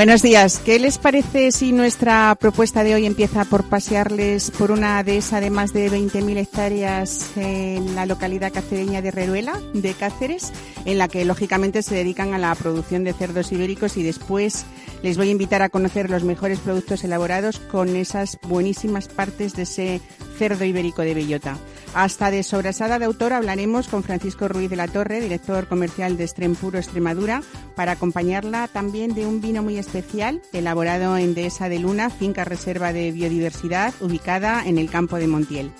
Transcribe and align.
Buenos 0.00 0.22
días. 0.22 0.62
¿Qué 0.64 0.78
les 0.78 0.96
parece 0.96 1.52
si 1.52 1.72
nuestra 1.72 2.34
propuesta 2.40 2.82
de 2.82 2.94
hoy 2.94 3.04
empieza 3.04 3.44
por 3.44 3.68
pasearles 3.68 4.50
por 4.50 4.70
una 4.70 5.02
dehesa 5.02 5.42
de 5.42 5.50
más 5.50 5.74
de 5.74 5.90
20.000 5.90 6.38
hectáreas 6.38 7.36
en 7.36 7.94
la 7.94 8.06
localidad 8.06 8.50
cacereña 8.50 9.02
de 9.02 9.10
Reruela, 9.10 9.60
de 9.74 9.92
Cáceres, 9.92 10.54
en 10.86 10.96
la 10.96 11.08
que 11.08 11.26
lógicamente 11.26 11.82
se 11.82 11.96
dedican 11.96 12.32
a 12.32 12.38
la 12.38 12.54
producción 12.54 13.04
de 13.04 13.12
cerdos 13.12 13.52
ibéricos 13.52 13.98
y 13.98 14.02
después 14.02 14.64
les 15.02 15.18
voy 15.18 15.28
a 15.28 15.32
invitar 15.32 15.60
a 15.60 15.68
conocer 15.68 16.08
los 16.08 16.24
mejores 16.24 16.60
productos 16.60 17.04
elaborados 17.04 17.58
con 17.58 17.94
esas 17.94 18.38
buenísimas 18.48 19.06
partes 19.06 19.54
de 19.54 19.64
ese 19.64 20.00
cerdo 20.40 20.64
ibérico 20.64 21.02
de 21.02 21.12
bellota. 21.12 21.58
Hasta 21.92 22.30
de 22.30 22.42
sobrasada 22.42 22.98
de 22.98 23.04
autor 23.04 23.34
hablaremos 23.34 23.88
con 23.88 24.02
Francisco 24.02 24.48
Ruiz 24.48 24.70
de 24.70 24.76
la 24.76 24.88
Torre, 24.88 25.20
director 25.20 25.68
comercial 25.68 26.16
de 26.16 26.30
Puro 26.58 26.78
Extremadura, 26.78 27.42
para 27.76 27.92
acompañarla 27.92 28.66
también 28.66 29.12
de 29.12 29.26
un 29.26 29.42
vino 29.42 29.62
muy 29.62 29.76
especial 29.76 30.40
elaborado 30.54 31.18
en 31.18 31.34
Dehesa 31.34 31.68
de 31.68 31.78
Luna, 31.78 32.08
finca 32.08 32.44
reserva 32.44 32.94
de 32.94 33.12
biodiversidad 33.12 33.92
ubicada 34.00 34.62
en 34.64 34.78
el 34.78 34.88
campo 34.88 35.16
de 35.16 35.26
Montiel. 35.26 35.72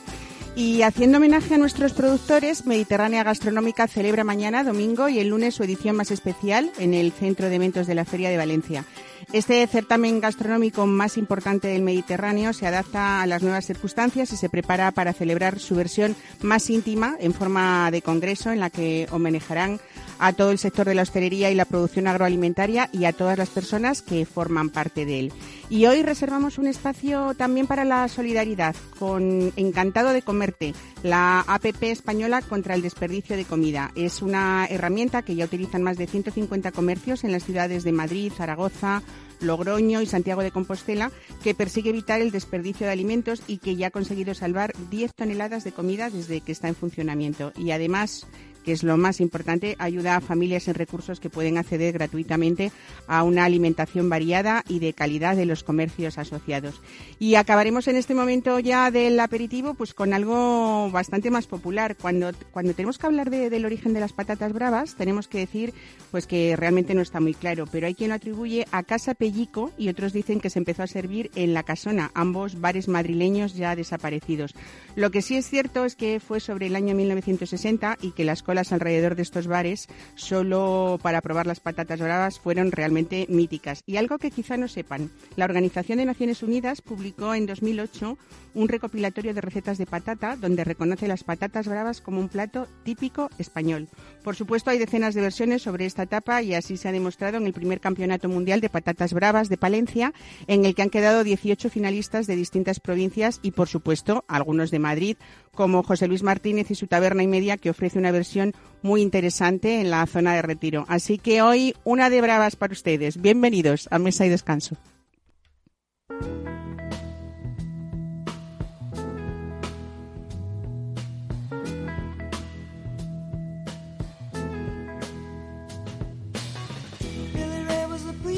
Y 0.55 0.83
haciendo 0.83 1.17
homenaje 1.17 1.55
a 1.55 1.59
nuestros 1.59 1.95
productores, 1.95 2.67
Mediterránea 2.67 3.25
Gastronómica 3.25 3.89
celebra 3.89 4.25
mañana, 4.25 4.63
domingo 4.63 5.09
y 5.09 5.21
el 5.21 5.29
lunes 5.29 5.55
su 5.55 5.63
edición 5.63 5.97
más 5.97 6.11
especial 6.11 6.71
en 6.79 6.93
el 6.93 7.13
Centro 7.13 7.49
de 7.49 7.55
Eventos 7.55 7.87
de 7.87 7.95
la 7.95 8.05
Feria 8.05 8.29
de 8.29 8.37
Valencia. 8.37 8.85
Este 9.33 9.67
certamen 9.67 10.21
gastronómico 10.21 10.87
más 10.87 11.17
importante 11.17 11.69
del 11.69 11.83
Mediterráneo 11.83 12.53
se 12.53 12.67
adapta 12.67 13.23
a 13.23 13.27
las 13.27 13.43
nuevas 13.43 13.67
circunstancias 13.67 14.33
y 14.33 14.37
se 14.37 14.49
prepara 14.49 14.91
para 14.91 15.13
celebrar 15.13 15.59
su 15.59 15.77
versión 15.77 16.17
más 16.43 16.69
íntima 16.69 17.17
en 17.21 17.33
forma 17.33 17.91
de 17.91 18.03
congreso 18.03 18.51
en 18.51 18.61
la 18.61 18.71
que 18.71 19.07
homenajarán 19.11 19.81
a 20.21 20.35
todo 20.35 20.51
el 20.51 20.59
sector 20.59 20.87
de 20.87 20.95
la 20.95 21.03
hostelería 21.03 21.51
y 21.51 21.55
la 21.55 21.65
producción 21.65 22.07
agroalimentaria 22.07 22.91
y 22.93 23.07
a 23.07 23.13
todas 23.13 23.39
las 23.39 23.49
personas 23.49 24.03
que 24.03 24.27
forman 24.27 24.69
parte 24.69 25.07
de 25.07 25.21
él. 25.21 25.33
Y 25.71 25.87
hoy 25.87 26.03
reservamos 26.03 26.59
un 26.59 26.67
espacio 26.67 27.35
también 27.35 27.67
para 27.67 27.85
la 27.85 28.07
solidaridad 28.09 28.77
con 28.99 29.53
Encantado 29.57 30.13
de 30.13 30.23
Comerte, 30.23 30.75
la 31.03 31.41
APP 31.47 31.85
española 31.85 32.43
contra 32.43 32.75
el 32.75 32.83
desperdicio 32.83 33.37
de 33.37 33.45
comida. 33.45 33.93
Es 33.95 34.21
una 34.21 34.67
herramienta 34.67 35.23
que 35.23 35.37
ya 35.37 35.47
utilizan 35.47 35.83
más 35.83 35.97
de 35.97 36.07
150 36.07 36.71
comercios 36.73 37.25
en 37.25 37.33
las 37.33 37.45
ciudades 37.45 37.83
de 37.83 37.93
Madrid, 37.93 38.33
Zaragoza, 38.37 39.03
Logroño 39.41 40.03
y 40.03 40.07
Santiago 40.07 40.43
de 40.43 40.51
Compostela, 40.51 41.11
que 41.43 41.55
persigue 41.55 41.91
evitar 41.91 42.21
el 42.21 42.31
desperdicio 42.31 42.87
de 42.87 42.93
alimentos 42.93 43.43
y 43.47 43.59
que 43.59 43.77
ya 43.77 43.89
ha 43.89 43.91
conseguido 43.91 44.35
salvar 44.35 44.73
10 44.91 45.15
toneladas 45.15 45.65
de 45.65 45.73
comida 45.73 46.11
desde 46.11 46.41
que 46.41 46.53
está 46.53 46.69
en 46.69 46.75
funcionamiento. 46.75 47.53
Y 47.57 47.71
además 47.71 48.27
que 48.65 48.73
es 48.73 48.83
lo 48.83 48.97
más 48.97 49.21
importante, 49.21 49.77
ayuda 49.79 50.17
a 50.17 50.21
familias 50.21 50.69
en 50.69 50.75
recursos 50.75 51.21
que 51.21 51.31
pueden 51.31 51.59
acceder 51.59 51.93
gratuitamente 51.95 52.73
a 53.07 53.23
una 53.23 53.45
alimentación 53.45 54.09
variada 54.09 54.65
y 54.69 54.79
de 54.79 54.93
calidad 54.93 55.37
de 55.37 55.47
los 55.47 55.65
comercios 55.65 56.19
asociados. 56.19 56.81
Y 57.19 57.35
acabaremos 57.35 57.89
en 57.89 57.97
este 57.97 58.15
momento 58.15 58.59
ya 58.59 58.91
del 58.91 59.19
aperitivo 59.21 59.75
pues 59.75 59.95
con 59.95 60.13
algo 60.13 60.91
bastante 60.91 61.31
más 61.31 61.47
popular. 61.47 61.97
Cuando, 61.97 62.31
cuando 62.51 62.75
tenemos 62.75 62.99
que 62.99 63.07
hablar 63.07 63.31
del 63.31 63.65
origen 63.65 63.93
de 63.93 64.01
las 64.01 64.13
patatas 64.13 64.53
bravas, 64.53 64.95
tenemos 64.95 65.29
que 65.29 65.39
decir 65.39 65.75
pues 66.11 66.27
que 66.27 66.57
realmente 66.57 66.95
no 66.95 67.03
está 67.03 67.21
muy 67.21 67.35
claro, 67.35 67.67
pero 67.71 67.87
hay 67.87 67.95
quien 67.95 68.11
lo 68.11 68.17
atribuye 68.17 68.67
a 68.73 68.83
Casa 68.83 69.15
Pellico 69.15 69.71
y 69.79 69.89
otros 69.89 70.13
dicen 70.13 70.41
que 70.41 70.51
se 70.51 70.59
empezó 70.59 70.83
a 70.83 70.87
servir 70.87 71.31
en 71.35 71.55
La 71.55 71.63
Casona, 71.63 72.11
ambos 72.15 72.61
bares 72.61 72.89
madrileños 72.89 73.55
ya 73.55 73.77
desaparecidos. 73.77 74.55
Lo 74.97 75.11
que 75.11 75.23
sí 75.23 75.37
es 75.37 75.49
cierto 75.49 75.85
es 75.85 75.97
que 75.97 76.21
fue 76.21 76.41
sobre 76.41 76.67
el 76.67 76.77
año 76.77 76.95
1960 76.95 77.99
y 78.01 78.13
que 78.13 78.25
las 78.25 78.43
alrededor 78.59 79.15
de 79.15 79.23
estos 79.23 79.47
bares 79.47 79.89
solo 80.15 80.99
para 81.03 81.21
probar 81.21 81.47
las 81.47 81.61
patatas 81.61 82.01
bravas 82.01 82.39
fueron 82.39 82.73
realmente 82.73 83.27
míticas. 83.29 83.83
Y 83.87 83.97
algo 83.97 84.19
que 84.19 84.31
quizá 84.31 84.57
no 84.57 84.69
sepan, 84.69 85.11
la 85.37 85.45
Organización 85.45 85.99
de 85.99 86.07
Naciones 86.07 86.43
Unidas 86.43 86.83
publicó 86.83 87.35
en 87.35 87.47
2008 87.47 88.19
un 88.55 88.69
recopilatorio 88.69 89.35
de 89.35 89.41
recetas 89.41 89.79
de 89.79 89.87
patata 89.87 90.37
donde 90.37 90.65
reconoce 90.65 91.09
las 91.09 91.25
patatas 91.25 91.69
bravas 91.69 92.01
como 92.01 92.21
un 92.21 92.29
plato 92.29 92.67
típico 92.85 93.31
español. 93.39 93.89
Por 94.23 94.37
supuesto, 94.37 94.71
hay 94.71 94.79
decenas 94.79 95.15
de 95.15 95.21
versiones 95.21 95.63
sobre 95.63 95.87
esta 95.87 96.03
etapa 96.03 96.43
y 96.43 96.55
así 96.55 96.77
se 96.77 96.89
ha 96.89 96.93
demostrado 96.93 97.39
en 97.39 97.47
el 97.47 97.53
primer 97.53 97.81
Campeonato 97.81 98.29
Mundial 98.29 98.61
de 98.61 98.69
Patatas 98.69 99.13
Bravas 99.13 99.49
de 99.49 99.57
Palencia, 99.57 100.13
en 100.47 100.65
el 100.65 100.75
que 100.75 100.83
han 100.83 100.91
quedado 100.91 101.25
18 101.25 101.71
finalistas 101.71 102.27
de 102.27 102.37
distintas 102.37 102.81
provincias 102.81 103.41
y, 103.43 103.53
por 103.53 103.69
supuesto, 103.69 104.25
algunos 104.29 104.71
de 104.71 104.79
Madrid, 104.79 105.17
como 105.55 105.83
José 105.83 106.09
Luis 106.09 106.23
Martínez 106.23 106.71
y 106.71 106.75
su 106.75 106.87
taberna 106.87 107.23
y 107.23 107.29
media, 107.29 107.57
que 107.57 107.71
ofrece 107.71 107.99
una 107.99 108.11
versión 108.11 108.53
muy 108.83 109.03
interesante 109.03 109.81
en 109.81 109.91
la 109.91 110.07
zona 110.07 110.35
de 110.35 110.43
retiro. 110.43 110.85
Así 110.89 111.19
que 111.19 111.43
hoy 111.43 111.75
una 111.85 112.11
de 112.11 112.21
bravas 112.21 112.57
para 112.57 112.73
ustedes. 112.73 113.21
Bienvenidos 113.21 113.89
a 113.91 113.99
Mesa 113.99 114.27
y 114.27 114.29
Descanso. 114.29 114.77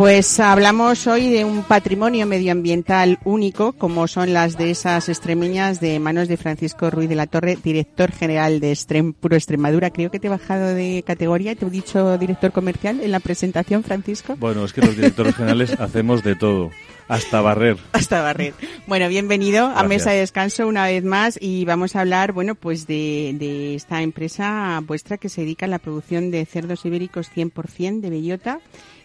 Pues 0.00 0.40
hablamos 0.40 1.06
hoy 1.06 1.28
de 1.28 1.44
un 1.44 1.62
patrimonio 1.62 2.24
medioambiental 2.24 3.18
único, 3.22 3.74
como 3.74 4.08
son 4.08 4.32
las 4.32 4.56
de 4.56 4.70
esas 4.70 5.10
extremeñas 5.10 5.78
de 5.78 5.98
manos 6.00 6.26
de 6.26 6.38
Francisco 6.38 6.88
Ruiz 6.88 7.10
de 7.10 7.16
la 7.16 7.26
Torre, 7.26 7.58
director 7.62 8.10
general 8.10 8.60
de 8.60 8.70
Extrem 8.70 9.12
Puro 9.12 9.36
Extremadura. 9.36 9.90
Creo 9.90 10.10
que 10.10 10.18
te 10.18 10.28
he 10.28 10.30
bajado 10.30 10.68
de 10.68 11.04
categoría, 11.06 11.54
te 11.54 11.66
he 11.66 11.68
dicho 11.68 12.16
director 12.16 12.50
comercial 12.50 13.02
en 13.02 13.10
la 13.10 13.20
presentación, 13.20 13.82
Francisco. 13.82 14.36
Bueno, 14.36 14.64
es 14.64 14.72
que 14.72 14.80
los 14.80 14.96
directores 14.96 15.36
generales 15.36 15.72
hacemos 15.78 16.24
de 16.24 16.34
todo. 16.34 16.70
Hasta 17.06 17.42
barrer. 17.42 17.76
Hasta 17.92 18.22
barrer. 18.22 18.54
Bueno, 18.86 19.06
bienvenido 19.08 19.66
a 19.66 19.82
Mesa 19.82 20.12
de 20.12 20.20
Descanso 20.20 20.66
una 20.66 20.86
vez 20.86 21.04
más 21.04 21.36
y 21.38 21.66
vamos 21.66 21.94
a 21.94 22.00
hablar, 22.00 22.32
bueno, 22.32 22.54
pues 22.54 22.86
de, 22.86 23.36
de 23.38 23.74
esta 23.74 24.00
empresa 24.00 24.80
vuestra 24.86 25.18
que 25.18 25.28
se 25.28 25.42
dedica 25.42 25.66
a 25.66 25.68
la 25.68 25.78
producción 25.78 26.30
de 26.30 26.46
cerdos 26.46 26.86
ibéricos 26.86 27.30
100% 27.30 28.00
de 28.00 28.08
bellota 28.08 28.60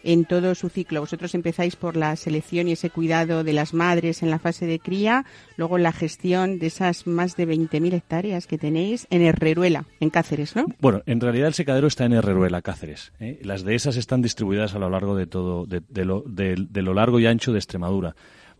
en 0.06 0.26
todo 0.26 0.56
su 0.56 0.70
ciclo. 0.70 1.02
Vosotros 1.02 1.36
empezáis 1.36 1.76
por 1.76 1.98
la 1.98 2.16
selección 2.16 2.68
y 2.68 2.74
ese 2.74 2.90
cuidado 2.90 3.44
de 3.44 3.54
las 3.54 3.74
madres 3.74 4.24
en 4.24 4.30
la 4.30 4.40
fase 4.40 4.66
de 4.66 4.80
cría, 4.80 5.26
luego 5.58 5.78
la 5.78 5.92
gestión 5.92 6.60
de 6.60 6.68
esas 6.68 7.08
más 7.08 7.36
de 7.36 7.48
20.000 7.48 7.94
hectáreas 7.94 8.48
que 8.48 8.58
tenéis 8.58 9.08
en 9.10 9.24
Herreruela, 9.24 9.86
en 10.00 10.10
Cáceres, 10.10 10.56
¿no? 10.56 10.66
Bueno, 10.80 11.02
en 11.06 11.20
realidad 11.20 11.48
el 11.48 11.54
secadero 11.54 11.88
está 11.88 12.06
en 12.06 12.14
Herreruela, 12.14 12.62
Cáceres. 12.62 13.12
¿eh? 13.20 13.40
Las 13.44 13.64
de 13.64 13.76
esas 13.76 13.98
están 13.98 14.22
distribuidas 14.22 14.76
a 14.76 14.80
lo 14.80 14.90
largo 14.90 15.16
de 15.16 15.28
todo, 15.28 15.66
de, 15.66 16.06
lo, 16.06 16.24
de 16.26 16.82
lo 16.82 16.94
largo 16.94 17.20
y 17.20 17.26
ancho 17.26 17.52
de 17.52 17.60
Extremadura 17.60 18.16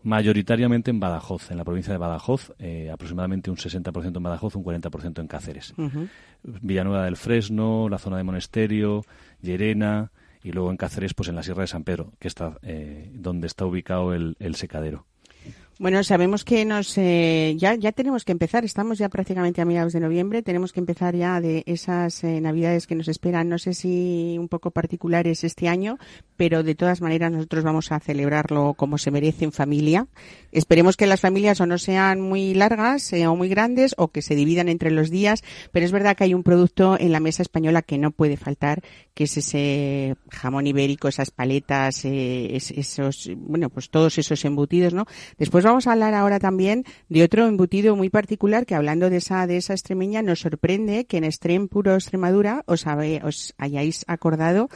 mayoritariamente 0.06 0.92
en 0.92 1.00
Badajoz, 1.00 1.50
en 1.50 1.56
la 1.56 1.64
provincia 1.64 1.92
de 1.92 1.98
Badajoz, 1.98 2.52
eh, 2.60 2.90
aproximadamente 2.92 3.50
un 3.50 3.56
60% 3.56 4.16
en 4.16 4.22
Badajoz, 4.22 4.54
un 4.54 4.62
40% 4.62 5.20
en 5.20 5.26
Cáceres. 5.26 5.74
Villanueva 6.44 7.04
del 7.04 7.16
Fresno, 7.16 7.88
la 7.88 7.98
zona 7.98 8.16
de 8.16 8.22
Monesterio, 8.22 9.04
Llerena, 9.42 10.12
y 10.46 10.52
luego 10.52 10.70
en 10.70 10.76
Cáceres, 10.76 11.12
pues 11.12 11.28
en 11.28 11.34
la 11.34 11.42
Sierra 11.42 11.62
de 11.62 11.66
San 11.66 11.82
Pedro, 11.82 12.12
que 12.20 12.28
está 12.28 12.58
donde 13.12 13.46
está 13.48 13.66
ubicado 13.66 14.14
el 14.14 14.54
secadero. 14.54 15.06
Bueno, 15.78 16.02
sabemos 16.04 16.42
que 16.42 16.64
nos 16.64 16.96
eh, 16.96 17.54
ya 17.58 17.74
ya 17.74 17.92
tenemos 17.92 18.24
que 18.24 18.32
empezar. 18.32 18.64
Estamos 18.64 18.96
ya 18.96 19.10
prácticamente 19.10 19.60
a 19.60 19.66
mediados 19.66 19.92
de 19.92 20.00
noviembre. 20.00 20.42
Tenemos 20.42 20.72
que 20.72 20.80
empezar 20.80 21.14
ya 21.14 21.38
de 21.38 21.64
esas 21.66 22.24
eh, 22.24 22.40
navidades 22.40 22.86
que 22.86 22.94
nos 22.94 23.08
esperan. 23.08 23.50
No 23.50 23.58
sé 23.58 23.74
si 23.74 24.36
un 24.38 24.48
poco 24.48 24.70
particulares 24.70 25.44
este 25.44 25.68
año, 25.68 25.98
pero 26.38 26.62
de 26.62 26.74
todas 26.74 27.02
maneras 27.02 27.30
nosotros 27.30 27.62
vamos 27.62 27.92
a 27.92 28.00
celebrarlo 28.00 28.72
como 28.72 28.96
se 28.96 29.10
merece 29.10 29.44
en 29.44 29.52
familia. 29.52 30.06
Esperemos 30.56 30.96
que 30.96 31.06
las 31.06 31.20
familias 31.20 31.60
o 31.60 31.66
no 31.66 31.76
sean 31.76 32.18
muy 32.22 32.54
largas 32.54 33.12
eh, 33.12 33.26
o 33.26 33.36
muy 33.36 33.50
grandes 33.50 33.94
o 33.98 34.08
que 34.08 34.22
se 34.22 34.34
dividan 34.34 34.70
entre 34.70 34.90
los 34.90 35.10
días. 35.10 35.44
Pero 35.70 35.84
es 35.84 35.92
verdad 35.92 36.16
que 36.16 36.24
hay 36.24 36.32
un 36.32 36.42
producto 36.42 36.96
en 36.98 37.12
la 37.12 37.20
mesa 37.20 37.42
española 37.42 37.82
que 37.82 37.98
no 37.98 38.10
puede 38.10 38.38
faltar, 38.38 38.80
que 39.12 39.24
es 39.24 39.36
ese 39.36 40.16
jamón 40.30 40.66
ibérico, 40.66 41.08
esas 41.08 41.30
paletas, 41.30 42.06
esos 42.06 43.28
bueno 43.36 43.68
pues 43.68 43.90
todos 43.90 44.16
esos 44.16 44.42
embutidos, 44.46 44.94
¿no? 44.94 45.04
Después 45.36 45.62
vamos 45.62 45.86
a 45.86 45.92
hablar 45.92 46.14
ahora 46.14 46.38
también 46.38 46.84
de 47.10 47.22
otro 47.22 47.46
embutido 47.46 47.94
muy 47.94 48.08
particular 48.08 48.64
que 48.64 48.74
hablando 48.74 49.10
de 49.10 49.18
esa 49.18 49.46
de 49.46 49.58
esa 49.58 49.74
extremeña 49.74 50.22
nos 50.22 50.40
sorprende 50.40 51.04
que 51.04 51.18
en 51.18 51.24
Extrem 51.24 51.68
Puro 51.68 51.94
Extremadura 51.94 52.64
os, 52.66 52.86
os 53.22 53.54
hayáis 53.58 54.06
acordado 54.08 54.70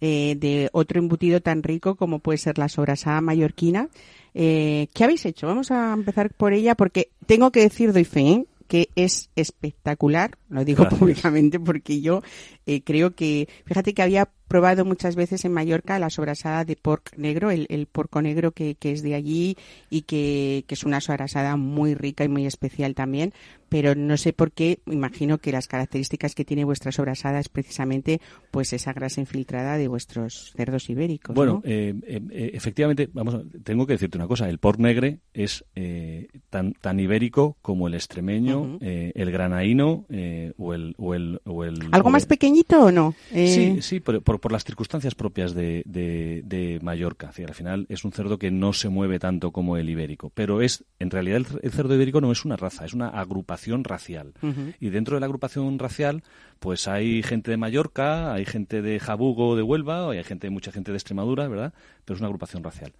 eh, 0.00 0.36
de 0.38 0.68
otro 0.72 0.98
embutido 0.98 1.40
tan 1.40 1.62
rico 1.62 1.96
como 1.96 2.18
puede 2.18 2.36
ser 2.36 2.58
la 2.58 2.68
sobrasada 2.68 3.20
mallorquina. 3.22 3.88
Eh, 4.38 4.88
¿Qué 4.92 5.02
habéis 5.02 5.24
hecho? 5.24 5.46
Vamos 5.46 5.70
a 5.70 5.94
empezar 5.94 6.28
por 6.34 6.52
ella 6.52 6.74
porque 6.74 7.08
tengo 7.24 7.50
que 7.50 7.60
decir, 7.60 7.94
doy 7.94 8.04
fe, 8.04 8.20
¿eh? 8.20 8.46
que 8.68 8.90
es 8.94 9.30
espectacular, 9.34 10.36
lo 10.50 10.62
digo 10.62 10.86
públicamente 10.90 11.58
porque 11.58 12.02
yo 12.02 12.22
eh, 12.66 12.82
creo 12.82 13.14
que, 13.14 13.48
fíjate 13.64 13.94
que 13.94 14.02
había 14.02 14.28
probado 14.46 14.84
muchas 14.84 15.16
veces 15.16 15.46
en 15.46 15.52
Mallorca 15.52 15.98
la 15.98 16.10
sobrasada 16.10 16.66
de 16.66 16.76
porc 16.76 17.16
negro, 17.16 17.50
el, 17.50 17.66
el 17.70 17.86
porco 17.86 18.20
negro 18.20 18.52
que, 18.52 18.74
que, 18.74 18.92
es 18.92 19.02
de 19.02 19.14
allí 19.14 19.56
y 19.88 20.02
que, 20.02 20.64
que, 20.66 20.74
es 20.74 20.84
una 20.84 21.00
sobrasada 21.00 21.56
muy 21.56 21.94
rica 21.94 22.22
y 22.24 22.28
muy 22.28 22.44
especial 22.44 22.94
también, 22.94 23.32
pero 23.68 23.94
no 23.94 24.16
sé 24.16 24.32
por 24.32 24.52
qué, 24.52 24.80
imagino 24.86 25.38
que 25.38 25.52
las 25.52 25.66
características 25.66 26.34
que 26.34 26.44
tiene 26.44 26.64
vuestra 26.64 26.92
sobrasada 26.92 27.40
es 27.40 27.48
precisamente 27.48 28.20
pues 28.50 28.72
esa 28.72 28.92
grasa 28.92 29.20
infiltrada 29.20 29.76
de 29.76 29.88
vuestros 29.88 30.52
cerdos 30.56 30.88
ibéricos. 30.88 31.34
Bueno, 31.34 31.62
eh, 31.64 31.94
eh, 32.06 32.20
eh, 32.30 32.50
efectivamente, 32.54 33.08
vamos, 33.12 33.42
tengo 33.64 33.86
que 33.86 33.94
decirte 33.94 34.18
una 34.18 34.28
cosa, 34.28 34.48
el 34.48 34.58
porc 34.58 34.78
negre 34.78 35.18
es 35.34 35.64
tan, 36.50 36.72
tan 36.74 37.00
ibérico 37.00 37.56
como 37.62 37.88
el 37.88 37.94
extremeño, 37.94 38.78
el 38.80 39.30
granaíno 39.30 40.06
o 40.56 40.74
el, 40.74 40.94
o 40.96 41.14
el, 41.14 41.40
o 41.44 41.64
el... 41.64 41.88
¿Algo 41.92 42.10
más 42.10 42.26
pequeñito 42.26 42.84
o 42.84 42.92
no? 42.92 43.14
Sí, 43.32 43.82
sí, 43.82 44.00
por, 44.00 44.22
por, 44.22 44.52
las 44.52 44.64
circunstancias 44.64 45.14
propias 45.14 45.54
de, 45.54 45.82
de, 45.84 46.78
Mallorca. 46.82 47.32
al 47.36 47.54
final 47.54 47.86
es 47.88 48.04
un 48.04 48.12
cerdo 48.12 48.38
que 48.38 48.50
no 48.50 48.72
se 48.72 48.88
mueve 48.88 49.18
tanto 49.18 49.50
como 49.50 49.76
el 49.76 49.88
ibérico, 49.88 50.30
pero 50.34 50.62
es, 50.62 50.84
en 50.98 51.10
realidad 51.10 51.42
el 51.62 51.72
cerdo 51.72 51.94
ibérico 51.94 52.20
no 52.20 52.30
es 52.30 52.44
una 52.44 52.56
raza, 52.56 52.84
es 52.84 52.94
una 52.94 53.08
agrupación 53.08 53.55
racial. 53.84 54.34
Y 54.80 54.90
dentro 54.90 55.16
de 55.16 55.20
la 55.20 55.26
agrupación 55.26 55.78
racial, 55.78 56.22
pues 56.60 56.88
hay 56.88 57.22
gente 57.22 57.50
de 57.50 57.56
Mallorca, 57.56 58.32
hay 58.32 58.44
gente 58.44 58.82
de 58.82 58.98
Jabugo 58.98 59.56
de 59.56 59.62
Huelva, 59.62 60.10
hay 60.10 60.24
gente, 60.24 60.50
mucha 60.50 60.72
gente 60.72 60.92
de 60.92 60.98
Extremadura, 60.98 61.48
¿verdad? 61.48 61.74
Pero 62.04 62.14
es 62.14 62.20
una 62.20 62.28
agrupación 62.28 62.62
racial. 62.62 62.92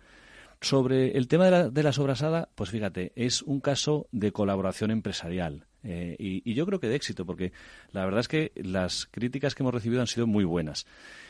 Sobre 0.61 1.17
el 1.19 1.29
tema 1.29 1.45
de 1.47 1.51
la, 1.51 1.69
de 1.69 1.83
la 1.83 1.93
sobrasada, 1.93 2.49
pues 2.55 2.71
fíjate, 2.71 3.13
es 3.15 3.43
un 3.43 3.61
caso 3.61 4.09
de 4.13 4.33
colaboración 4.33 4.91
empresarial. 4.91 5.67
Eh, 5.85 6.17
y, 6.19 6.55
yo 6.55 6.67
creo 6.67 6.81
que 6.81 6.89
de 6.89 6.97
éxito, 6.97 7.25
porque 7.25 7.53
la 7.93 8.05
verdad 8.05 8.21
es 8.21 8.29
que 8.29 8.53
las 8.57 9.07
críticas 9.07 9.55
que 9.55 9.63
hemos 9.63 9.75
recibido 9.75 10.01
han 10.01 10.07
sido 10.07 10.27
muy 10.27 10.45
buenas. 10.45 10.87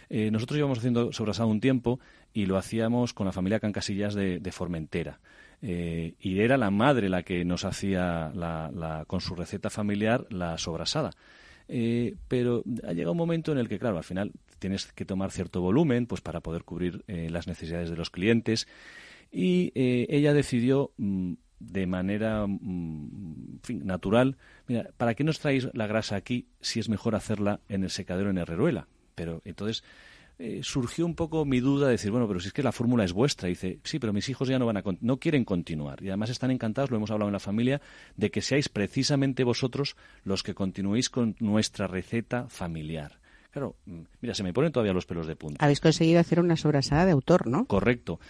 Eh, 0.08 0.30
nosotros 0.30 0.56
llevamos 0.56 0.78
haciendo 0.78 1.12
sobrasada 1.12 1.46
un 1.46 1.60
tiempo 1.60 2.00
y 2.32 2.46
lo 2.46 2.56
hacíamos 2.56 3.12
con 3.12 3.26
la 3.26 3.32
familia 3.32 3.60
Cancasillas 3.60 4.14
de 4.14 4.52
Formentera. 4.52 5.18
Eh, 5.62 6.14
y 6.20 6.40
era 6.40 6.56
la 6.56 6.70
madre 6.70 7.08
la 7.08 7.22
que 7.22 7.44
nos 7.44 7.64
hacía 7.64 8.30
la, 8.34 9.04
con 9.06 9.20
su 9.20 9.34
receta 9.34 9.70
familiar 9.70 10.26
la 10.30 10.58
sobrasada. 10.58 11.10
Eh, 11.68 12.14
pero 12.28 12.62
ha 12.86 12.92
llegado 12.92 13.12
un 13.12 13.18
momento 13.18 13.52
en 13.52 13.58
el 13.58 13.68
que, 13.68 13.78
claro, 13.78 13.96
al 13.96 14.04
final 14.04 14.32
tienes 14.58 14.92
que 14.92 15.04
tomar 15.04 15.30
cierto 15.30 15.60
volumen 15.60 16.06
pues 16.06 16.20
para 16.20 16.40
poder 16.40 16.62
cubrir 16.62 17.04
eh, 17.08 17.28
las 17.30 17.46
necesidades 17.46 17.90
de 17.90 17.96
los 17.96 18.10
clientes 18.10 18.68
y 19.32 19.72
ella 19.74 20.32
decidió 20.32 20.92
mm, 20.98 21.34
de 21.58 21.86
manera 21.86 22.46
mm, 22.46 23.58
natural, 23.82 24.36
mira, 24.66 24.90
¿para 24.96 25.14
qué 25.14 25.24
nos 25.24 25.40
traéis 25.40 25.68
la 25.72 25.86
grasa 25.86 26.16
aquí 26.16 26.46
si 26.60 26.80
es 26.80 26.88
mejor 26.88 27.14
hacerla 27.14 27.60
en 27.68 27.82
el 27.82 27.90
secadero 27.90 28.30
en 28.30 28.38
Herreruela? 28.38 28.88
Pero 29.14 29.42
entonces 29.44 29.82
eh, 30.38 30.60
surgió 30.62 31.06
un 31.06 31.14
poco 31.14 31.46
mi 31.46 31.60
duda 31.60 31.86
de 31.86 31.92
decir, 31.92 32.10
bueno, 32.10 32.28
pero 32.28 32.40
si 32.40 32.48
es 32.48 32.52
que 32.52 32.62
la 32.62 32.72
fórmula 32.72 33.04
es 33.04 33.12
vuestra. 33.12 33.48
Y 33.48 33.52
dice, 33.52 33.80
sí, 33.84 33.98
pero 33.98 34.12
mis 34.12 34.28
hijos 34.28 34.48
ya 34.48 34.58
no 34.58 34.66
van 34.66 34.76
a 34.76 34.82
no 35.00 35.18
quieren 35.18 35.44
continuar. 35.44 36.02
Y 36.02 36.08
además 36.08 36.30
están 36.30 36.50
encantados, 36.50 36.90
lo 36.90 36.96
hemos 36.96 37.10
hablado 37.10 37.28
en 37.28 37.32
la 37.32 37.40
familia, 37.40 37.80
de 38.16 38.30
que 38.30 38.42
seáis 38.42 38.68
precisamente 38.68 39.44
vosotros 39.44 39.96
los 40.24 40.42
que 40.42 40.54
continuéis 40.54 41.08
con 41.08 41.36
nuestra 41.40 41.86
receta 41.86 42.48
familiar. 42.48 43.18
Claro, 43.50 43.76
mm, 43.86 44.00
mira, 44.20 44.34
se 44.34 44.42
me 44.42 44.52
ponen 44.52 44.72
todavía 44.72 44.92
los 44.92 45.06
pelos 45.06 45.26
de 45.26 45.36
punta. 45.36 45.64
Habéis 45.64 45.80
conseguido 45.80 46.20
hacer 46.20 46.40
una 46.40 46.56
sobrasada 46.56 47.06
de 47.06 47.12
autor, 47.12 47.46
¿no? 47.46 47.64
Correcto. 47.64 48.20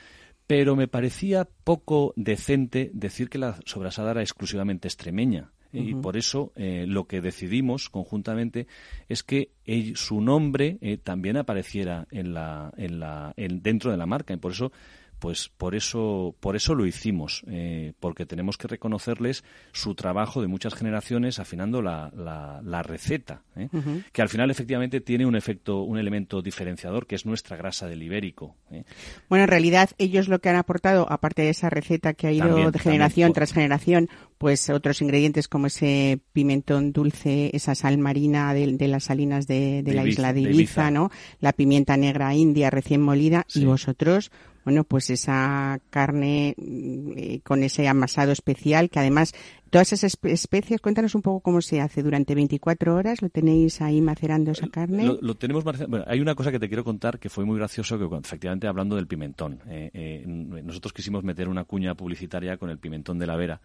Pero 0.46 0.76
me 0.76 0.86
parecía 0.86 1.48
poco 1.64 2.12
decente 2.14 2.92
decir 2.94 3.28
que 3.28 3.38
la 3.38 3.58
sobrasada 3.64 4.12
era 4.12 4.22
exclusivamente 4.22 4.86
extremeña. 4.86 5.50
Y 5.76 5.94
por 5.94 6.16
eso 6.16 6.52
eh, 6.56 6.84
lo 6.88 7.06
que 7.06 7.20
decidimos 7.20 7.88
conjuntamente 7.88 8.66
es 9.08 9.22
que 9.22 9.50
su 9.94 10.20
nombre 10.20 10.78
eh, 10.80 10.96
también 10.96 11.36
apareciera 11.36 12.06
en 12.10 12.34
la, 12.34 12.72
en 12.76 13.00
la, 13.00 13.34
en, 13.36 13.62
dentro 13.62 13.90
de 13.90 13.96
la 13.96 14.06
marca. 14.06 14.34
Y 14.34 14.38
por 14.38 14.52
eso 14.52 14.72
pues 15.18 15.50
por 15.56 15.74
eso, 15.74 16.34
por 16.40 16.56
eso 16.56 16.74
lo 16.74 16.86
hicimos, 16.86 17.42
eh, 17.48 17.92
porque 18.00 18.26
tenemos 18.26 18.58
que 18.58 18.68
reconocerles 18.68 19.44
su 19.72 19.94
trabajo 19.94 20.42
de 20.42 20.46
muchas 20.46 20.74
generaciones 20.74 21.38
afinando 21.38 21.82
la, 21.82 22.10
la, 22.14 22.82
receta, 22.82 23.42
¿eh? 23.56 23.68
que 24.12 24.22
al 24.22 24.28
final 24.28 24.50
efectivamente 24.50 25.00
tiene 25.00 25.26
un 25.26 25.34
efecto, 25.34 25.82
un 25.82 25.98
elemento 25.98 26.42
diferenciador 26.42 27.06
que 27.06 27.14
es 27.14 27.24
nuestra 27.24 27.56
grasa 27.56 27.88
del 27.88 28.02
ibérico. 28.02 28.56
¿eh? 28.70 28.84
Bueno, 29.28 29.44
en 29.44 29.48
realidad 29.48 29.90
ellos 29.98 30.28
lo 30.28 30.40
que 30.40 30.50
han 30.50 30.56
aportado, 30.56 31.10
aparte 31.10 31.42
de 31.42 31.50
esa 31.50 31.70
receta 31.70 32.14
que 32.14 32.26
ha 32.26 32.32
ido 32.32 32.70
de 32.70 32.78
generación 32.78 33.32
tras 33.32 33.52
generación, 33.52 34.08
pues 34.38 34.68
otros 34.68 35.00
ingredientes 35.00 35.48
como 35.48 35.68
ese 35.68 36.20
pimentón 36.32 36.92
dulce, 36.92 37.50
esa 37.54 37.74
sal 37.74 37.96
marina 37.98 38.52
de, 38.52 38.88
las 38.88 39.04
salinas 39.04 39.46
de, 39.46 39.82
la 39.86 40.06
isla 40.06 40.32
de 40.32 40.42
Ibiza, 40.42 40.90
¿no? 40.90 41.10
La 41.40 41.52
pimienta 41.52 41.96
negra 41.96 42.34
india 42.34 42.70
recién 42.70 43.00
molida 43.00 43.46
y 43.54 43.64
vosotros 43.64 44.30
bueno, 44.66 44.82
pues 44.82 45.10
esa 45.10 45.78
carne 45.90 46.56
mm, 46.58 47.12
eh, 47.16 47.40
con 47.44 47.62
ese 47.62 47.86
amasado 47.86 48.32
especial 48.32 48.90
que 48.90 48.98
además 48.98 49.32
todas 49.70 49.92
esas 49.92 50.18
especies, 50.24 50.80
cuéntanos 50.80 51.14
un 51.14 51.22
poco 51.22 51.38
cómo 51.38 51.62
se 51.62 51.80
hace 51.80 52.02
durante 52.02 52.34
24 52.34 52.96
horas, 52.96 53.22
¿lo 53.22 53.28
tenéis 53.28 53.80
ahí 53.80 54.00
macerando 54.00 54.50
esa 54.50 54.66
carne? 54.66 55.18
Lo, 55.20 55.36
tenemos 55.36 55.62
bueno, 55.62 56.04
hay 56.08 56.20
una 56.20 56.34
cosa 56.34 56.50
que 56.50 56.58
te 56.58 56.66
quiero 56.66 56.82
contar 56.82 57.20
que 57.20 57.28
fue 57.28 57.44
muy 57.44 57.56
gracioso, 57.58 57.96
que 57.96 58.16
efectivamente 58.16 58.66
hablando 58.66 58.96
del 58.96 59.06
pimentón, 59.06 59.60
eh, 59.68 59.88
eh, 59.94 60.24
nosotros 60.26 60.92
quisimos 60.92 61.22
meter 61.22 61.48
una 61.48 61.62
cuña 61.62 61.94
publicitaria 61.94 62.56
con 62.56 62.68
el 62.68 62.78
pimentón 62.78 63.20
de 63.20 63.26
la 63.28 63.36
Vera 63.36 63.60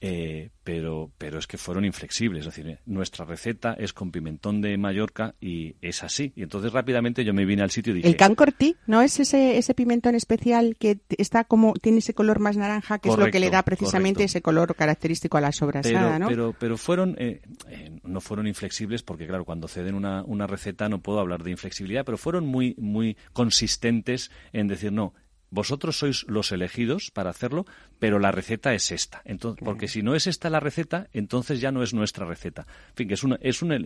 eh, 0.00 0.50
pero, 0.64 1.10
pero 1.18 1.38
es 1.38 1.46
que 1.46 1.58
fueron 1.58 1.84
inflexibles. 1.84 2.46
Es 2.46 2.54
decir, 2.54 2.78
nuestra 2.86 3.24
receta 3.24 3.74
es 3.74 3.92
con 3.92 4.10
pimentón 4.10 4.60
de 4.60 4.76
Mallorca 4.76 5.34
y 5.40 5.76
es 5.80 6.02
así. 6.02 6.32
Y 6.36 6.42
entonces 6.42 6.72
rápidamente 6.72 7.24
yo 7.24 7.34
me 7.34 7.44
vine 7.44 7.62
al 7.62 7.70
sitio 7.70 7.92
y 7.92 7.96
dije... 7.96 8.08
El 8.08 8.16
cancortí, 8.16 8.76
¿no 8.86 9.02
es 9.02 9.20
ese, 9.20 9.58
ese 9.58 9.74
pimentón 9.74 10.14
especial 10.14 10.76
que 10.78 11.00
está 11.18 11.44
como, 11.44 11.74
tiene 11.74 11.98
ese 11.98 12.14
color 12.14 12.40
más 12.40 12.56
naranja, 12.56 12.98
que 12.98 13.08
es 13.08 13.16
lo 13.16 13.30
que 13.30 13.40
le 13.40 13.50
da 13.50 13.62
precisamente 13.62 14.24
ese 14.24 14.42
color 14.42 14.74
característico 14.74 15.38
a 15.38 15.40
la 15.40 15.52
sobrasada, 15.52 16.12
pero, 16.12 16.18
¿no? 16.18 16.28
Pero, 16.28 16.56
pero 16.58 16.76
fueron, 16.76 17.16
eh, 17.18 17.42
eh, 17.68 17.98
no 18.02 18.20
fueron 18.20 18.46
inflexibles 18.46 19.02
porque, 19.02 19.26
claro, 19.26 19.44
cuando 19.44 19.68
ceden 19.68 19.94
una, 19.94 20.22
una 20.24 20.46
receta 20.46 20.88
no 20.88 21.00
puedo 21.00 21.20
hablar 21.20 21.42
de 21.42 21.50
inflexibilidad, 21.50 22.04
pero 22.04 22.18
fueron 22.18 22.46
muy, 22.46 22.74
muy 22.78 23.16
consistentes 23.32 24.30
en 24.52 24.68
decir, 24.68 24.92
no, 24.92 25.14
vosotros 25.54 25.96
sois 25.96 26.26
los 26.28 26.50
elegidos 26.50 27.10
para 27.12 27.30
hacerlo, 27.30 27.64
pero 28.00 28.18
la 28.18 28.32
receta 28.32 28.74
es 28.74 28.90
esta. 28.90 29.22
Entonces, 29.24 29.64
porque 29.64 29.86
si 29.86 30.02
no 30.02 30.16
es 30.16 30.26
esta 30.26 30.50
la 30.50 30.58
receta, 30.58 31.06
entonces 31.12 31.60
ya 31.60 31.70
no 31.70 31.82
es 31.82 31.94
nuestra 31.94 32.26
receta. 32.26 32.66
En 32.90 32.94
fin, 32.96 33.08
que 33.08 33.14
es 33.14 33.22
una, 33.22 33.38
es 33.40 33.62
una, 33.62 33.78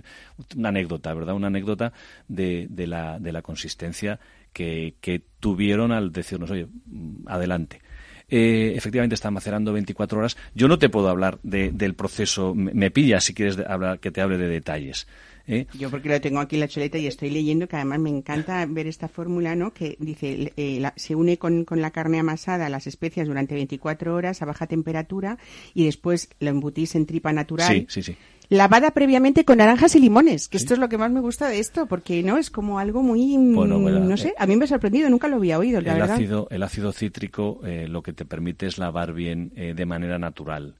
anécdota, 0.64 1.12
¿verdad? 1.12 1.34
Una 1.34 1.48
anécdota 1.48 1.92
de, 2.26 2.66
de, 2.70 2.87
la, 2.87 3.18
de 3.18 3.32
la 3.32 3.42
consistencia 3.42 4.18
que, 4.54 4.94
que 5.02 5.20
tuvieron 5.40 5.92
al 5.92 6.10
decirnos, 6.10 6.50
oye, 6.50 6.66
mm, 6.87 7.28
adelante. 7.28 7.82
Eh, 8.30 8.72
efectivamente 8.75 9.14
está 9.14 9.30
macerando 9.30 9.72
24 9.72 10.18
horas. 10.18 10.37
Yo 10.54 10.68
no 10.68 10.78
te 10.78 10.88
puedo 10.88 11.08
hablar 11.08 11.38
de, 11.42 11.70
del 11.70 11.94
proceso, 11.94 12.54
me, 12.54 12.72
me 12.72 12.90
pillas 12.90 13.25
si 13.25 13.34
quieres 13.34 13.58
hablar, 13.58 14.00
que 14.00 14.10
te 14.10 14.22
hable 14.22 14.38
de 14.38 14.48
detalles. 14.48 15.06
¿Eh? 15.49 15.67
Yo 15.76 15.90
porque 15.90 16.09
lo 16.09 16.21
tengo 16.21 16.38
aquí 16.40 16.57
en 16.57 16.61
la 16.61 16.69
choleta 16.69 16.99
y 16.99 17.07
estoy 17.07 17.31
leyendo 17.31 17.67
que 17.67 17.76
además 17.76 17.99
me 17.99 18.11
encanta 18.11 18.64
ver 18.67 18.87
esta 18.87 19.09
fórmula, 19.09 19.57
¿no? 19.57 19.73
Que 19.73 19.97
dice, 19.99 20.52
eh, 20.57 20.83
se 20.97 21.14
une 21.14 21.38
con, 21.38 21.64
con, 21.64 21.81
la 21.81 21.90
carne 21.90 22.21
amasada, 22.21 22.69
las 22.69 22.87
especias 22.87 23.26
durante 23.26 23.55
24 23.55 24.14
horas 24.14 24.43
a 24.43 24.45
baja 24.45 24.67
temperatura 24.67 25.38
y 25.75 25.87
después 25.87 26.28
lo 26.38 26.50
embutís 26.50 26.95
en 26.95 27.07
tripa 27.07 27.33
natural. 27.33 27.73
Sí, 27.73 27.87
sí, 27.88 28.02
sí 28.02 28.17
lavada 28.50 28.93
previamente 28.93 29.45
con 29.45 29.59
naranjas 29.59 29.95
y 29.95 30.00
limones, 30.00 30.49
que 30.49 30.57
esto 30.57 30.73
es 30.75 30.81
lo 30.81 30.88
que 30.88 30.97
más 30.97 31.11
me 31.11 31.21
gusta 31.21 31.49
de 31.49 31.59
esto, 31.59 31.87
porque 31.87 32.23
no 32.23 32.38
es 32.38 32.50
como 32.50 32.78
algo 32.78 33.02
muy, 33.02 33.37
no 33.37 34.17
sé, 34.17 34.35
a 34.38 34.47
mí 34.47 34.57
me 34.57 34.64
ha 34.64 34.69
sorprendido, 34.69 35.11
nunca 35.11 35.28
lo 35.28 35.37
había 35.37 35.59
oído, 35.59 35.81
el 35.81 35.88
Ácido, 35.88 36.49
el 36.50 36.62
ácido 36.62 36.93
cítrico 36.93 37.61
lo 37.62 38.02
que 38.02 38.12
te 38.12 38.25
permite 38.25 38.67
es 38.67 38.78
lavar 38.78 39.12
bien 39.12 39.52
de 39.55 39.85
manera 39.87 40.19
natural. 40.19 40.76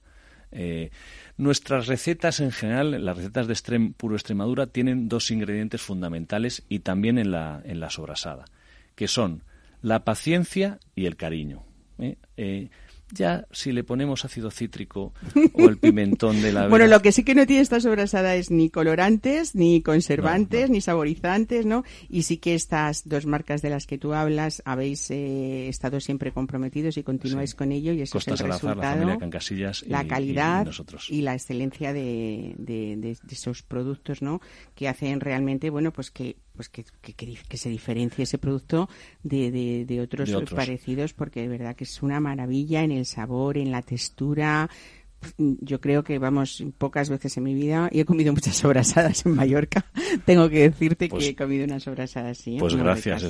Nuestras 1.39 1.87
recetas 1.87 2.41
en 2.41 2.51
general, 2.51 3.05
las 3.05 3.15
recetas 3.15 3.47
de 3.47 3.53
Extrem 3.53 3.93
Puro 3.93 4.15
Extremadura, 4.15 4.67
tienen 4.67 5.07
dos 5.07 5.31
ingredientes 5.31 5.81
fundamentales 5.81 6.63
y 6.67 6.79
también 6.79 7.17
en 7.17 7.31
la, 7.31 7.61
en 7.63 7.79
la 7.79 7.89
sobrasada, 7.89 8.43
que 8.95 9.07
son 9.07 9.43
la 9.81 10.03
paciencia 10.03 10.79
y 10.95 11.05
el 11.05 11.15
cariño. 11.15 11.63
¿eh? 11.97 12.17
Eh, 12.35 12.69
ya 13.11 13.45
si 13.51 13.71
le 13.71 13.83
ponemos 13.83 14.25
ácido 14.25 14.51
cítrico 14.51 15.13
o 15.53 15.69
el 15.69 15.77
pimentón 15.77 16.41
de 16.41 16.51
la 16.51 16.67
Bueno, 16.69 16.87
lo 16.87 17.01
que 17.01 17.11
sí 17.11 17.23
que 17.23 17.35
no 17.35 17.45
tiene 17.45 17.61
esta 17.61 17.79
sobrasada 17.79 18.35
es 18.35 18.51
ni 18.51 18.69
colorantes, 18.69 19.55
ni 19.55 19.81
conservantes, 19.81 20.69
ni 20.69 20.81
saborizantes, 20.81 21.65
¿no? 21.65 21.83
Y 22.09 22.23
sí 22.23 22.37
que 22.37 22.55
estas 22.55 23.07
dos 23.07 23.25
marcas 23.25 23.61
de 23.61 23.69
las 23.69 23.87
que 23.87 23.97
tú 23.97 24.13
hablas 24.13 24.61
habéis 24.65 25.09
eh, 25.11 25.67
estado 25.67 25.99
siempre 25.99 26.31
comprometidos 26.31 26.97
y 26.97 27.03
continuáis 27.03 27.55
con 27.55 27.71
ello 27.71 27.93
y 27.93 28.01
eso 28.01 28.17
es 28.17 28.27
el 28.27 28.37
resultado, 28.37 29.05
la, 29.05 29.17
la 29.87 30.07
calidad 30.07 30.67
y, 31.09 31.21
la 31.21 31.33
excelencia 31.33 31.93
de, 31.93 32.55
de, 32.57 33.17
esos 33.29 33.63
productos, 33.63 34.21
¿no? 34.21 34.41
Que 34.75 34.87
hacen 34.87 35.19
realmente, 35.19 35.69
bueno, 35.69 35.91
pues 35.91 36.11
que 36.11 36.37
pues 36.59 36.67
que, 36.67 36.83
que, 36.83 37.57
se 37.57 37.69
diferencie 37.69 38.23
ese 38.23 38.37
producto 38.37 38.89
de, 39.23 39.85
de, 39.87 40.01
otros, 40.01 40.29
parecidos 40.53 41.13
porque 41.13 41.41
de 41.41 41.47
verdad 41.47 41.73
que 41.73 41.85
es 41.85 42.03
una 42.03 42.19
maravilla 42.19 42.83
en 42.83 42.91
el 42.91 43.05
sabor, 43.05 43.57
en 43.57 43.71
la 43.71 43.81
textura. 43.81 44.69
Yo 45.37 45.79
creo 45.79 46.03
que, 46.03 46.19
vamos, 46.19 46.61
pocas 46.77 47.09
veces 47.09 47.37
en 47.37 47.43
mi 47.43 47.53
vida, 47.53 47.87
y 47.93 48.01
he 48.01 48.05
comido 48.05 48.33
muchas 48.33 48.57
sobrasadas 48.57 49.25
en 49.25 49.35
Mallorca, 49.35 49.85
tengo 50.25 50.49
que 50.49 50.69
decirte 50.69 51.07
que 51.07 51.11
pues 51.11 51.29
he 51.29 51.35
comido 51.35 51.63
una 51.63 51.79
sobrasada 51.79 52.31
así. 52.31 52.57
Pues 52.59 52.75
gracias, 52.75 53.23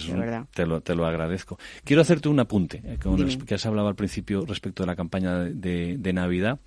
te, 0.56 0.66
lo, 0.66 0.82
te 0.82 0.96
lo 0.96 1.06
agradezco. 1.06 1.60
Quiero 1.84 2.02
hacerte 2.02 2.30
un 2.30 2.40
apunte, 2.40 2.82
eh, 2.84 2.98
que 3.46 3.54
has 3.54 3.66
hablado 3.68 3.90
al 3.90 3.96
principio 3.96 4.44
respecto 4.44 4.82
de 4.82 4.88
la 4.88 4.96
campaña 4.96 5.38
de, 5.38 5.98
de 6.00 6.14
Navidad. 6.14 6.60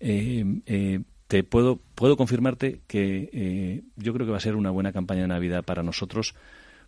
Eh, 0.00 0.46
eh, 0.64 1.00
te 1.28 1.42
puedo, 1.42 1.80
puedo 1.94 2.16
confirmarte 2.16 2.80
que 2.86 3.30
eh, 3.32 3.82
yo 3.96 4.12
creo 4.12 4.26
que 4.26 4.32
va 4.32 4.38
a 4.38 4.40
ser 4.40 4.56
una 4.56 4.70
buena 4.70 4.92
campaña 4.92 5.22
de 5.22 5.28
Navidad 5.28 5.64
para 5.64 5.82
nosotros, 5.82 6.34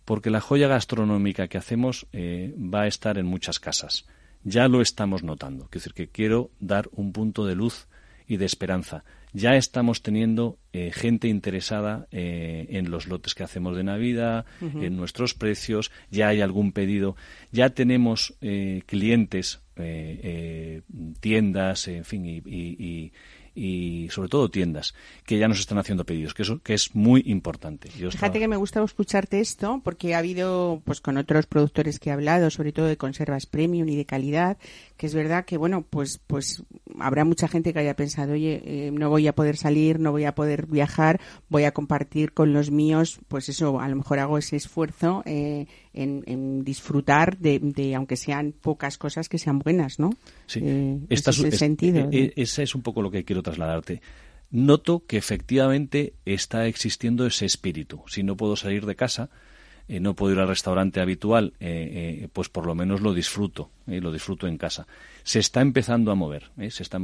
porque 0.05 0.29
la 0.29 0.41
joya 0.41 0.67
gastronómica 0.67 1.47
que 1.47 1.57
hacemos 1.57 2.07
eh, 2.13 2.55
va 2.57 2.83
a 2.83 2.87
estar 2.87 3.17
en 3.17 3.25
muchas 3.25 3.59
casas. 3.59 4.05
Ya 4.43 4.67
lo 4.67 4.81
estamos 4.81 5.23
notando. 5.23 5.65
Quiero 5.65 5.83
decir 5.83 5.93
que 5.93 6.07
quiero 6.07 6.51
dar 6.59 6.89
un 6.93 7.11
punto 7.11 7.45
de 7.45 7.55
luz 7.55 7.87
y 8.25 8.37
de 8.37 8.45
esperanza. 8.45 9.03
Ya 9.33 9.55
estamos 9.55 10.01
teniendo 10.01 10.57
eh, 10.71 10.91
gente 10.93 11.27
interesada 11.27 12.07
en 12.11 12.89
los 12.89 13.07
lotes 13.07 13.35
que 13.35 13.43
hacemos 13.43 13.75
de 13.75 13.83
Navidad, 13.83 14.45
en 14.61 14.95
nuestros 14.95 15.35
precios, 15.35 15.91
ya 16.09 16.29
hay 16.29 16.41
algún 16.41 16.71
pedido, 16.71 17.15
ya 17.51 17.69
tenemos 17.69 18.33
clientes, 18.87 19.61
tiendas, 21.19 21.87
en 21.87 22.05
fin, 22.05 22.25
y 22.25 23.11
y 23.38 23.38
sobre 24.09 24.29
todo 24.29 24.49
tiendas 24.49 24.93
que 25.25 25.37
ya 25.37 25.47
nos 25.47 25.59
están 25.59 25.77
haciendo 25.77 26.05
pedidos, 26.05 26.33
que 26.33 26.43
eso 26.43 26.61
que 26.61 26.73
es 26.73 26.95
muy 26.95 27.23
importante. 27.25 27.89
Fíjate 27.89 28.39
que 28.39 28.47
me 28.47 28.57
gusta 28.57 28.83
escucharte 28.83 29.39
esto 29.39 29.81
porque 29.83 30.15
ha 30.15 30.19
habido 30.19 30.81
pues 30.85 31.01
con 31.01 31.17
otros 31.17 31.45
productores 31.45 31.99
que 31.99 32.09
he 32.09 32.13
hablado, 32.13 32.49
sobre 32.49 32.71
todo 32.71 32.85
de 32.85 32.97
conservas 32.97 33.45
premium 33.45 33.87
y 33.89 33.95
de 33.95 34.05
calidad, 34.05 34.57
que 34.97 35.05
es 35.05 35.13
verdad 35.13 35.45
que 35.45 35.57
bueno, 35.57 35.85
pues 35.89 36.19
pues 36.25 36.63
habrá 36.99 37.25
mucha 37.25 37.47
gente 37.47 37.73
que 37.73 37.79
haya 37.79 37.95
pensado, 37.95 38.33
"Oye, 38.33 38.61
eh, 38.65 38.91
no 38.91 39.09
voy 39.09 39.27
a 39.27 39.33
poder 39.33 39.57
salir, 39.57 39.99
no 39.99 40.11
voy 40.11 40.25
a 40.25 40.35
poder 40.35 40.65
viajar, 40.65 41.19
voy 41.49 41.63
a 41.63 41.71
compartir 41.71 42.33
con 42.33 42.53
los 42.53 42.71
míos", 42.71 43.19
pues 43.27 43.49
eso, 43.49 43.79
a 43.79 43.87
lo 43.87 43.95
mejor 43.95 44.19
hago 44.19 44.37
ese 44.37 44.55
esfuerzo 44.55 45.23
eh, 45.25 45.67
en, 46.03 46.63
disfrutar 46.63 47.37
de, 47.37 47.93
aunque 47.95 48.15
sean 48.15 48.53
pocas 48.53 48.97
cosas 48.97 49.29
que 49.29 49.37
sean 49.37 49.59
buenas, 49.59 49.99
¿no? 49.99 50.11
Sí. 50.47 50.59
Eh, 50.63 50.99
ese 51.09 51.51
sentido. 51.51 52.09
ese 52.11 52.63
es 52.63 52.75
un 52.75 52.81
poco 52.81 53.01
lo 53.01 53.11
que 53.11 53.23
quiero 53.23 53.43
trasladarte. 53.43 54.01
Noto 54.51 55.05
que 55.05 55.17
efectivamente 55.17 56.13
está 56.25 56.65
existiendo 56.65 57.25
ese 57.25 57.45
espíritu. 57.45 58.03
Si 58.07 58.23
no 58.23 58.35
puedo 58.35 58.55
salir 58.55 58.85
de 58.85 58.95
casa, 58.95 59.29
eh, 59.89 59.99
no 59.99 60.15
puedo 60.15 60.33
ir 60.33 60.39
al 60.39 60.47
restaurante 60.47 61.01
habitual, 61.01 61.53
eh, 61.59 62.21
eh, 62.23 62.27
pues 62.31 62.47
por 62.47 62.67
lo 62.67 62.75
menos 62.75 63.01
lo 63.01 63.11
disfruto, 63.11 63.71
lo 63.87 64.11
disfruto 64.11 64.47
en 64.47 64.57
casa. 64.57 64.85
Se 65.23 65.39
está 65.39 65.61
empezando 65.61 66.11
a 66.11 66.15
mover, 66.15 66.51
se 66.69 66.83
está, 66.83 66.99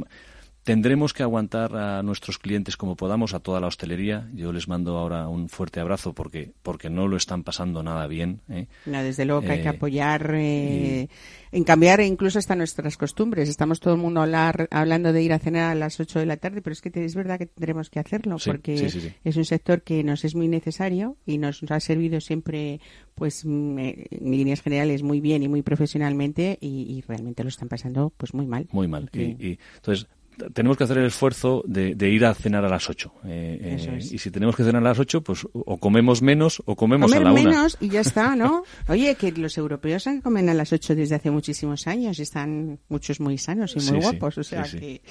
Tendremos 0.66 1.14
que 1.14 1.22
aguantar 1.22 1.76
a 1.76 2.02
nuestros 2.02 2.40
clientes 2.40 2.76
como 2.76 2.96
podamos, 2.96 3.34
a 3.34 3.38
toda 3.38 3.60
la 3.60 3.68
hostelería. 3.68 4.28
Yo 4.34 4.52
les 4.52 4.66
mando 4.66 4.98
ahora 4.98 5.28
un 5.28 5.48
fuerte 5.48 5.78
abrazo 5.78 6.12
porque, 6.12 6.54
porque 6.64 6.90
no 6.90 7.06
lo 7.06 7.16
están 7.16 7.44
pasando 7.44 7.84
nada 7.84 8.08
bien. 8.08 8.40
¿eh? 8.48 8.66
No, 8.84 9.00
desde 9.00 9.24
luego 9.26 9.42
que 9.42 9.52
hay 9.52 9.62
que 9.62 9.68
eh, 9.68 9.76
apoyar 9.76 10.28
eh, 10.34 11.08
en 11.52 11.62
cambiar 11.62 12.00
incluso 12.00 12.40
hasta 12.40 12.56
nuestras 12.56 12.96
costumbres. 12.96 13.48
Estamos 13.48 13.78
todo 13.78 13.94
el 13.94 14.00
mundo 14.00 14.22
hablar, 14.22 14.66
hablando 14.72 15.12
de 15.12 15.22
ir 15.22 15.32
a 15.34 15.38
cenar 15.38 15.70
a 15.70 15.76
las 15.76 16.00
8 16.00 16.18
de 16.18 16.26
la 16.26 16.36
tarde, 16.36 16.62
pero 16.62 16.72
es 16.72 16.80
que 16.80 16.90
es 16.92 17.14
verdad 17.14 17.38
que 17.38 17.46
tendremos 17.46 17.88
que 17.88 18.00
hacerlo 18.00 18.36
porque 18.44 18.90
es 19.22 19.36
un 19.36 19.44
sector 19.44 19.82
que 19.82 20.02
nos 20.02 20.24
es 20.24 20.34
muy 20.34 20.48
necesario 20.48 21.16
y 21.24 21.38
nos 21.38 21.62
ha 21.62 21.78
servido 21.78 22.20
siempre, 22.20 22.80
pues 23.14 23.44
mm, 23.44 23.78
en 23.78 24.30
líneas 24.32 24.62
generales, 24.62 25.04
muy 25.04 25.20
bien 25.20 25.44
y 25.44 25.48
muy 25.48 25.62
profesionalmente 25.62 26.58
y, 26.60 27.04
realmente 27.06 27.44
lo 27.44 27.50
están 27.50 27.68
pasando 27.68 28.12
pues 28.16 28.34
muy 28.34 28.46
mal. 28.46 28.66
Muy 28.72 28.88
mal. 28.88 29.08
Y, 29.12 29.20
y, 29.20 29.58
entonces, 29.76 30.08
tenemos 30.52 30.76
que 30.76 30.84
hacer 30.84 30.98
el 30.98 31.06
esfuerzo 31.06 31.62
de, 31.66 32.08
ir 32.08 32.24
a 32.24 32.34
cenar 32.34 32.64
a 32.64 32.68
las 32.68 32.88
8. 32.88 33.12
Eh, 33.24 33.58
eh, 33.62 33.98
y 33.98 34.18
si 34.18 34.30
tenemos 34.30 34.56
que 34.56 34.64
cenar 34.64 34.82
a 34.82 34.88
las 34.88 34.98
8, 34.98 35.22
pues 35.22 35.46
o 35.52 35.78
comemos 35.78 36.22
menos 36.22 36.62
o 36.66 36.76
comemos 36.76 37.12
a 37.12 37.20
la 37.20 37.32
menos 37.32 37.76
y 37.80 37.88
ya 37.88 38.00
está, 38.00 38.36
¿no? 38.36 38.64
Oye, 38.88 39.14
que 39.14 39.32
los 39.32 39.56
europeos 39.58 40.06
comen 40.22 40.48
a 40.48 40.54
las 40.54 40.72
8 40.72 40.94
desde 40.94 41.14
hace 41.14 41.30
muchísimos 41.30 41.86
años 41.86 42.18
y 42.18 42.22
están 42.22 42.78
muchos 42.88 43.20
muy 43.20 43.38
sanos 43.38 43.74
y 43.76 43.90
muy 43.90 44.00
guapos. 44.00 44.38
o 44.38 44.44
sea 44.44 44.64
que. 44.64 45.02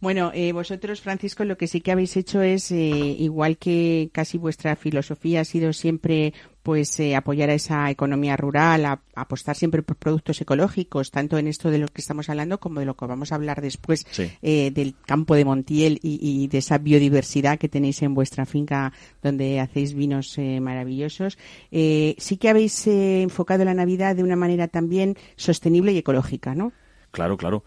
Bueno, 0.00 0.32
eh, 0.34 0.52
vosotros, 0.52 1.00
Francisco, 1.00 1.44
lo 1.44 1.56
que 1.56 1.68
sí 1.68 1.80
que 1.80 1.92
habéis 1.92 2.16
hecho 2.16 2.42
es, 2.42 2.70
igual 2.70 3.56
que 3.56 4.10
casi 4.12 4.38
vuestra 4.38 4.76
filosofía 4.76 5.42
ha 5.42 5.44
sido 5.44 5.72
siempre 5.72 6.34
pues 6.62 6.98
eh, 7.00 7.16
apoyar 7.16 7.50
a 7.50 7.54
esa 7.54 7.90
economía 7.90 8.36
rural, 8.36 8.84
a, 8.84 9.02
apostar 9.14 9.56
siempre 9.56 9.82
por 9.82 9.96
productos 9.96 10.40
ecológicos, 10.40 11.10
tanto 11.10 11.38
en 11.38 11.46
esto 11.48 11.70
de 11.70 11.78
lo 11.78 11.88
que 11.88 12.00
estamos 12.00 12.28
hablando 12.28 12.58
como 12.58 12.80
de 12.80 12.86
lo 12.86 12.96
que 12.96 13.06
vamos 13.06 13.32
a 13.32 13.34
hablar 13.34 13.60
después 13.60 14.06
eh, 14.42 14.70
del 14.72 14.94
campo 15.04 15.34
de 15.34 15.44
Montiel 15.44 15.98
y, 16.02 16.46
de 16.48 16.58
esa 16.58 16.78
biodiversidad 16.78 17.58
que 17.58 17.68
tenéis 17.68 18.02
en 18.02 18.14
vuestra 18.14 18.46
finca 18.46 18.92
donde 19.22 19.60
hacéis 19.60 19.94
vinos 19.94 20.36
eh, 20.38 20.60
maravillosos. 20.60 21.38
sí 21.70 22.36
que 22.38 22.48
habéis 22.48 22.86
enfocado 22.86 23.64
la 23.64 23.74
Navidad 23.74 24.16
de 24.16 24.22
una 24.22 24.36
manera 24.36 24.68
también 24.68 25.16
sostenible 25.36 25.92
y 25.92 25.98
ecológica, 25.98 26.54
¿no? 26.54 26.72
Claro, 27.12 27.36
claro, 27.36 27.64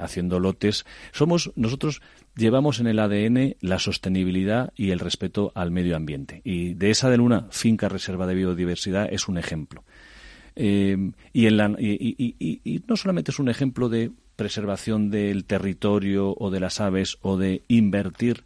haciendo 0.00 0.40
lotes. 0.40 0.84
Somos 1.12 1.52
nosotros 1.54 2.02
llevamos 2.34 2.80
en 2.80 2.86
el 2.86 2.98
ADN 2.98 3.56
la 3.60 3.78
sostenibilidad 3.78 4.72
y 4.74 4.90
el 4.90 4.98
respeto 4.98 5.52
al 5.54 5.70
medio 5.70 5.96
ambiente. 5.96 6.40
Y 6.44 6.74
de 6.74 6.90
esa 6.90 7.10
de 7.10 7.18
Luna, 7.18 7.46
finca 7.50 7.88
reserva 7.88 8.26
de 8.26 8.34
biodiversidad, 8.34 9.08
es 9.12 9.28
un 9.28 9.38
ejemplo. 9.38 9.84
Eh, 10.56 11.12
y, 11.32 11.46
en 11.46 11.76
y, 11.78 12.82
no 12.88 12.96
solamente 12.96 13.30
es 13.30 13.38
un 13.38 13.48
ejemplo 13.48 13.88
de 13.88 14.10
preservación 14.36 15.10
del 15.10 15.44
territorio 15.44 16.34
o 16.36 16.50
de 16.50 16.60
las 16.60 16.80
aves 16.80 17.18
o 17.20 17.36
de 17.36 17.62
invertir 17.68 18.44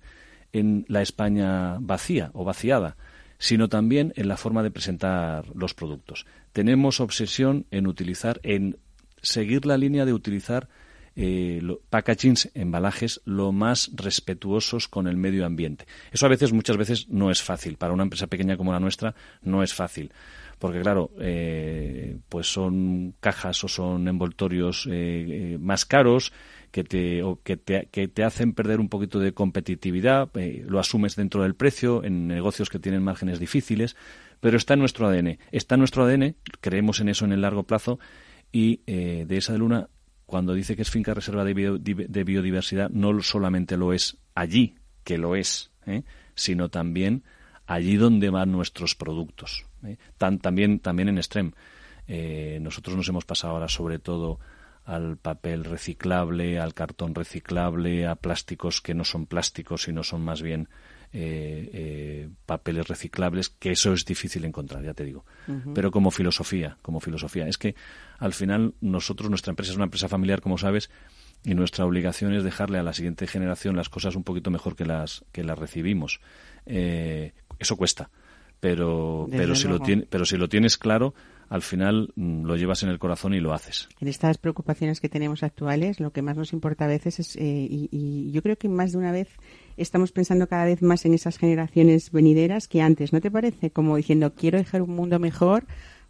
en 0.52 0.84
la 0.88 1.02
España 1.02 1.78
vacía 1.80 2.30
o 2.34 2.44
vaciada, 2.44 2.96
sino 3.38 3.68
también 3.68 4.12
en 4.16 4.28
la 4.28 4.36
forma 4.36 4.62
de 4.62 4.70
presentar 4.70 5.46
los 5.54 5.74
productos. 5.74 6.26
Tenemos 6.52 7.00
obsesión 7.00 7.66
en 7.70 7.86
utilizar, 7.86 8.40
en 8.42 8.76
seguir 9.24 9.66
la 9.66 9.76
línea 9.76 10.04
de 10.04 10.12
utilizar 10.12 10.68
eh, 11.16 11.62
packagings, 11.90 12.50
embalajes, 12.54 13.20
lo 13.24 13.52
más 13.52 13.90
respetuosos 13.94 14.88
con 14.88 15.06
el 15.06 15.16
medio 15.16 15.46
ambiente. 15.46 15.86
Eso 16.12 16.26
a 16.26 16.28
veces, 16.28 16.52
muchas 16.52 16.76
veces, 16.76 17.08
no 17.08 17.30
es 17.30 17.42
fácil. 17.42 17.76
Para 17.76 17.92
una 17.92 18.02
empresa 18.02 18.26
pequeña 18.26 18.56
como 18.56 18.72
la 18.72 18.80
nuestra, 18.80 19.14
no 19.42 19.62
es 19.62 19.74
fácil. 19.74 20.12
Porque, 20.58 20.80
claro, 20.80 21.10
eh, 21.20 22.16
pues 22.28 22.52
son 22.52 23.14
cajas 23.20 23.62
o 23.64 23.68
son 23.68 24.08
envoltorios 24.08 24.86
eh, 24.90 24.92
eh, 25.54 25.58
más 25.60 25.84
caros 25.84 26.32
que 26.70 26.84
te, 26.84 27.22
que, 27.42 27.56
te, 27.56 27.88
que 27.90 28.08
te 28.08 28.24
hacen 28.24 28.52
perder 28.52 28.80
un 28.80 28.88
poquito 28.88 29.18
de 29.20 29.32
competitividad. 29.32 30.30
lo 30.66 30.80
asumes 30.80 31.16
dentro 31.16 31.42
del 31.42 31.54
precio 31.54 32.02
en 32.02 32.26
negocios 32.26 32.70
que 32.70 32.78
tienen 32.78 33.02
márgenes 33.02 33.38
difíciles. 33.38 33.96
Pero 34.40 34.56
está 34.56 34.74
en 34.74 34.80
nuestro 34.80 35.06
ADN. 35.06 35.38
Está 35.52 35.76
en 35.76 35.80
nuestro 35.80 36.04
ADN, 36.04 36.34
creemos 36.60 37.00
en 37.00 37.08
eso 37.08 37.24
en 37.24 37.32
el 37.32 37.40
largo 37.40 37.62
plazo 37.62 37.98
y 38.56 38.80
de 38.87 39.37
esa 39.37 39.52
de 39.52 39.58
luna 39.58 39.88
cuando 40.26 40.54
dice 40.54 40.76
que 40.76 40.82
es 40.82 40.90
finca 40.90 41.14
reserva 41.14 41.44
de, 41.44 41.54
biodiversidad, 42.25 42.90
no 42.90 43.20
solamente 43.23 43.76
lo 43.76 43.92
es 43.92 44.16
allí, 44.34 44.75
que 45.04 45.18
lo 45.18 45.37
es, 45.37 45.70
¿eh? 45.87 46.02
sino 46.34 46.70
también 46.70 47.25
allí 47.66 47.96
donde 47.96 48.30
van 48.30 48.50
nuestros 48.50 48.94
productos. 48.94 49.66
¿eh? 49.84 49.96
también, 50.18 50.80
también 50.80 51.08
en 51.08 51.18
Extrem. 51.18 51.52
Eh, 52.06 52.58
nosotros 52.61 52.96
nos 52.96 53.08
hemos 53.08 53.25
pasado 53.25 53.54
ahora 53.54 53.68
sobre 53.68 53.99
todo 53.99 54.40
al 54.84 55.16
papel 55.16 55.64
reciclable, 55.64 56.58
al 56.58 56.75
cartón 56.75 57.14
reciclable, 57.14 58.06
a 58.06 58.16
plásticos 58.16 58.80
que 58.80 58.94
no 58.94 59.04
son 59.04 59.26
plásticos, 59.26 59.82
sino 59.82 60.02
son 60.02 60.23
más 60.23 60.42
bien 60.42 60.68
papeles 62.47 62.88
reciclables, 62.88 63.49
que 63.49 63.73
eso 63.73 63.92
es 63.92 64.04
difícil 64.04 64.44
encontrar, 64.44 64.83
ya 64.83 64.94
te 64.94 65.04
digo. 65.04 65.25
Pero 65.75 65.90
como 65.90 66.11
filosofía, 66.11 66.78
como 66.83 67.00
filosofía, 67.00 67.47
es 67.47 67.59
que 67.59 67.75
al 68.18 68.33
final 68.33 68.75
nosotros, 68.80 69.30
nuestra 69.30 69.50
empresa 69.50 69.73
es 69.73 69.76
una 69.76 69.85
empresa 69.85 70.09
familiar, 70.09 70.40
como 70.40 70.59
sabes, 70.59 70.90
y 71.44 71.54
nuestra 71.54 71.85
obligación 71.85 72.35
es 72.35 72.42
dejarle 72.42 72.78
a 72.78 72.83
la 72.83 72.92
siguiente 72.92 73.26
generación 73.26 73.76
las 73.76 73.88
cosas 73.88 74.16
un 74.16 74.25
poquito 74.25 74.50
mejor 74.50 74.76
que 74.76 74.87
las 74.87 75.25
que 75.30 75.44
las 75.44 75.59
recibimos. 75.59 76.21
eso 76.66 77.76
cuesta, 77.76 78.11
pero 78.61 79.28
pero 79.30 79.54
si 79.54 79.68
lo 79.68 79.78
tiene, 79.78 80.06
pero 80.09 80.25
si 80.25 80.37
lo 80.37 80.49
tienes 80.49 80.78
claro 80.78 81.14
al 81.49 81.62
final 81.62 82.12
mm, 82.16 82.44
lo 82.44 82.56
llevas 82.56 82.83
en 82.83 82.88
el 82.88 82.99
corazón 82.99 83.35
y 83.35 83.40
lo 83.40 83.52
haces. 83.52 83.88
En 84.00 84.09
estas 84.09 84.38
preocupaciones 84.38 85.00
que 85.00 85.09
tenemos 85.09 85.42
actuales, 85.42 86.00
lo 86.00 86.12
que 86.12 86.23
más 86.23 86.37
nos 86.37 86.52
importa 86.52 86.85
a 86.85 86.88
veces 86.88 87.21
es, 87.21 87.37
eh, 87.37 87.66
y, 87.71 88.30
yo 88.33 88.42
creo 88.42 88.56
que 88.56 88.68
más 88.68 88.92
de 88.92 88.99
una 88.99 89.12
vez 89.12 89.28
estamos 89.76 90.12
pensando 90.12 90.46
cada 90.46 90.64
vez 90.64 90.82
más 90.82 91.04
en 91.04 91.14
esas 91.14 91.38
generaciones 91.38 92.10
venideras 92.10 92.68
que 92.68 92.82
antes, 92.82 93.12
¿no 93.12 93.20
te 93.20 93.30
parece? 93.30 93.70
Como 93.70 93.96
diciendo, 93.96 94.34
quiero 94.34 94.58
dejar 94.58 94.82
un 94.82 94.94
mundo 94.94 95.18
mejor 95.18 95.64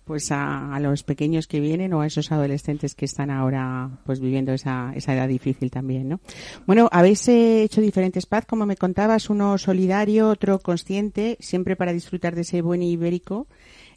pues 0.05 0.31
a, 0.31 0.79
los 0.81 1.03
pequeños 1.03 1.47
que 1.47 1.61
vienen 1.61 1.95
o 1.95 2.03
a 2.03 2.07
esos 2.07 2.31
adolescentes 2.31 2.95
que 2.95 3.07
están 3.07 3.31
ahora 3.31 3.91
pues 4.05 4.21
viviendo 4.21 4.53
esa, 4.53 4.93
esa 4.95 5.15
edad 5.15 5.29
difícil 5.29 5.71
también, 5.71 6.09
¿no? 6.09 6.21
Bueno, 6.67 6.91
habéis 6.93 7.27
eh, 7.29 7.63
hecho 7.63 7.81
diferentes 7.81 8.27
pads, 8.27 8.47
como 8.47 8.67
me 8.67 8.77
contabas, 8.77 9.31
uno 9.31 9.57
solidario, 9.57 10.29
otro 10.29 10.59
consciente, 10.59 11.39
siempre 11.41 11.75
para 11.75 11.95
disfrutar 11.95 12.35
de 12.35 12.43
ese 12.43 12.61
buen 12.61 12.83
ibérico 12.83 13.47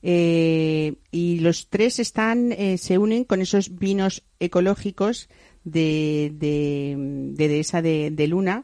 eh, 0.01 0.95
y 1.11 1.39
los 1.39 1.67
tres 1.67 1.99
están, 1.99 2.53
eh, 2.53 2.77
se 2.77 2.97
unen 2.97 3.25
con 3.25 3.41
esos 3.41 3.77
vinos 3.77 4.23
ecológicos 4.39 5.27
de, 5.63 6.31
de, 6.35 6.95
de 7.35 7.47
dehesa 7.47 7.81
de, 7.81 8.11
de, 8.11 8.27
Luna, 8.27 8.63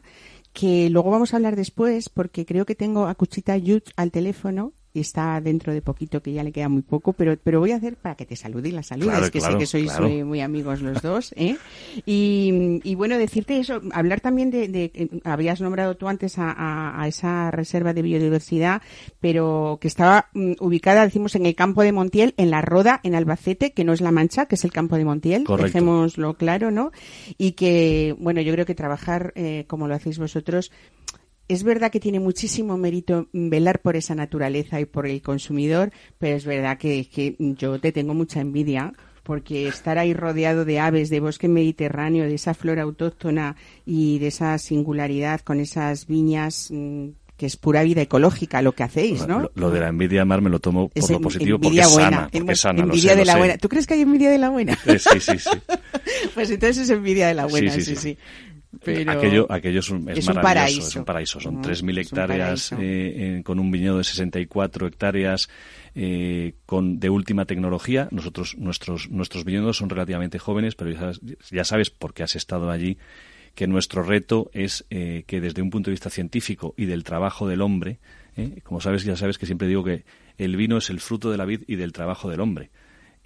que 0.54 0.88
luego 0.88 1.10
vamos 1.10 1.34
a 1.34 1.36
hablar 1.36 1.56
después, 1.56 2.08
porque 2.08 2.46
creo 2.46 2.64
que 2.64 2.76
tengo 2.76 3.06
a 3.06 3.14
Cuchita 3.16 3.56
Yut 3.58 3.90
al 3.96 4.12
teléfono 4.12 4.72
y 4.94 5.00
está 5.00 5.40
dentro 5.40 5.74
de 5.74 5.82
poquito, 5.82 6.22
que 6.22 6.32
ya 6.32 6.44
le 6.44 6.52
queda 6.52 6.68
muy 6.68 6.82
poco, 6.82 7.12
pero, 7.12 7.36
pero 7.42 7.58
voy 7.58 7.72
a 7.72 7.76
hacer 7.76 7.96
para 7.96 8.14
que 8.14 8.24
te 8.24 8.36
salude 8.36 8.68
y 8.68 8.72
la 8.72 8.84
saludes, 8.84 9.28
que 9.32 9.40
sé 9.40 9.58
que 9.58 9.66
sois 9.66 9.92
muy, 10.00 10.40
amigos 10.40 10.82
los 10.82 11.02
dos. 11.02 11.34
¿eh? 11.36 11.56
Y, 12.06 12.80
y, 12.84 12.94
bueno, 12.94 13.18
decirte 13.18 13.58
eso, 13.58 13.80
hablar 13.92 14.20
también 14.20 14.52
de, 14.52 14.68
de 14.68 14.92
eh, 14.94 15.08
habías 15.24 15.60
nombrado 15.60 15.96
tú 15.96 16.06
antes 16.06 16.38
a, 16.38 17.02
a, 17.02 17.08
esa 17.08 17.50
reserva 17.50 17.92
de 17.92 18.02
biodiversidad, 18.02 18.82
pero 19.20 19.78
que 19.80 19.88
estaba 19.88 20.28
mm, 20.32 20.52
ubicada, 20.60 21.04
decimos, 21.04 21.34
en 21.34 21.46
el 21.46 21.56
campo 21.56 21.82
de 21.82 21.90
Montiel, 21.90 22.32
en 22.36 22.50
la 22.50 22.62
Roda, 22.62 23.00
en 23.02 23.16
Albacete, 23.16 23.72
que 23.72 23.82
no 23.82 23.94
es 23.94 24.00
La 24.00 24.12
Mancha, 24.12 24.46
que 24.46 24.54
es 24.54 24.64
el 24.64 24.72
campo 24.72 24.96
de 24.96 25.04
Montiel, 25.04 25.44
dejémoslo 25.44 26.34
claro, 26.34 26.70
¿no? 26.70 26.92
Y 27.36 27.52
que, 27.52 28.14
bueno, 28.20 28.40
yo 28.42 28.52
creo 28.52 28.64
que 28.64 28.76
trabajar 28.76 29.32
eh, 29.34 29.64
como 29.66 29.88
lo 29.88 29.94
hacéis 29.96 30.20
vosotros, 30.20 30.70
es 31.48 31.62
verdad 31.62 31.90
que 31.90 32.00
tiene 32.00 32.20
muchísimo 32.20 32.76
mérito 32.76 33.28
velar 33.32 33.80
por 33.80 33.96
esa 33.96 34.14
naturaleza 34.14 34.80
y 34.80 34.86
por 34.86 35.06
el 35.06 35.20
consumidor, 35.22 35.92
pero 36.18 36.36
es 36.36 36.46
verdad 36.46 36.78
que, 36.78 37.08
que 37.08 37.36
yo 37.38 37.78
te 37.78 37.92
tengo 37.92 38.14
mucha 38.14 38.40
envidia 38.40 38.92
porque 39.22 39.68
estar 39.68 39.98
ahí 39.98 40.12
rodeado 40.14 40.64
de 40.64 40.78
aves, 40.78 41.10
de 41.10 41.18
bosque 41.20 41.48
mediterráneo, 41.48 42.24
de 42.24 42.34
esa 42.34 42.54
flora 42.54 42.82
autóctona 42.82 43.56
y 43.86 44.18
de 44.18 44.28
esa 44.28 44.58
singularidad 44.58 45.40
con 45.40 45.60
esas 45.60 46.06
viñas 46.06 46.68
mm, 46.70 47.08
que 47.36 47.46
es 47.46 47.56
pura 47.56 47.82
vida 47.82 48.02
ecológica 48.02 48.62
lo 48.62 48.72
que 48.72 48.84
hacéis, 48.84 49.26
¿no? 49.26 49.50
Lo, 49.54 49.70
de 49.70 49.80
la 49.80 49.88
envidia, 49.88 50.24
Mar, 50.24 50.40
me 50.40 50.50
lo 50.50 50.60
tomo 50.60 50.88
por 50.88 51.10
lo 51.10 51.20
positivo 51.20 51.58
porque 51.58 51.80
es 51.80 51.92
sana, 51.92 52.28
porque 52.30 52.52
es 52.52 52.60
sana, 52.60 52.82
envidia 52.82 53.16
de 53.16 53.24
la 53.24 53.36
buena. 53.36 53.58
¿Tú 53.58 53.68
crees 53.68 53.86
que 53.86 53.94
hay 53.94 54.02
envidia 54.02 54.30
de 54.30 54.38
la 54.38 54.50
buena? 54.50 54.78
Sí, 54.84 55.20
sí, 55.20 55.38
sí. 55.38 55.50
pues 56.34 56.50
entonces 56.50 56.84
es 56.84 56.90
envidia 56.90 57.26
de 57.26 57.34
la 57.34 57.46
buena, 57.46 57.72
sí, 57.72 57.82
sí. 57.82 57.96
sí. 57.96 58.18
Aquello, 59.06 59.46
aquello 59.50 59.80
es, 59.80 59.90
un, 59.90 60.08
es, 60.08 60.26
maravilloso, 60.34 60.88
es 60.88 60.96
un 60.96 61.04
paraíso. 61.04 61.40
Son 61.40 61.62
3.000 61.62 61.98
hectáreas 61.98 62.74
eh, 62.78 63.42
con 63.44 63.58
un 63.58 63.70
viñedo 63.70 63.98
de 63.98 64.04
64 64.04 64.86
hectáreas 64.86 65.48
eh, 65.94 66.54
con, 66.66 67.00
de 67.00 67.10
última 67.10 67.44
tecnología. 67.44 68.08
Nosotros, 68.10 68.56
nuestros, 68.58 69.10
nuestros 69.10 69.44
viñedos 69.44 69.76
son 69.76 69.90
relativamente 69.90 70.38
jóvenes, 70.38 70.74
pero 70.74 70.90
ya 71.50 71.64
sabes, 71.64 71.90
porque 71.90 72.22
has 72.22 72.36
estado 72.36 72.70
allí, 72.70 72.98
que 73.54 73.66
nuestro 73.66 74.02
reto 74.02 74.50
es 74.52 74.84
eh, 74.90 75.24
que 75.26 75.40
desde 75.40 75.62
un 75.62 75.70
punto 75.70 75.90
de 75.90 75.92
vista 75.92 76.10
científico 76.10 76.74
y 76.76 76.86
del 76.86 77.04
trabajo 77.04 77.48
del 77.48 77.60
hombre, 77.62 77.98
como 78.64 78.80
sabes, 78.80 79.04
ya 79.04 79.16
sabes 79.16 79.38
que 79.38 79.46
siempre 79.46 79.68
digo 79.68 79.84
que 79.84 80.04
el 80.38 80.56
vino 80.56 80.76
es 80.78 80.90
el 80.90 80.98
fruto 81.00 81.30
de 81.30 81.36
la 81.36 81.44
vid 81.44 81.62
y 81.68 81.76
del 81.76 81.92
trabajo 81.92 82.28
del 82.28 82.40
hombre. 82.40 82.70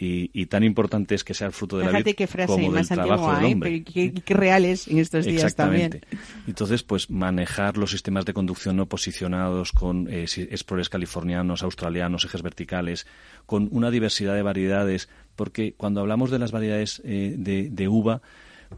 Y, 0.00 0.46
tan 0.46 0.62
importante 0.62 1.16
es 1.16 1.24
que 1.24 1.34
sea 1.34 1.48
el 1.48 1.52
fruto 1.52 1.76
de 1.76 1.86
la 1.86 2.00
vida 2.00 2.14
como 2.46 2.72
del 2.72 2.86
trabajo 2.86 3.34
del 3.34 3.44
¿eh? 3.44 3.52
hombre. 3.52 3.82
Qué, 3.82 4.14
qué, 4.14 4.34
reales 4.34 4.86
en 4.86 4.98
estos 4.98 5.24
días 5.24 5.56
también. 5.56 6.00
Entonces, 6.46 6.84
pues 6.84 7.10
manejar 7.10 7.76
los 7.76 7.90
sistemas 7.90 8.24
de 8.24 8.32
conducción 8.32 8.76
no 8.76 8.86
posicionados 8.86 9.72
con 9.72 10.06
eh, 10.08 10.26
explores 10.36 10.88
californianos, 10.88 11.64
australianos, 11.64 12.24
ejes 12.24 12.42
verticales, 12.42 13.08
con 13.44 13.68
una 13.72 13.90
diversidad 13.90 14.34
de 14.34 14.42
variedades, 14.42 15.08
porque 15.34 15.74
cuando 15.76 16.00
hablamos 16.00 16.30
de 16.30 16.38
las 16.38 16.52
variedades 16.52 17.02
eh, 17.04 17.34
de, 17.36 17.88
uva, 17.88 18.22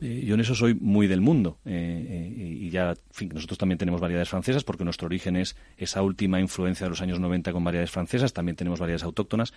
eh, 0.00 0.24
yo 0.24 0.36
en 0.36 0.40
eso 0.40 0.54
soy 0.54 0.72
muy 0.72 1.06
del 1.06 1.20
mundo. 1.20 1.58
y 1.66 2.70
ya, 2.70 2.92
en 2.92 2.96
fin, 3.10 3.30
nosotros 3.34 3.58
también 3.58 3.76
tenemos 3.76 4.00
variedades 4.00 4.30
francesas 4.30 4.64
porque 4.64 4.84
nuestro 4.84 5.04
origen 5.04 5.36
es 5.36 5.54
esa 5.76 6.00
última 6.00 6.40
influencia 6.40 6.86
de 6.86 6.90
los 6.90 7.02
años 7.02 7.20
90 7.20 7.52
con 7.52 7.62
variedades 7.62 7.90
francesas. 7.90 8.32
También 8.32 8.56
tenemos 8.56 8.80
variedades 8.80 9.04
autóctonas. 9.04 9.52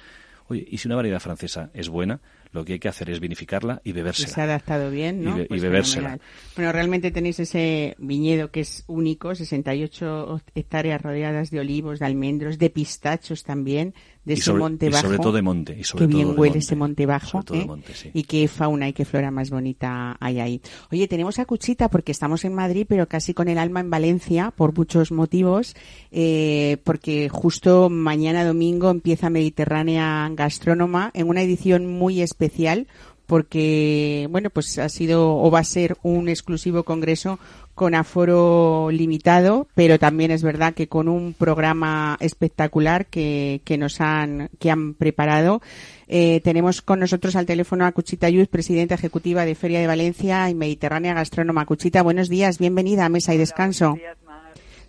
Oye, 0.47 0.65
y 0.69 0.77
si 0.77 0.87
una 0.87 0.95
variedad 0.95 1.19
francesa 1.19 1.69
es 1.73 1.89
buena, 1.89 2.19
lo 2.51 2.63
que 2.63 2.73
hay 2.73 2.79
que 2.79 2.87
hacer 2.87 3.09
es 3.09 3.19
vinificarla 3.19 3.81
y 3.83 3.93
bebérsela. 3.93 4.27
se 4.27 4.41
ha 4.41 4.43
adaptado 4.43 4.91
bien, 4.91 5.23
¿no? 5.23 5.41
Y, 5.41 5.45
pues 5.45 5.61
bebérsela. 5.61 6.19
Bueno, 6.55 6.71
realmente 6.71 7.11
tenéis 7.11 7.39
ese 7.39 7.95
viñedo 7.97 8.51
que 8.51 8.59
es 8.61 8.83
único, 8.87 9.33
68 9.33 10.41
hectáreas 10.53 11.01
rodeadas 11.01 11.49
de 11.49 11.59
olivos, 11.59 11.99
de 11.99 12.05
almendros, 12.05 12.59
de 12.59 12.69
pistachos 12.69 13.43
también, 13.43 13.93
de 14.25 14.33
ese 14.35 14.53
monte 14.53 14.89
bajo. 14.89 15.05
Y 15.05 15.09
sobre 15.09 15.17
todo 15.17 15.31
de 15.33 15.41
monte. 15.41 15.77
Y 15.79 15.83
sobre 15.83 16.07
qué 16.07 16.15
bien 16.15 16.33
huele 16.37 16.59
ese 16.59 16.75
monte 16.75 17.05
bajo. 17.05 17.41
¿eh? 17.51 17.67
Y 18.13 18.23
qué 18.23 18.47
fauna 18.47 18.87
y 18.87 18.93
qué 18.93 19.05
flora 19.05 19.31
más 19.31 19.49
bonita 19.49 20.17
hay 20.19 20.39
ahí. 20.39 20.61
Oye, 20.91 21.07
tenemos 21.07 21.39
a 21.39 21.45
Cuchita 21.45 21.89
porque 21.89 22.11
estamos 22.11 22.45
en 22.45 22.53
Madrid, 22.53 22.85
pero 22.87 23.07
casi 23.07 23.33
con 23.33 23.47
el 23.47 23.57
alma 23.57 23.81
en 23.81 23.89
Valencia, 23.89 24.51
por 24.55 24.75
muchos 24.77 25.11
motivos, 25.11 25.75
eh, 26.11 26.77
porque 26.83 27.29
justo 27.29 27.89
mañana 27.89 28.45
domingo 28.45 28.89
empieza 28.89 29.29
Mediterránea 29.29 30.29
Gastrónoma 30.33 31.11
en 31.13 31.27
una 31.27 31.41
edición 31.41 31.87
muy 31.87 32.21
especial 32.21 32.87
porque 33.25 34.27
bueno 34.29 34.49
pues 34.49 34.77
ha 34.79 34.89
sido 34.89 35.37
o 35.37 35.49
va 35.49 35.59
a 35.59 35.63
ser 35.63 35.97
un 36.03 36.27
exclusivo 36.27 36.83
congreso 36.83 37.39
con 37.75 37.95
aforo 37.95 38.89
limitado, 38.91 39.67
pero 39.75 39.97
también 39.97 40.31
es 40.31 40.43
verdad 40.43 40.73
que 40.73 40.87
con 40.87 41.07
un 41.07 41.33
programa 41.33 42.17
espectacular 42.19 43.07
que, 43.07 43.61
que 43.65 43.77
nos 43.77 43.99
han, 44.01 44.49
que 44.59 44.69
han 44.69 44.93
preparado. 44.93 45.61
Eh, 46.07 46.41
tenemos 46.43 46.81
con 46.81 46.99
nosotros 46.99 47.35
al 47.35 47.45
teléfono 47.45 47.85
a 47.85 47.91
Cuchita 47.91 48.29
Yuz, 48.29 48.47
presidenta 48.47 48.95
ejecutiva 48.95 49.45
de 49.45 49.55
Feria 49.55 49.79
de 49.79 49.87
Valencia 49.87 50.49
y 50.49 50.55
Mediterránea 50.55 51.13
Gastrónoma. 51.13 51.65
Cuchita, 51.65 52.03
buenos 52.03 52.29
días, 52.29 52.59
bienvenida 52.59 53.05
a 53.05 53.09
Mesa 53.09 53.33
y 53.33 53.37
Descanso. 53.37 53.97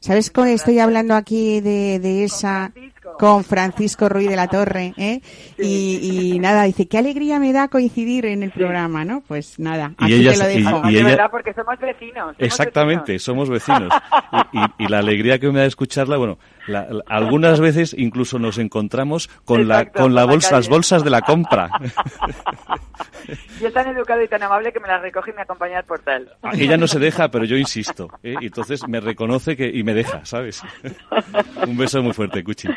¿Sabes 0.00 0.30
cómo 0.30 0.48
estoy 0.48 0.80
hablando 0.80 1.14
aquí 1.14 1.62
de, 1.62 1.98
de 1.98 2.24
esa 2.24 2.74
con 3.18 3.44
Francisco 3.44 4.08
Ruiz 4.08 4.28
de 4.28 4.36
la 4.36 4.48
Torre, 4.48 4.92
¿eh? 4.96 5.20
Y, 5.58 6.38
nada, 6.40 6.64
dice, 6.64 6.86
qué 6.86 6.98
alegría 6.98 7.38
me 7.38 7.52
da 7.52 7.68
coincidir 7.68 8.26
en 8.26 8.42
el 8.42 8.50
programa, 8.50 9.04
¿no? 9.04 9.22
Pues 9.26 9.58
nada, 9.58 9.92
aquí 9.98 10.24
te 10.24 10.36
lo 10.36 10.44
dejo. 10.46 10.88
Y, 10.88 11.02
verdad, 11.02 11.30
porque 11.30 11.52
somos 11.54 11.78
vecinos. 11.78 12.34
exactamente, 12.38 13.18
somos 13.18 13.48
vecinos. 13.48 13.92
y, 14.78 14.88
la 14.88 14.98
alegría 14.98 15.38
que 15.38 15.50
me 15.50 15.60
da 15.60 15.66
escucharla, 15.66 16.16
bueno, 16.16 16.38
algunas 17.06 17.60
veces 17.60 17.94
incluso 17.96 18.38
nos 18.38 18.58
encontramos 18.58 19.28
con 19.44 19.68
la 19.68 19.86
con 19.90 20.14
la 20.14 20.24
bolsa, 20.24 20.52
las 20.52 20.68
bolsas 20.68 21.04
de 21.04 21.10
la 21.10 21.20
compra. 21.22 21.70
Yo 23.60 23.72
tan 23.72 23.88
educado 23.88 24.22
y 24.22 24.28
tan 24.28 24.42
amable 24.42 24.72
que 24.72 24.80
me 24.80 24.88
las 24.88 25.00
recoge 25.00 25.30
y 25.30 25.34
me 25.34 25.42
acompaña 25.42 25.78
al 25.78 25.84
portal. 25.84 26.30
Ella 26.52 26.76
no 26.76 26.86
se 26.86 26.98
deja, 26.98 27.30
pero 27.30 27.44
yo 27.44 27.56
insisto. 27.56 28.10
¿eh? 28.22 28.34
Y 28.40 28.46
entonces 28.46 28.86
me 28.86 29.00
reconoce 29.00 29.56
que 29.56 29.66
y 29.66 29.82
me 29.82 29.94
deja, 29.94 30.24
¿sabes? 30.24 30.62
Un 31.66 31.76
beso 31.76 32.02
muy 32.02 32.12
fuerte, 32.12 32.44
Cuchi. 32.44 32.68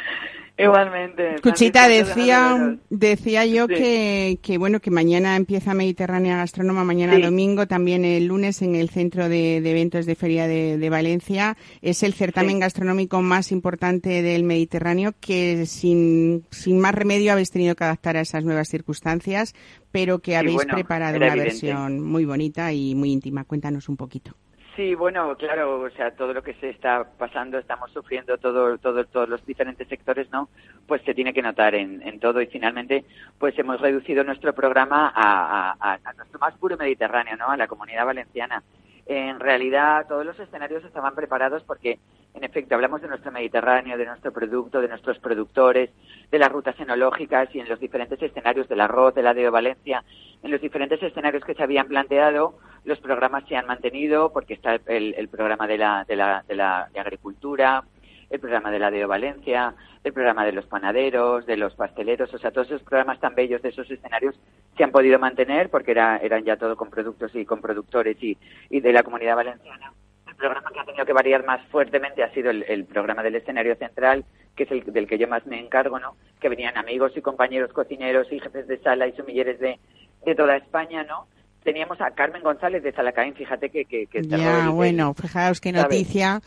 Igualmente. 0.57 1.35
Cuchita, 1.43 1.87
decía, 1.87 2.77
decía 2.89 3.45
yo 3.45 3.67
que, 3.67 4.39
que, 4.41 4.57
bueno, 4.57 4.79
que 4.79 4.89
mañana 4.89 5.35
empieza 5.35 5.75
Mediterránea 5.75 6.37
Gastrónoma, 6.37 6.83
mañana 6.83 7.19
domingo, 7.19 7.67
también 7.67 8.03
el 8.03 8.25
lunes 8.25 8.63
en 8.63 8.73
el 8.73 8.89
Centro 8.89 9.29
de, 9.29 9.57
Eventos 9.57 10.07
de 10.07 10.15
Feria 10.15 10.47
de, 10.47 10.89
Valencia. 10.89 11.57
Es 11.83 12.01
el 12.01 12.13
certamen 12.13 12.59
gastronómico 12.59 13.21
más 13.21 13.51
importante 13.51 14.23
del 14.23 14.43
Mediterráneo 14.43 15.13
que 15.19 15.67
sin, 15.67 16.43
sin 16.49 16.79
más 16.79 16.95
remedio 16.95 17.33
habéis 17.33 17.51
tenido 17.51 17.75
que 17.75 17.83
adaptar 17.83 18.17
a 18.17 18.21
esas 18.21 18.43
nuevas 18.43 18.67
circunstancias, 18.67 19.53
pero 19.91 20.19
que 20.19 20.37
habéis 20.37 20.65
preparado 20.65 21.17
una 21.17 21.35
versión 21.35 21.99
muy 22.01 22.25
bonita 22.25 22.73
y 22.73 22.95
muy 22.95 23.11
íntima. 23.11 23.43
Cuéntanos 23.43 23.89
un 23.89 23.97
poquito. 23.97 24.35
Sí, 24.77 24.93
bueno, 24.93 25.35
claro, 25.37 25.81
o 25.81 25.89
sea, 25.89 26.11
todo 26.11 26.35
lo 26.35 26.43
que 26.43 26.53
se 26.53 26.69
está 26.69 27.03
pasando, 27.17 27.57
estamos 27.57 27.91
sufriendo 27.91 28.37
todo, 28.37 28.77
todo, 28.77 29.03
todos 29.05 29.27
los 29.27 29.43
diferentes 29.43 29.87
sectores, 29.87 30.29
¿no? 30.29 30.49
Pues 30.85 31.01
se 31.01 31.15
tiene 31.15 31.33
que 31.33 31.41
notar 31.41 31.73
en, 31.73 32.03
en 32.03 32.19
todo 32.19 32.39
y 32.43 32.45
finalmente, 32.45 33.03
pues 33.39 33.57
hemos 33.57 33.81
reducido 33.81 34.23
nuestro 34.23 34.53
programa 34.53 35.11
a, 35.15 35.71
a, 35.71 35.93
a, 35.95 36.13
nuestro 36.13 36.37
más 36.37 36.53
puro 36.59 36.77
Mediterráneo, 36.77 37.35
¿no? 37.37 37.49
A 37.49 37.57
la 37.57 37.67
comunidad 37.67 38.05
valenciana. 38.05 38.61
en 39.07 39.39
realidad 39.39 40.05
todos 40.07 40.23
los 40.23 40.39
escenarios 40.39 40.85
estaban 40.85 41.15
preparados 41.15 41.63
porque, 41.63 41.97
en 42.35 42.43
efecto, 42.43 42.75
hablamos 42.75 43.01
de 43.01 43.07
nuestro 43.07 43.31
Mediterráneo, 43.31 43.97
de 43.97 44.05
nuestro 44.05 44.31
producto, 44.31 44.79
de 44.79 44.89
nuestros 44.89 45.17
productores, 45.17 45.89
de 46.31 46.39
las 46.39 46.51
rutas 46.51 46.79
enológicas 46.79 47.53
y 47.53 47.59
en 47.59 47.69
los 47.69 47.79
diferentes 47.79 48.21
escenarios 48.21 48.67
del 48.67 48.81
arroz, 48.81 49.15
de 49.15 49.23
la 49.23 49.33
de 49.33 49.49
Valencia, 49.49 50.03
en 50.43 50.51
los 50.51 50.61
diferentes 50.61 51.01
escenarios 51.01 51.43
que 51.43 51.53
se 51.53 51.63
habían 51.63 51.87
planteado, 51.87 52.57
los 52.83 52.99
programas 52.99 53.45
se 53.47 53.55
han 53.55 53.65
mantenido 53.65 54.31
porque 54.31 54.53
está 54.53 54.79
el, 54.85 55.29
programa 55.29 55.67
de 55.67 55.77
la, 55.77 56.05
de 56.07 56.15
la, 56.15 56.43
de 56.47 56.55
la 56.55 56.89
agricultura, 56.95 57.83
el 58.29 58.39
programa 58.39 58.71
de 58.71 58.79
la 58.79 58.91
de 58.91 59.05
Valencia, 59.05 59.73
el 60.03 60.13
programa 60.13 60.45
de 60.45 60.51
los 60.51 60.65
panaderos, 60.65 61.45
de 61.45 61.57
los 61.57 61.75
pasteleros, 61.75 62.33
o 62.33 62.37
sea, 62.37 62.51
todos 62.51 62.67
esos 62.67 62.83
programas 62.83 63.19
tan 63.19 63.35
bellos 63.35 63.61
de 63.61 63.69
esos 63.69 63.89
escenarios 63.89 64.39
se 64.75 64.83
han 64.83 64.91
podido 64.91 65.19
mantener 65.19 65.69
porque 65.69 65.91
era, 65.91 66.17
eran 66.17 66.43
ya 66.43 66.57
todo 66.57 66.75
con 66.75 66.89
productos 66.89 67.33
y 67.35 67.45
con 67.45 67.61
productores 67.61 68.21
y, 68.21 68.37
y 68.69 68.79
de 68.81 68.93
la 68.93 69.03
comunidad 69.03 69.35
valenciana. 69.35 69.93
El 70.37 70.41
programa 70.41 70.69
que 70.71 70.79
ha 70.79 70.85
tenido 70.85 71.05
que 71.05 71.13
variar 71.13 71.45
más 71.45 71.65
fuertemente 71.69 72.23
ha 72.23 72.31
sido 72.31 72.51
el, 72.51 72.85
programa 72.85 73.23
del 73.23 73.35
escenario 73.35 73.75
central, 73.75 74.23
que 74.55 74.63
es 74.63 74.71
el 74.71 74.83
del 74.83 75.07
que 75.07 75.17
yo 75.17 75.27
más 75.27 75.45
me 75.47 75.59
encargo, 75.59 75.99
¿no? 75.99 76.15
Que 76.39 76.47
venían 76.47 76.77
amigos 76.77 77.11
y 77.15 77.21
compañeros 77.21 77.73
cocineros 77.73 78.27
y 78.31 78.39
jefes 78.39 78.67
de 78.67 78.77
sala 78.77 79.07
y 79.07 79.13
sumilleres 79.13 79.59
de, 79.59 79.79
de 80.25 80.35
toda 80.35 80.57
España, 80.57 81.03
¿no? 81.03 81.25
Teníamos 81.63 81.99
a 82.01 82.11
Carmen 82.11 82.43
González 82.43 82.83
de 82.83 82.93
Salacaín, 82.93 83.33
fíjate 83.33 83.71
que... 83.71 83.85
que, 83.85 84.05
que 84.05 84.21
ya, 84.21 84.69
bueno, 84.69 85.13
fijaos 85.15 85.59
qué 85.59 85.71
noticia. 85.71 86.39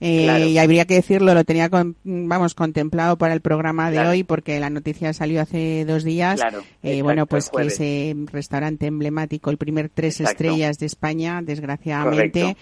Eh, 0.00 0.50
y 0.50 0.58
habría 0.58 0.84
que 0.84 0.94
decirlo, 0.94 1.34
lo 1.34 1.42
tenía, 1.42 1.68
vamos, 2.04 2.54
contemplado 2.54 3.18
para 3.18 3.34
el 3.34 3.40
programa 3.40 3.90
de 3.90 3.98
hoy 3.98 4.22
porque 4.22 4.60
la 4.60 4.70
noticia 4.70 5.12
salió 5.12 5.40
hace 5.40 5.84
dos 5.84 6.04
días. 6.04 6.40
Eh, 6.82 7.02
bueno, 7.02 7.26
pues 7.26 7.50
que 7.50 7.62
ese 7.62 8.14
restaurante 8.30 8.86
emblemático, 8.86 9.50
el 9.50 9.58
primer 9.58 9.88
tres 9.88 10.20
estrellas 10.20 10.78
de 10.78 10.86
España, 10.86 11.40
desgraciadamente, 11.42 12.56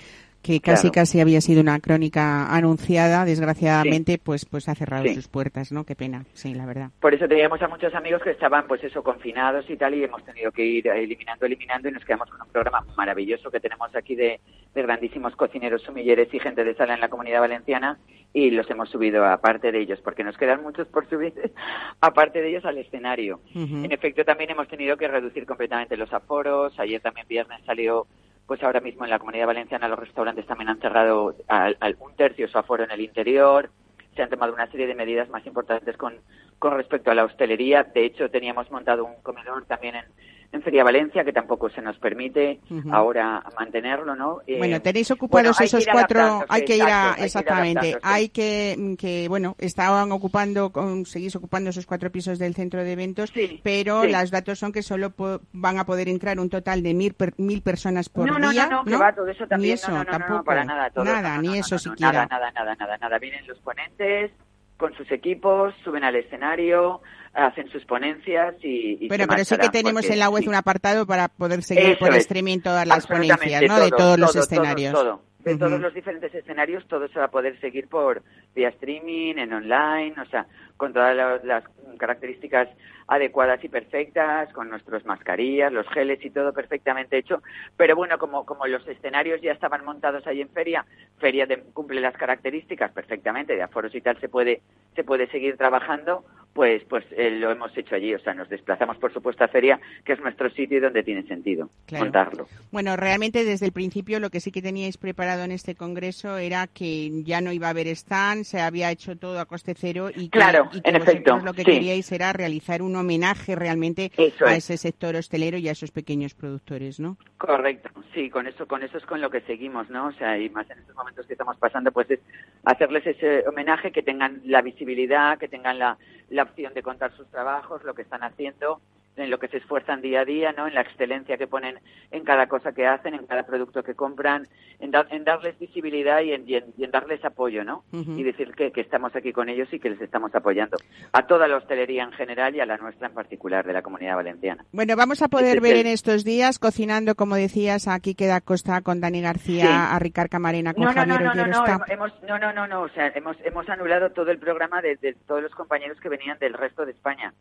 que 0.46 0.60
casi 0.60 0.92
casi 0.92 1.20
había 1.20 1.40
sido 1.40 1.60
una 1.60 1.80
crónica 1.80 2.54
anunciada, 2.54 3.24
desgraciadamente, 3.24 4.18
pues 4.22 4.44
pues 4.44 4.68
ha 4.68 4.76
cerrado 4.76 5.04
sus 5.08 5.26
puertas, 5.26 5.72
¿no? 5.72 5.84
Qué 5.84 5.96
pena, 5.96 6.24
sí, 6.34 6.54
la 6.54 6.66
verdad. 6.66 6.90
Por 7.00 7.12
eso 7.12 7.26
teníamos 7.26 7.60
a 7.62 7.68
muchos 7.68 7.92
amigos 7.96 8.22
que 8.22 8.30
estaban, 8.30 8.68
pues 8.68 8.84
eso, 8.84 9.02
confinados 9.02 9.68
y 9.68 9.76
tal, 9.76 9.94
y 9.94 10.04
hemos 10.04 10.24
tenido 10.24 10.52
que 10.52 10.64
ir 10.64 10.86
eliminando, 10.86 11.46
eliminando, 11.46 11.88
y 11.88 11.92
nos 11.92 12.04
quedamos 12.04 12.30
con 12.30 12.40
un 12.40 12.48
programa 12.48 12.86
maravilloso 12.96 13.50
que 13.50 13.58
tenemos 13.58 13.94
aquí 13.96 14.14
de, 14.14 14.38
grandísimos 14.72 15.34
cocineros, 15.34 15.82
sumilleres 15.82 16.32
y 16.32 16.38
gente 16.38 16.62
de 16.62 16.74
sala 16.74 16.94
en 16.94 17.00
la 17.00 17.08
Comunidad 17.08 17.40
Valenciana, 17.40 17.98
y 18.32 18.50
los 18.50 18.70
hemos 18.70 18.88
subido 18.88 19.24
aparte 19.24 19.72
de 19.72 19.80
ellos, 19.80 19.98
porque 20.04 20.22
nos 20.22 20.36
quedan 20.36 20.62
muchos 20.62 20.86
por 20.86 21.08
subir, 21.08 21.34
aparte 22.00 22.40
de 22.40 22.50
ellos 22.50 22.64
al 22.64 22.78
escenario. 22.78 23.40
En 23.52 23.90
efecto, 23.90 24.24
también 24.24 24.50
hemos 24.50 24.68
tenido 24.68 24.96
que 24.96 25.08
reducir 25.08 25.44
completamente 25.44 25.96
los 25.96 26.12
aforos. 26.12 26.78
Ayer 26.78 27.00
también 27.00 27.26
viernes 27.26 27.60
salió 27.64 28.06
pues 28.46 28.62
ahora 28.62 28.80
mismo 28.80 29.04
en 29.04 29.10
la 29.10 29.18
Comunidad 29.18 29.46
Valenciana 29.46 29.88
los 29.88 29.98
restaurantes 29.98 30.46
también 30.46 30.68
han 30.68 30.80
cerrado 30.80 31.34
al, 31.48 31.96
un 32.00 32.14
tercio 32.14 32.48
su 32.48 32.58
aforo 32.58 32.84
en 32.84 32.90
el 32.90 33.00
interior. 33.00 33.70
Se 34.14 34.22
han 34.22 34.30
tomado 34.30 34.54
una 34.54 34.70
serie 34.70 34.86
de 34.86 34.94
medidas 34.94 35.28
más 35.28 35.44
importantes 35.46 35.96
con, 35.96 36.14
con 36.58 36.74
respecto 36.74 37.10
a 37.10 37.14
la 37.14 37.24
hostelería. 37.24 37.84
De 37.84 38.04
hecho, 38.04 38.30
teníamos 38.30 38.70
montado 38.70 39.04
un 39.04 39.20
comedor 39.22 39.64
también 39.66 39.96
en, 39.96 40.04
en 40.52 40.62
Feria 40.62 40.84
Valencia, 40.84 41.24
que 41.24 41.32
tampoco 41.32 41.68
se 41.70 41.82
nos 41.82 41.98
permite 41.98 42.60
ahora 42.90 43.42
mantenerlo, 43.58 44.14
¿no? 44.14 44.40
Eh, 44.46 44.58
bueno, 44.58 44.80
tenéis 44.80 45.10
ocupados 45.10 45.60
esos 45.60 45.86
cuatro, 45.90 46.44
hay 46.48 46.64
que 46.64 46.76
ir 46.76 46.84
a, 46.84 47.14
exactamente, 47.18 47.98
hay 48.02 48.28
que, 48.28 48.96
que, 48.98 49.28
bueno, 49.28 49.56
estaban 49.58 50.12
ocupando, 50.12 50.72
seguís 51.04 51.36
ocupando 51.36 51.70
esos 51.70 51.86
cuatro 51.86 52.10
pisos 52.10 52.38
del 52.38 52.54
centro 52.54 52.82
de 52.82 52.92
eventos, 52.92 53.32
pero 53.62 54.04
los 54.04 54.30
datos 54.30 54.58
son 54.58 54.72
que 54.72 54.82
solo 54.82 55.12
van 55.52 55.78
a 55.78 55.86
poder 55.86 56.08
entrar 56.08 56.38
un 56.38 56.50
total 56.50 56.82
de 56.82 56.94
mil, 56.94 57.14
mil 57.36 57.62
personas 57.62 58.08
por 58.08 58.24
día. 58.24 58.38
No, 58.38 58.82
no, 58.82 58.84
no, 58.84 58.98
va, 58.98 59.14
todo 59.14 59.28
eso 59.28 59.46
también, 59.46 59.70
ni 59.70 59.74
eso, 59.74 60.04
tampoco, 60.04 60.44
para 60.44 60.64
nada, 60.64 60.90
nada, 60.96 61.38
ni 61.38 61.58
eso 61.58 61.78
siquiera. 61.78 62.26
Nada, 62.26 62.26
nada, 62.26 62.52
nada, 62.52 62.74
nada, 62.74 62.98
nada, 62.98 63.18
vienen 63.18 63.46
los 63.46 63.58
ponentes 63.58 64.30
con 64.76 64.94
sus 64.94 65.10
equipos, 65.10 65.74
suben 65.82 66.04
al 66.04 66.16
escenario, 66.16 67.00
hacen 67.36 67.68
sus 67.68 67.84
ponencias 67.84 68.54
y... 68.62 69.08
pero 69.08 69.26
pero 69.26 69.44
sí 69.44 69.56
que 69.58 69.68
tenemos 69.68 70.08
en 70.08 70.18
la 70.18 70.30
web 70.30 70.48
un 70.48 70.54
apartado 70.54 71.06
para 71.06 71.28
poder 71.28 71.62
seguir 71.62 71.98
por 71.98 72.14
streaming 72.14 72.60
todas 72.60 72.86
las 72.86 73.06
ponencias, 73.06 73.62
¿no? 73.68 73.78
de 73.78 73.90
todos 73.90 74.18
los 74.18 74.34
escenarios. 74.34 74.94
Todo, 74.94 75.22
De 75.40 75.56
todos 75.56 75.78
los 75.78 75.92
diferentes 75.92 76.34
escenarios, 76.34 76.86
todo 76.88 77.06
se 77.08 77.18
va 77.18 77.26
a 77.26 77.30
poder 77.30 77.60
seguir 77.60 77.88
por 77.88 78.22
vía 78.54 78.70
streaming, 78.70 79.34
en 79.36 79.52
online, 79.52 80.14
o 80.20 80.24
sea, 80.30 80.46
con 80.78 80.94
todas 80.94 81.44
las 81.44 81.64
características 81.98 82.68
adecuadas 83.08 83.62
y 83.62 83.68
perfectas, 83.68 84.52
con 84.52 84.68
nuestras 84.68 85.04
mascarillas, 85.04 85.72
los 85.72 85.88
geles 85.88 86.24
y 86.24 86.30
todo 86.30 86.52
perfectamente 86.52 87.18
hecho. 87.18 87.42
Pero 87.76 87.94
bueno, 87.96 88.18
como, 88.18 88.44
como 88.44 88.66
los 88.66 88.86
escenarios 88.88 89.40
ya 89.42 89.52
estaban 89.52 89.84
montados 89.84 90.26
ahí 90.26 90.40
en 90.40 90.48
feria, 90.48 90.84
feria 91.18 91.46
cumple 91.72 92.00
las 92.00 92.16
características 92.16 92.92
perfectamente, 92.92 93.54
de 93.54 93.62
aforos 93.62 93.94
y 93.94 94.00
tal 94.00 94.18
se 94.20 94.28
puede, 94.28 94.62
se 94.94 95.04
puede 95.04 95.28
seguir 95.28 95.56
trabajando, 95.56 96.24
pues, 96.56 96.82
pues 96.88 97.04
eh, 97.12 97.30
lo 97.30 97.50
hemos 97.50 97.76
hecho 97.76 97.94
allí. 97.94 98.14
O 98.14 98.18
sea, 98.18 98.32
nos 98.32 98.48
desplazamos, 98.48 98.96
por 98.96 99.12
supuesto, 99.12 99.44
a 99.44 99.48
feria, 99.48 99.78
que 100.04 100.14
es 100.14 100.20
nuestro 100.20 100.48
sitio 100.50 100.80
donde 100.80 101.02
tiene 101.02 101.22
sentido 101.24 101.68
montarlo. 101.92 102.48
Bueno, 102.72 102.96
realmente 102.96 103.44
desde 103.44 103.66
el 103.66 103.72
principio 103.72 104.18
lo 104.20 104.30
que 104.30 104.40
sí 104.40 104.50
que 104.50 104.62
teníais 104.62 104.96
preparado 104.96 105.44
en 105.44 105.52
este 105.52 105.74
congreso 105.74 106.38
era 106.38 106.66
que 106.66 107.22
ya 107.24 107.42
no 107.42 107.52
iba 107.52 107.66
a 107.66 107.70
haber 107.70 107.88
stand, 107.88 108.44
se 108.44 108.60
había 108.60 108.90
hecho 108.90 109.16
todo 109.16 109.38
a 109.38 109.44
coste 109.44 109.74
cero 109.76 110.08
y 110.08 110.30
que, 110.30 110.38
claro, 110.38 110.70
en 110.82 110.96
efecto, 110.96 111.36
lo 111.38 111.52
que 111.52 111.64
queríais 111.64 112.10
era 112.10 112.32
realizar 112.32 112.80
un 112.80 112.96
homenaje 112.96 113.54
realmente 113.54 114.10
a 114.44 114.54
ese 114.54 114.78
sector 114.78 115.14
hostelero 115.14 115.58
y 115.58 115.68
a 115.68 115.72
esos 115.72 115.90
pequeños 115.90 116.34
productores, 116.34 116.98
¿no? 116.98 117.18
Correcto, 117.38 117.90
sí, 118.14 118.30
con 118.30 118.46
eso, 118.46 118.66
con 118.66 118.82
eso 118.82 118.96
es 118.96 119.04
con 119.04 119.20
lo 119.20 119.28
que 119.28 119.42
seguimos, 119.42 119.90
¿no? 119.90 120.06
O 120.06 120.12
sea, 120.12 120.38
y 120.38 120.48
más 120.48 120.70
en 120.70 120.78
estos 120.78 120.96
momentos 120.96 121.26
que 121.26 121.34
estamos 121.34 121.58
pasando, 121.58 121.92
pues 121.92 122.10
es 122.10 122.20
hacerles 122.64 123.06
ese 123.06 123.46
homenaje, 123.46 123.92
que 123.92 124.02
tengan 124.02 124.40
la 124.44 124.62
visibilidad, 124.62 125.36
que 125.38 125.46
tengan 125.46 125.78
la, 125.78 125.98
la 126.30 126.44
opción 126.44 126.72
de 126.72 126.82
contar 126.82 127.14
sus 127.14 127.30
trabajos, 127.30 127.84
lo 127.84 127.94
que 127.94 128.02
están 128.02 128.22
haciendo 128.22 128.80
en 129.16 129.30
lo 129.30 129.38
que 129.38 129.48
se 129.48 129.58
esfuerzan 129.58 130.00
día 130.00 130.20
a 130.20 130.24
día, 130.24 130.52
¿no? 130.52 130.66
En 130.66 130.74
la 130.74 130.82
excelencia 130.82 131.36
que 131.36 131.46
ponen 131.46 131.78
en 132.10 132.24
cada 132.24 132.46
cosa 132.46 132.72
que 132.72 132.86
hacen, 132.86 133.14
en 133.14 133.26
cada 133.26 133.44
producto 133.44 133.82
que 133.82 133.94
compran, 133.94 134.46
en, 134.78 134.92
en 135.10 135.24
darles 135.24 135.58
visibilidad 135.58 136.20
y 136.20 136.32
en, 136.32 136.90
darles 136.90 137.24
apoyo, 137.24 137.64
¿no? 137.64 137.84
Y 137.92 138.22
decir 138.22 138.52
que, 138.54 138.72
estamos 138.76 139.16
aquí 139.16 139.32
con 139.32 139.48
ellos 139.48 139.68
y 139.72 139.80
que 139.80 139.90
les 139.90 140.00
estamos 140.00 140.34
apoyando. 140.34 140.76
A 141.12 141.26
toda 141.26 141.48
la 141.48 141.56
hostelería 141.56 142.04
en 142.04 142.12
general 142.12 142.54
y 142.54 142.60
a 142.60 142.66
la 142.66 142.76
nuestra 142.76 143.08
en 143.08 143.14
particular, 143.14 143.66
de 143.66 143.72
la 143.72 143.82
Comunidad 143.82 144.16
Valenciana. 144.16 144.64
Bueno, 144.72 144.96
vamos 144.96 145.22
a 145.22 145.28
poder 145.28 145.60
ver 145.60 145.76
en 145.76 145.86
estos 145.86 146.24
días, 146.24 146.58
cocinando, 146.58 147.14
como 147.14 147.36
decías, 147.36 147.88
aquí 147.88 148.14
queda 148.14 148.40
Costa 148.40 148.80
con 148.82 149.00
Dani 149.00 149.22
García, 149.22 149.94
a 149.94 149.98
Ricard 149.98 150.28
Camarena 150.28 150.74
con 150.74 150.84
no, 150.84 150.92
Javier 150.92 151.22
no, 151.22 151.34
no, 151.34 151.46
no, 151.46 151.84
hemos, 151.88 152.12
no, 152.22 152.38
no, 152.38 152.52
no, 152.52 152.66
no, 152.66 152.82
o 152.82 152.88
sea, 152.90 153.08
hemos, 153.14 153.36
hemos 153.44 153.68
anulado 153.68 154.10
todo 154.10 154.30
el 154.30 154.38
programa 154.38 154.82
de 154.82 154.96
todos 155.26 155.42
los 155.42 155.52
compañeros 155.52 155.98
que 156.00 156.08
venían 156.08 156.38
del 156.38 156.52
resto 156.52 156.84
de 156.84 156.92
España 156.92 157.32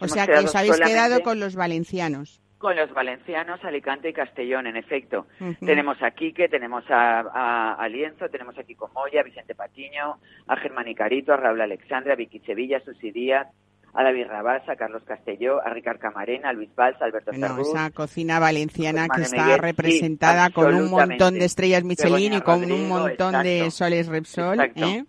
o 0.00 0.08
sea 0.08 0.26
que 0.26 0.38
os 0.38 0.54
habéis 0.54 0.80
quedado 0.80 1.20
con 1.22 1.40
los 1.40 1.56
valencianos. 1.56 2.40
Con 2.58 2.76
los 2.76 2.92
valencianos, 2.94 3.62
Alicante 3.62 4.08
y 4.08 4.12
Castellón, 4.14 4.66
en 4.66 4.76
efecto. 4.76 5.26
Tenemos 5.60 6.02
a 6.02 6.12
Quique, 6.12 6.48
tenemos 6.48 6.84
a, 6.88 7.74
a, 7.74 7.88
Lienzo, 7.88 8.30
tenemos 8.30 8.58
aquí 8.58 8.74
con 8.74 8.90
Moya, 8.94 9.20
a 9.20 9.24
Vicente 9.24 9.54
Patiño, 9.54 10.18
a 10.46 10.56
Germán 10.56 10.88
Icarito, 10.88 11.34
a 11.34 11.36
Raúl 11.36 11.60
Alexandra, 11.60 12.14
a 12.14 12.16
Vicky 12.16 12.38
Sevilla, 12.40 12.78
a 12.78 12.80
Susi 12.80 13.10
Díaz, 13.10 13.48
a 13.94 14.02
David 14.02 14.26
Rabasa, 14.26 14.72
a 14.72 14.76
Carlos 14.76 15.02
Castelló, 15.04 15.64
a 15.64 15.70
Ricard 15.70 15.98
Camarena, 15.98 16.48
a 16.48 16.52
Luis 16.52 16.74
Valls, 16.74 17.00
a 17.00 17.04
Alberto 17.04 17.30
bueno, 17.30 17.60
esa 17.60 17.90
cocina 17.90 18.40
valenciana 18.40 19.06
que 19.08 19.22
está 19.22 19.56
representada 19.56 20.50
con 20.50 20.74
un 20.74 20.90
montón 20.90 21.34
de 21.34 21.44
estrellas 21.44 21.84
Michelin 21.84 22.32
y 22.34 22.40
con 22.40 22.70
un 22.70 22.88
montón 22.88 23.42
de 23.42 23.70
soles 23.70 24.08
Repsol. 24.08 24.60
¿eh? 24.60 25.04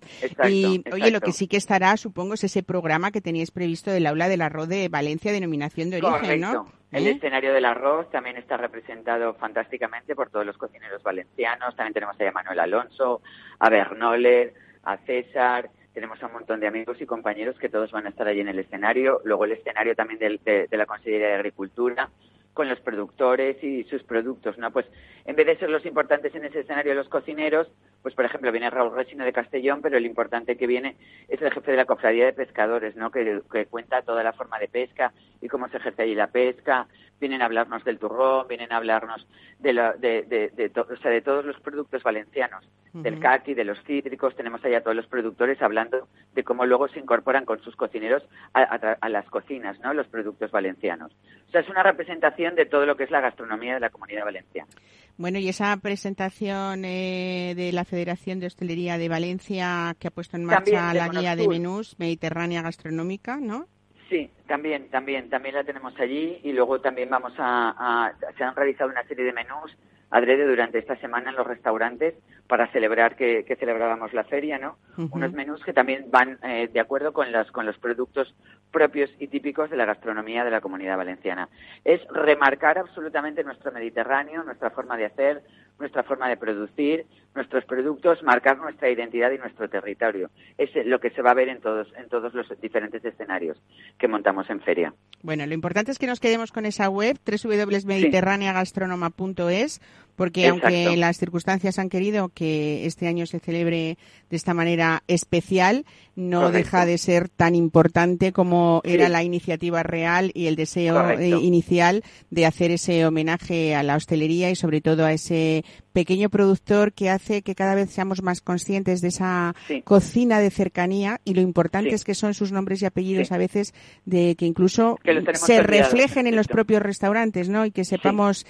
y 0.48 0.84
oye, 0.92 1.10
lo 1.10 1.20
que 1.20 1.32
sí 1.32 1.48
que 1.48 1.58
estará, 1.58 1.98
supongo, 1.98 2.36
es 2.36 2.44
ese 2.44 2.62
programa 2.62 3.12
que 3.12 3.22
teníais 3.22 3.50
previsto 3.50 3.90
del 3.90 4.06
aula 4.06 4.30
del 4.30 4.42
arroz 4.42 4.70
de 4.70 4.88
Valencia, 4.88 5.32
denominación 5.32 5.90
de 5.90 6.04
origen, 6.04 6.42
¿no? 6.42 6.72
El 6.92 7.08
¿Eh? 7.08 7.12
escenario 7.12 7.54
del 7.54 7.66
arroz 7.66 8.10
también 8.12 8.38
está 8.38 8.56
representado 8.56 9.34
fantásticamente 9.34 10.16
por 10.16 10.30
todos 10.30 10.46
los 10.46 10.58
cocineros 10.58 11.02
valencianos. 11.04 11.76
También 11.76 11.94
tenemos 11.94 12.16
a 12.22 12.32
Manuel 12.32 12.60
Alonso, 12.60 13.22
a 13.60 13.70
Bernoller, 13.70 14.54
a 14.84 14.98
César, 15.00 15.70
tenemos 15.96 16.22
un 16.22 16.34
montón 16.34 16.60
de 16.60 16.68
amigos 16.68 17.00
y 17.00 17.06
compañeros 17.06 17.58
que 17.58 17.70
todos 17.70 17.90
van 17.92 18.06
a 18.06 18.10
estar 18.10 18.28
allí 18.28 18.42
en 18.42 18.50
el 18.50 18.60
escenario. 18.60 19.22
Luego 19.24 19.46
el 19.46 19.54
escenario 19.54 19.96
también 19.96 20.20
de, 20.20 20.68
de 20.70 20.78
la 20.78 20.86
Consejería 20.86 21.30
de 21.30 21.36
Agricultura 21.36 22.10
con 22.56 22.70
los 22.70 22.80
productores 22.80 23.62
y 23.62 23.84
sus 23.84 24.02
productos, 24.04 24.58
¿no? 24.58 24.72
Pues 24.72 24.86
en 25.26 25.36
vez 25.36 25.46
de 25.46 25.58
ser 25.58 25.70
los 25.70 25.86
importantes 25.86 26.34
en 26.34 26.46
ese 26.46 26.62
escenario 26.62 26.96
los 26.96 27.10
cocineros, 27.10 27.68
pues 28.02 28.16
por 28.16 28.24
ejemplo 28.24 28.50
viene 28.52 28.70
Raúl 28.70 28.96
Resino 28.96 29.26
de 29.26 29.34
Castellón, 29.34 29.82
pero 29.82 29.98
el 29.98 30.06
importante 30.06 30.56
que 30.56 30.66
viene 30.66 30.96
es 31.28 31.42
el 31.42 31.52
jefe 31.52 31.72
de 31.72 31.78
la 31.78 31.86
cofradía 31.86 32.26
de 32.26 32.34
pescadores, 32.34 32.96
¿no? 32.96 33.12
Que, 33.12 33.42
que 33.52 33.66
cuenta 33.66 34.04
toda 34.04 34.24
la 34.24 34.32
forma 34.32 34.58
de 34.58 34.70
pesca 34.70 35.12
y 35.42 35.50
cómo 35.50 35.68
se 35.68 35.78
ejerce 35.78 36.04
allí 36.04 36.16
la 36.16 36.28
pesca, 36.28 36.88
vienen 37.20 37.42
a 37.42 37.46
hablarnos 37.46 37.84
del 37.84 38.00
turrón, 38.00 38.48
vienen 38.48 38.72
a 38.72 38.78
hablarnos 38.78 39.28
de, 39.60 39.74
de, 39.74 40.24
de, 40.24 40.50
de, 40.50 40.80
o 40.80 40.98
sea, 40.98 41.12
de 41.12 41.22
todos 41.22 41.46
los 41.46 41.60
productos 41.60 42.04
valencianos, 42.04 42.68
del 42.94 43.20
caqui, 43.20 43.54
de 43.54 43.66
los 43.66 43.82
cítricos, 43.84 44.36
tenemos 44.36 44.64
allá 44.64 44.82
todos 44.82 44.96
los 44.96 45.08
productores 45.08 45.62
hablando 45.62 46.08
de 46.34 46.44
cómo 46.46 46.66
luego 46.66 46.88
se 46.88 47.00
incorporan 47.00 47.44
con 47.44 47.60
sus 47.62 47.76
cocineros 47.76 48.24
a, 48.54 48.62
a, 48.62 49.10
las 49.10 49.26
cocinas, 49.30 49.78
¿no? 49.82 49.94
Los 49.94 50.08
productos 50.08 50.50
valencianos. 50.50 51.12
Sea, 51.56 51.62
es 51.62 51.70
una 51.70 51.84
representación 51.84 52.54
de 52.56 52.66
todo 52.66 52.86
lo 52.86 52.98
que 52.98 53.06
es 53.06 53.12
la 53.12 53.22
gastronomía 53.22 53.76
de 53.76 53.80
la 53.80 53.90
comunidad 53.90 54.26
valenciana. 54.26 54.70
Bueno, 55.16 55.40
y 55.40 55.48
esa 55.48 55.78
presentación 55.78 56.84
eh, 56.84 57.54
de 57.56 57.72
la 57.72 57.86
Federación 57.86 58.42
de 58.42 58.48
Hostelería 58.48 58.98
de 58.98 59.08
Valencia 59.08 59.96
que 59.98 60.10
ha 60.10 60.12
puesto 60.12 60.36
en 60.36 60.44
marcha 60.44 60.94
la 60.94 61.08
guía 61.08 61.38
de 61.38 61.48
menús 61.48 61.98
Mediterránea 61.98 62.62
Gastronómica, 62.62 63.38
¿no? 63.38 63.68
Sí, 64.10 64.30
también, 64.48 64.90
también, 64.90 65.30
también 65.30 65.56
la 65.56 65.64
tenemos 65.64 65.98
allí 65.98 66.42
y 66.44 66.52
luego 66.52 66.82
también 66.82 67.10
vamos 67.10 67.32
a, 67.38 68.12
se 68.38 68.44
han 68.44 68.54
realizado 68.54 68.90
una 68.90 69.08
serie 69.08 69.24
de 69.24 69.32
menús 69.32 69.78
adrede 70.12 70.46
durante 70.46 70.80
esta 70.80 70.98
semana 70.98 71.30
en 71.30 71.38
los 71.38 71.48
restaurantes 71.48 72.16
para 72.48 72.68
celebrar 72.72 73.16
que, 73.16 73.44
celebrábamos 73.58 74.14
la 74.14 74.24
feria, 74.26 74.60
¿no? 74.60 74.78
Unos 75.12 75.32
menús 75.32 75.64
que 75.64 75.74
también 75.74 76.12
van 76.12 76.38
eh, 76.44 76.70
de 76.72 76.80
acuerdo 76.80 77.14
con 77.14 77.32
los, 77.32 77.50
con 77.52 77.66
los 77.66 77.78
productos 77.78 78.36
propios 78.76 79.10
y 79.20 79.28
típicos 79.28 79.70
de 79.70 79.78
la 79.78 79.86
gastronomía 79.86 80.44
de 80.44 80.52
la 80.52 80.60
comunidad 80.60 80.98
valenciana. 80.98 81.48
Es 81.86 82.02
remarcar 82.12 82.78
absolutamente 82.78 83.42
nuestro 83.42 83.72
Mediterráneo, 83.72 84.44
nuestra 84.44 84.70
forma 84.70 84.98
de 84.98 85.06
hacer, 85.06 85.44
nuestra 85.80 86.04
forma 86.04 86.28
de 86.28 86.36
producir, 86.36 87.06
nuestros 87.34 87.64
productos, 87.64 88.22
marcar 88.22 88.58
nuestra 88.58 88.90
identidad 88.90 89.32
y 89.32 89.38
nuestro 89.38 89.70
territorio. 89.70 90.30
Es 90.58 90.72
lo 90.86 91.00
que 91.00 91.12
se 91.12 91.22
va 91.22 91.32
a 91.32 91.36
ver 91.36 91.48
en 91.48 91.62
todos, 91.62 91.88
en 91.98 92.10
todos 92.10 92.34
los 92.34 92.48
diferentes 92.60 93.06
escenarios 93.06 93.58
que 93.98 94.10
montamos 94.10 94.50
en 94.50 94.60
feria. 94.60 94.94
Bueno, 95.24 95.46
lo 95.46 95.54
importante 95.54 95.92
es 95.92 96.00
que 96.00 96.08
nos 96.08 96.20
quedemos 96.20 96.52
con 96.52 96.66
esa 96.66 96.90
web, 96.90 97.18
www.mediterraneagastronoma.es, 97.26 99.80
porque 100.16 100.48
aunque 100.48 100.96
las 100.98 101.18
circunstancias 101.18 101.80
han 101.80 101.90
querido 101.90 102.30
que 102.30 102.86
este 102.86 103.08
año 103.08 103.26
se 103.26 103.40
celebre 103.40 103.98
de 104.30 104.36
esta 104.36 104.54
manera 104.54 105.04
especial, 105.08 105.86
no 106.16 106.52
deja 106.52 106.86
de 106.86 106.98
ser 106.98 107.30
tan 107.30 107.56
importante 107.56 108.32
como 108.32 108.82
era 108.84 109.10
la 109.10 109.24
iniciativa 109.24 109.84
real 109.84 110.32
y 110.34 110.48
el 110.48 110.56
deseo 110.56 111.10
eh, 111.12 111.30
inicial 111.30 112.04
de 112.30 112.46
hacer 112.46 112.72
ese 112.72 113.06
homenaje 113.06 113.76
a 113.76 113.84
la 113.84 113.96
hostelería 113.96 114.50
y 114.50 114.56
sobre 114.56 114.82
todo 114.82 115.06
a 115.06 115.14
ese 115.14 115.64
pequeño 115.96 116.28
productor 116.30 116.92
que 116.92 117.10
hace 117.10 117.42
que 117.42 117.56
cada 117.56 117.74
vez 117.74 117.90
seamos 117.90 118.22
más 118.22 118.42
conscientes 118.42 119.00
de 119.00 119.08
esa 119.08 119.56
cocina 119.86 120.42
de 120.42 120.50
cercanía 120.50 121.22
y 121.24 121.36
lo 121.36 121.40
importante 121.40 121.96
es 121.96 122.04
que 122.04 122.14
son 122.16 122.34
sus 122.34 122.52
nombres 122.52 122.82
y 122.82 122.86
apellidos 122.86 123.32
a 123.32 123.38
veces 123.38 123.74
de 124.04 124.36
que 124.36 124.46
incluso 124.46 125.00
se 125.36 125.64
reflejen 125.64 126.28
en 126.28 126.36
los 126.36 126.50
propios 126.50 126.82
restaurantes, 126.82 127.48
¿no? 127.48 127.66
Y 127.66 127.72
que 127.72 127.86
sepamos 127.86 128.46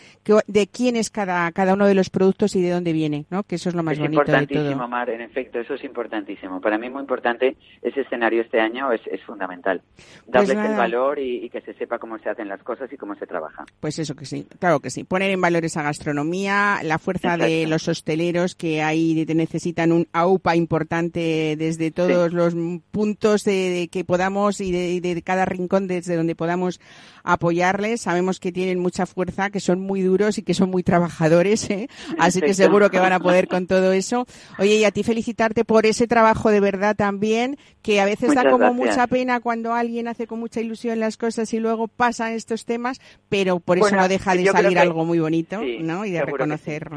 de 0.47 0.65
quién 0.65 0.95
es 0.95 1.12
cada, 1.12 1.51
cada 1.51 1.75
uno 1.75 1.86
de 1.86 1.93
los 1.93 2.10
productos 2.10 2.55
y 2.55 2.63
de 2.63 2.71
dónde 2.71 2.93
viene, 2.93 3.25
¿no? 3.29 3.43
Que 3.43 3.55
eso 3.55 3.69
es 3.69 3.75
lo 3.75 3.84
más 3.84 3.99
bonito 3.99 4.21
de 4.21 4.25
todo. 4.25 4.38
importantísimo, 4.38 4.88
Mar, 4.88 5.12
en 5.12 5.21
efecto, 5.21 5.60
eso 5.60 5.75
es 5.75 5.84
importantísimo. 5.84 6.60
Para 6.60 6.79
mí 6.79 6.89
muy 6.89 7.01
importante 7.01 7.58
ese 7.84 8.01
escenario 8.01 8.41
este 8.41 8.60
año 8.60 8.91
es, 8.91 9.01
es 9.05 9.21
fundamental. 9.21 9.84
Pues 9.95 10.47
Darles 10.47 10.71
el 10.71 10.75
valor 10.75 11.19
y, 11.19 11.47
que 11.51 11.62
se 11.62 11.75
sepa 11.75 11.99
cómo 11.99 12.17
se 12.17 12.27
hacen 12.27 12.47
las 12.47 12.63
cosas 12.63 12.91
y 12.91 12.97
cómo 12.97 13.13
se 13.13 13.27
trabaja. 13.27 13.65
Pues 13.79 13.99
eso 13.99 14.15
que 14.15 14.25
sí, 14.25 14.47
claro 14.60 14.79
que 14.79 14.89
sí. 14.89 15.03
Poner 15.03 15.29
en 15.29 15.41
valor 15.41 15.63
esa 15.63 15.84
gastronomía, 15.84 16.79
la 16.81 16.97
fuerza 16.97 17.35
de 17.38 17.67
los 17.67 17.88
hosteleros 17.88 18.56
que 18.56 18.82
ahí 18.82 19.26
necesitan 19.36 19.91
un 19.91 20.08
AUPA 20.13 20.56
importante 20.56 21.56
desde 21.58 21.91
todos 21.91 22.34
los 22.34 22.56
puntos 22.91 23.43
de, 23.43 23.89
que 23.91 24.04
podamos 24.04 24.62
y 24.62 24.71
de, 24.71 25.21
cada 25.21 25.45
rincón 25.45 25.88
desde 25.88 26.15
donde 26.15 26.36
podamos 26.36 26.80
apoyarles. 27.25 28.01
Sabemos 28.01 28.39
que 28.39 28.51
tienen 28.51 28.79
mucha 28.79 29.05
fuerza, 29.05 29.49
que 29.49 29.59
son 29.59 29.81
muy 29.81 30.01
duros 30.01 30.38
y 30.38 30.43
que 30.43 30.53
son 30.53 30.69
muy 30.69 30.83
trabajadores, 30.83 31.69
¿eh? 31.69 31.89
así 32.19 32.39
que 32.41 32.53
seguro 32.53 32.89
que 32.89 32.99
van 32.99 33.13
a 33.13 33.19
poder 33.19 33.47
con 33.47 33.67
todo 33.67 33.91
eso. 33.91 34.25
Oye, 34.59 34.75
y 34.75 34.85
a 34.85 34.91
ti 34.91 35.03
felicitarte 35.03 35.65
por 35.65 35.85
ese 35.85 36.07
trabajo 36.07 36.49
de 36.49 36.59
verdad 36.59 36.95
también, 36.95 37.57
que 37.81 37.99
a 37.99 38.05
veces 38.05 38.33
da 38.33 38.49
como 38.49 38.73
mucha 38.73 39.07
pena 39.07 39.39
cuando 39.39 39.73
alguien 39.73 40.07
hace 40.07 40.27
con 40.27 40.39
mucha 40.39 40.61
ilusión 40.61 40.99
las 40.99 41.17
cosas 41.17 41.53
y 41.53 41.59
luego 41.59 41.88
pasan 41.88 42.33
estos 42.33 42.65
temas, 42.65 43.01
pero 43.29 43.59
por 43.59 43.77
eso 43.77 43.95
no 43.95 44.07
deja 44.07 44.35
de 44.35 44.45
salir 44.45 44.79
algo 44.79 45.05
muy 45.05 45.19
bonito, 45.19 45.61
¿no? 45.79 46.05
Y 46.05 46.11
de 46.11 46.21
reconocer 46.21 46.89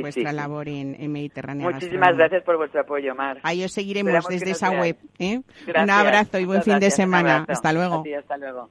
vuestra 0.00 0.32
labor 0.32 0.68
en, 0.68 0.96
en 0.98 1.12
Mediterráneo. 1.12 1.70
Muchísimas 1.70 2.16
gracias 2.16 2.42
por 2.42 2.56
vuestro 2.56 2.80
apoyo, 2.80 3.14
Mar. 3.14 3.38
Ahí 3.42 3.64
os 3.64 3.72
seguiremos 3.72 4.26
desde 4.28 4.50
esa 4.50 4.70
web. 4.70 4.96
¿eh? 5.18 5.40
Un 5.66 5.90
abrazo 5.90 6.38
y 6.38 6.44
buen 6.44 6.62
fin 6.62 6.78
de 6.78 6.90
semana. 6.90 7.44
Hasta 7.48 7.72
luego. 7.72 8.04
hasta 8.18 8.36
luego. 8.36 8.70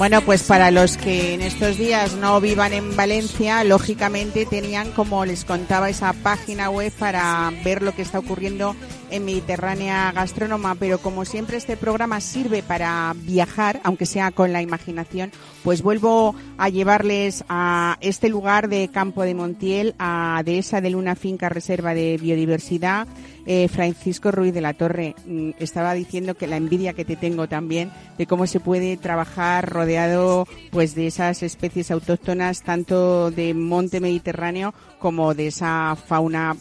Bueno, 0.00 0.22
pues 0.22 0.44
para 0.44 0.70
los 0.70 0.96
que 0.96 1.34
en 1.34 1.42
estos 1.42 1.76
días 1.76 2.14
no 2.14 2.40
vivan 2.40 2.72
en 2.72 2.96
Valencia, 2.96 3.62
lógicamente 3.64 4.46
tenían, 4.46 4.92
como 4.92 5.26
les 5.26 5.44
contaba, 5.44 5.90
esa 5.90 6.14
página 6.14 6.70
web 6.70 6.90
para 6.98 7.52
ver 7.62 7.82
lo 7.82 7.94
que 7.94 8.00
está 8.00 8.18
ocurriendo 8.18 8.74
en 9.10 9.26
Mediterránea 9.26 10.10
Gastrónoma, 10.12 10.74
pero 10.76 10.96
como 11.00 11.26
siempre 11.26 11.58
este 11.58 11.76
programa 11.76 12.22
sirve 12.22 12.62
para 12.62 13.14
viajar, 13.14 13.82
aunque 13.84 14.06
sea 14.06 14.30
con 14.30 14.54
la 14.54 14.62
imaginación, 14.62 15.32
pues 15.62 15.82
vuelvo 15.82 16.34
a 16.56 16.70
llevarles 16.70 17.44
a 17.50 17.98
este 18.00 18.30
lugar 18.30 18.70
de 18.70 18.88
Campo 18.88 19.22
de 19.24 19.34
Montiel, 19.34 19.94
a 19.98 20.40
Dehesa 20.46 20.80
de 20.80 20.88
Luna 20.88 21.14
Finca 21.14 21.50
Reserva 21.50 21.92
de 21.92 22.16
Biodiversidad, 22.16 23.06
eh, 23.46 23.68
Francisco 23.68 24.30
Ruiz 24.30 24.52
de 24.54 24.60
la 24.60 24.74
Torre 24.74 25.14
mm, 25.26 25.50
estaba 25.58 25.94
diciendo 25.94 26.34
que 26.34 26.46
la 26.46 26.56
envidia 26.56 26.92
que 26.92 27.04
te 27.04 27.16
tengo 27.16 27.48
también 27.48 27.90
de 28.18 28.26
cómo 28.26 28.46
se 28.46 28.60
puede 28.60 28.96
trabajar 28.96 29.68
rodeado 29.68 30.46
pues 30.70 30.94
de 30.94 31.06
esas 31.06 31.42
especies 31.42 31.90
autóctonas 31.90 32.62
tanto 32.62 33.30
de 33.30 33.54
monte 33.54 34.00
mediterráneo 34.00 34.74
como 34.98 35.34
de 35.34 35.48
esa 35.48 35.96
fauna 35.96 36.56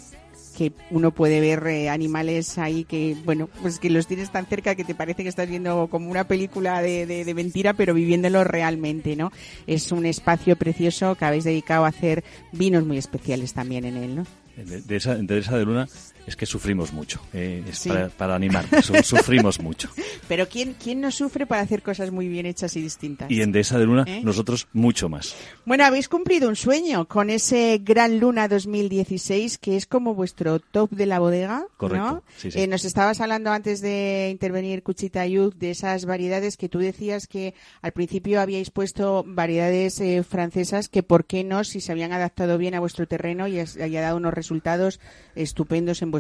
que 0.60 0.74
uno 0.92 1.12
puede 1.12 1.40
ver 1.40 1.66
eh, 1.68 1.90
animales 1.90 2.58
ahí 2.58 2.84
que, 2.84 3.16
bueno, 3.24 3.48
pues 3.62 3.80
que 3.80 3.90
los 3.90 4.08
tienes 4.08 4.30
tan 4.30 4.46
cerca 4.46 4.76
que 4.76 4.84
te 4.84 4.94
parece 4.94 5.24
que 5.24 5.30
estás 5.30 5.48
viendo 5.48 5.88
como 5.88 6.12
una 6.12 6.26
película 6.26 6.82
de, 6.82 7.06
de, 7.06 7.34
mentira, 7.34 7.72
pero 7.74 7.94
viviéndolo 7.94 8.44
realmente, 8.44 9.16
¿no? 9.16 9.32
Es 9.68 9.94
un 9.94 10.06
espacio 10.06 10.58
precioso 10.58 11.16
que 11.16 11.24
habéis 11.24 11.46
dedicado 11.46 11.86
a 11.86 11.88
hacer 11.88 12.26
vinos 12.52 12.86
muy 12.86 12.98
especiales 12.98 13.54
también 13.54 13.86
en 13.86 13.96
él, 13.96 14.16
¿no? 14.18 14.26
De, 14.58 14.98
esa, 14.98 15.16
de 15.16 15.38
esa 15.38 15.58
de 15.58 15.64
luna 15.64 15.88
es 16.30 16.36
que 16.36 16.46
sufrimos 16.46 16.94
mucho. 16.94 17.20
Eh, 17.34 17.64
es 17.68 17.88
para, 17.88 18.10
para 18.10 18.36
animar, 18.36 18.66
sufrimos 19.04 19.60
mucho. 19.60 19.90
Pero 20.28 20.48
¿quién, 20.48 20.76
¿quién 20.82 21.02
no 21.02 21.12
sufre 21.12 21.46
para 21.46 21.62
hacer 21.62 21.82
cosas 21.82 22.12
muy 22.12 22.28
bien 22.28 22.46
hechas 22.46 22.76
y 22.76 22.82
distintas? 22.82 23.30
Y 23.32 23.42
en 23.42 23.52
Dehesa 23.52 23.80
de 23.80 23.86
Luna, 23.86 24.06
¿Eh? 24.08 24.22
nosotros 24.24 24.68
mucho 24.72 25.10
más. 25.10 25.36
Bueno, 25.66 25.86
habéis 25.86 26.08
cumplido 26.08 26.48
un 26.48 26.56
sueño 26.56 27.06
con 27.08 27.30
ese 27.30 27.82
Gran 27.84 28.20
Luna 28.20 28.48
2016, 28.48 29.58
que 29.58 29.76
es 29.76 29.88
como 29.88 30.14
vuestro 30.14 30.60
top 30.60 30.92
de 30.92 31.08
la 31.08 31.20
bodega. 31.20 31.66
Correcto. 31.78 32.24
Eh, 32.44 32.68
nos 32.68 32.86
estabas 32.86 33.20
hablando 33.22 33.52
antes 33.52 33.82
de 33.82 34.30
intervenir, 34.32 34.84
Cuchita 34.84 35.22
Ayud, 35.22 35.54
de 35.56 35.72
esas 35.72 36.06
variedades 36.06 36.58
que 36.58 36.70
tú 36.70 36.78
decías 36.78 37.26
que 37.28 37.56
al 37.82 37.92
principio 37.92 38.40
habíais 38.40 38.70
puesto 38.70 39.24
variedades 39.28 40.00
francesas, 40.28 40.90
que 40.90 41.02
por 41.02 41.26
qué 41.26 41.44
no, 41.44 41.64
si 41.64 41.82
se 41.82 41.92
habían 41.92 42.14
adaptado 42.14 42.60
bien 42.60 42.76
a 42.76 42.80
vuestro 42.80 43.08
terreno 43.08 43.48
y 43.48 43.60
haya 43.60 44.02
dado 44.02 44.18
unos 44.18 44.34
resultados 44.34 45.00
estupendos 45.36 46.04
en 46.04 46.12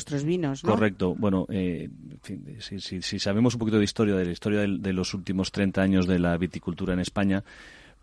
Correcto. 0.61 1.15
Bueno, 1.15 1.45
eh, 1.49 1.89
si, 2.59 3.19
sabemos 3.19 3.55
un 3.55 3.59
poquito 3.59 3.77
de 3.77 3.83
historia, 3.83 4.15
de 4.15 4.25
la 4.25 4.31
historia 4.31 4.61
de, 4.61 4.93
los 4.93 5.13
últimos 5.13 5.51
30 5.51 5.81
años 5.81 6.07
de 6.07 6.19
la 6.19 6.37
viticultura 6.37 6.93
en 6.93 6.99
España, 6.99 7.43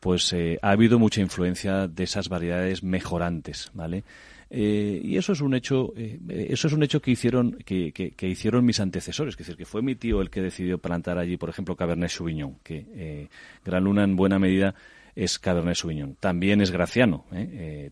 pues 0.00 0.32
eh, 0.32 0.58
ha 0.62 0.70
habido 0.70 0.98
mucha 0.98 1.20
influencia 1.20 1.88
de 1.88 2.04
esas 2.04 2.28
variedades 2.28 2.82
mejorantes, 2.82 3.70
¿vale? 3.74 4.04
Eh, 4.48 5.00
y 5.02 5.16
eso 5.16 5.32
es 5.32 5.40
un 5.40 5.54
hecho, 5.54 5.92
eso 5.96 6.68
es 6.68 6.72
un 6.72 6.84
hecho 6.84 7.02
que 7.02 7.10
hicieron, 7.10 7.52
que, 7.64 7.92
que, 7.92 8.28
hicieron 8.28 8.64
mis 8.64 8.78
antecesores, 8.78 9.34
es 9.34 9.38
decir, 9.38 9.56
que 9.56 9.64
fue 9.64 9.82
mi 9.82 9.96
tío 9.96 10.20
el 10.20 10.30
que 10.30 10.40
decidió 10.40 10.78
plantar 10.78 11.18
allí, 11.18 11.36
por 11.36 11.48
ejemplo, 11.48 11.74
Cabernet 11.74 12.10
Sauvignon, 12.10 12.58
que 12.62 13.28
Gran 13.64 13.82
Luna 13.82 14.04
en 14.04 14.14
buena 14.14 14.38
medida 14.38 14.76
es 15.16 15.40
Cabernet 15.40 15.74
Sauvignon. 15.74 16.14
También 16.20 16.60
es 16.60 16.70
Graciano, 16.70 17.24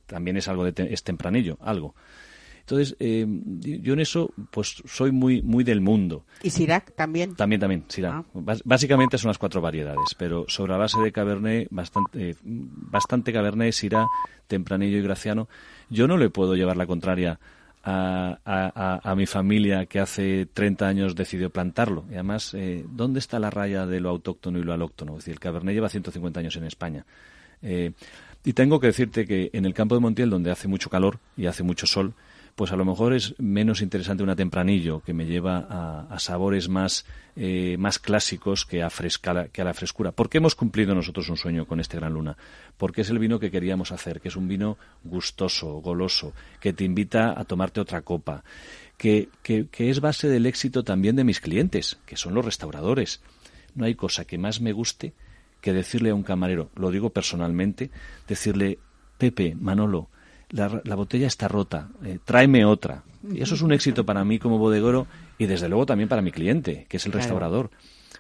también 0.07 0.37
es 0.37 0.47
algo 0.47 0.65
de 0.65 0.89
es 0.93 1.03
tempranillo, 1.03 1.59
algo. 1.61 1.97
Entonces, 2.65 2.97
eh, 2.99 3.27
yo 3.61 3.93
en 3.93 4.01
eso, 4.01 4.33
pues 4.51 4.83
soy 4.87 5.13
muy, 5.13 5.43
muy 5.43 5.65
del 5.65 5.83
mundo. 5.83 6.25
¿Y 6.43 6.49
Sirac 6.49 6.95
también? 6.95 7.35
También, 7.35 7.61
también, 7.61 7.85
Sirac. 7.89 8.25
Ah. 8.35 8.57
Básicamente 8.65 9.19
son 9.19 9.29
las 9.29 9.37
cuatro 9.37 9.61
variedades, 9.61 10.15
pero 10.17 10.47
sobre 10.49 10.73
la 10.73 10.79
base 10.79 10.99
de 10.99 11.13
Cabernet, 11.13 11.69
bastante, 11.71 12.37
bastante 12.43 13.35
Cabernet, 13.35 13.73
Syrah, 13.75 14.07
Tempranillo 14.47 14.97
y 14.97 15.03
Graciano. 15.03 15.47
Yo 15.91 16.09
no 16.09 16.17
le 16.17 16.31
puedo 16.31 16.55
llevar 16.55 16.79
la 16.79 16.87
contraria 16.87 17.39
a, 17.85 19.15
mi 19.15 19.27
familia 19.27 19.85
que 19.85 20.01
hace 20.01 20.47
30 20.47 20.89
años 20.89 21.15
decidió 21.15 21.51
plantarlo. 21.51 22.07
Y 22.11 22.15
además, 22.15 22.55
eh, 22.55 22.83
¿dónde 22.89 23.19
está 23.19 23.39
la 23.39 23.51
raya 23.51 23.85
de 23.85 24.01
lo 24.01 24.09
autóctono 24.09 24.59
y 24.59 24.63
lo 24.63 24.73
alóctono? 24.73 25.13
Es 25.13 25.19
decir, 25.19 25.35
el 25.35 25.41
Cabernet 25.41 25.75
lleva 25.75 25.91
150 25.91 26.41
años 26.41 26.57
en 26.57 26.65
España. 26.65 27.05
Eh, 27.61 27.93
y 28.43 28.53
tengo 28.55 28.81
que 28.81 28.87
decirte 28.87 29.27
que 29.27 29.51
en 29.53 29.67
el 29.67 29.75
campo 29.75 29.95
de 29.95 30.01
Montiel, 30.01 30.31
donde 30.31 30.51
hace 30.51 30.67
mucho 30.67 30.89
calor 30.89 31.19
y 31.37 31.45
hace 31.45 31.63
mucho 31.63 31.87
sol, 31.87 32.15
pues 32.55 32.71
a 32.73 32.77
lo 32.77 32.85
mejor 32.85 33.15
es 33.15 33.35
menos 33.39 33.83
interesante 33.83 34.23
una 34.23 34.37
tempranillo 34.37 35.01
que 35.01 35.13
me 35.13 35.27
lleva 35.27 36.07
a, 36.09 36.19
sabores 36.19 36.69
más, 36.69 37.05
eh, 37.35 37.77
más 37.79 37.99
clásicos 37.99 38.65
que 38.65 38.83
a, 38.83 38.91
que 39.53 39.63
a 39.63 39.65
la 39.65 39.75
frescura. 39.75 40.13
¿Por 40.13 40.29
qué 40.29 40.39
hemos 40.39 40.55
cumplido 40.55 40.95
nosotros 40.95 41.29
un 41.29 41.37
sueño 41.37 41.67
con 41.67 41.81
este 41.81 41.97
Gran 41.97 42.15
Luna? 42.15 42.37
Porque 42.77 43.01
es 43.01 43.11
el 43.11 43.19
vino 43.19 43.41
que 43.41 43.51
queríamos 43.51 43.91
hacer, 43.91 44.21
que 44.21 44.29
es 44.29 44.37
un 44.37 44.47
vino 44.47 44.79
gustoso, 45.03 45.81
goloso, 45.81 46.33
que 46.61 46.73
te 46.73 46.85
invita 46.85 47.39
a 47.39 47.45
tomarte 47.45 47.81
otra 47.81 48.03
copa, 48.03 48.45
que, 48.97 49.29
que 49.43 49.91
es 49.91 50.01
base 50.01 50.29
del 50.29 50.47
éxito 50.47 50.85
también 50.85 51.17
de 51.17 51.25
mis 51.25 51.41
clientes, 51.41 51.99
que 52.07 52.17
son 52.17 52.35
los 52.35 52.45
restauradores. 52.45 53.21
No 53.75 53.85
hay 53.85 53.97
cosa 53.97 54.25
que 54.25 54.39
más 54.39 54.61
me 54.61 54.73
guste 54.73 55.13
que 55.61 55.73
decirle 55.73 56.11
a 56.11 56.15
un 56.15 56.23
camarero, 56.23 56.71
lo 56.77 56.91
digo 56.91 57.11
personalmente, 57.11 57.91
decirle, 58.29 58.79
Pepe, 59.17 59.57
Manolo, 59.59 60.11
la, 60.55 60.95
botella 60.95 61.27
está 61.27 61.49
rota, 61.49 61.89
eh, 62.05 62.19
tráeme 62.25 62.65
otra. 62.65 63.03
Y 63.29 63.43
eso 63.43 63.55
es 63.55 63.63
un 63.63 63.73
éxito 63.73 64.05
para 64.05 64.25
mí 64.25 64.39
como 64.39 64.59
bodegoro 64.59 65.07
y 65.39 65.47
desde 65.47 65.69
luego 65.69 65.87
también 65.87 66.09
para 66.09 66.23
mi 66.23 66.31
cliente, 66.31 66.87
que 66.89 66.99
es 66.99 67.07
el 67.07 67.13
restaurador, 67.13 67.71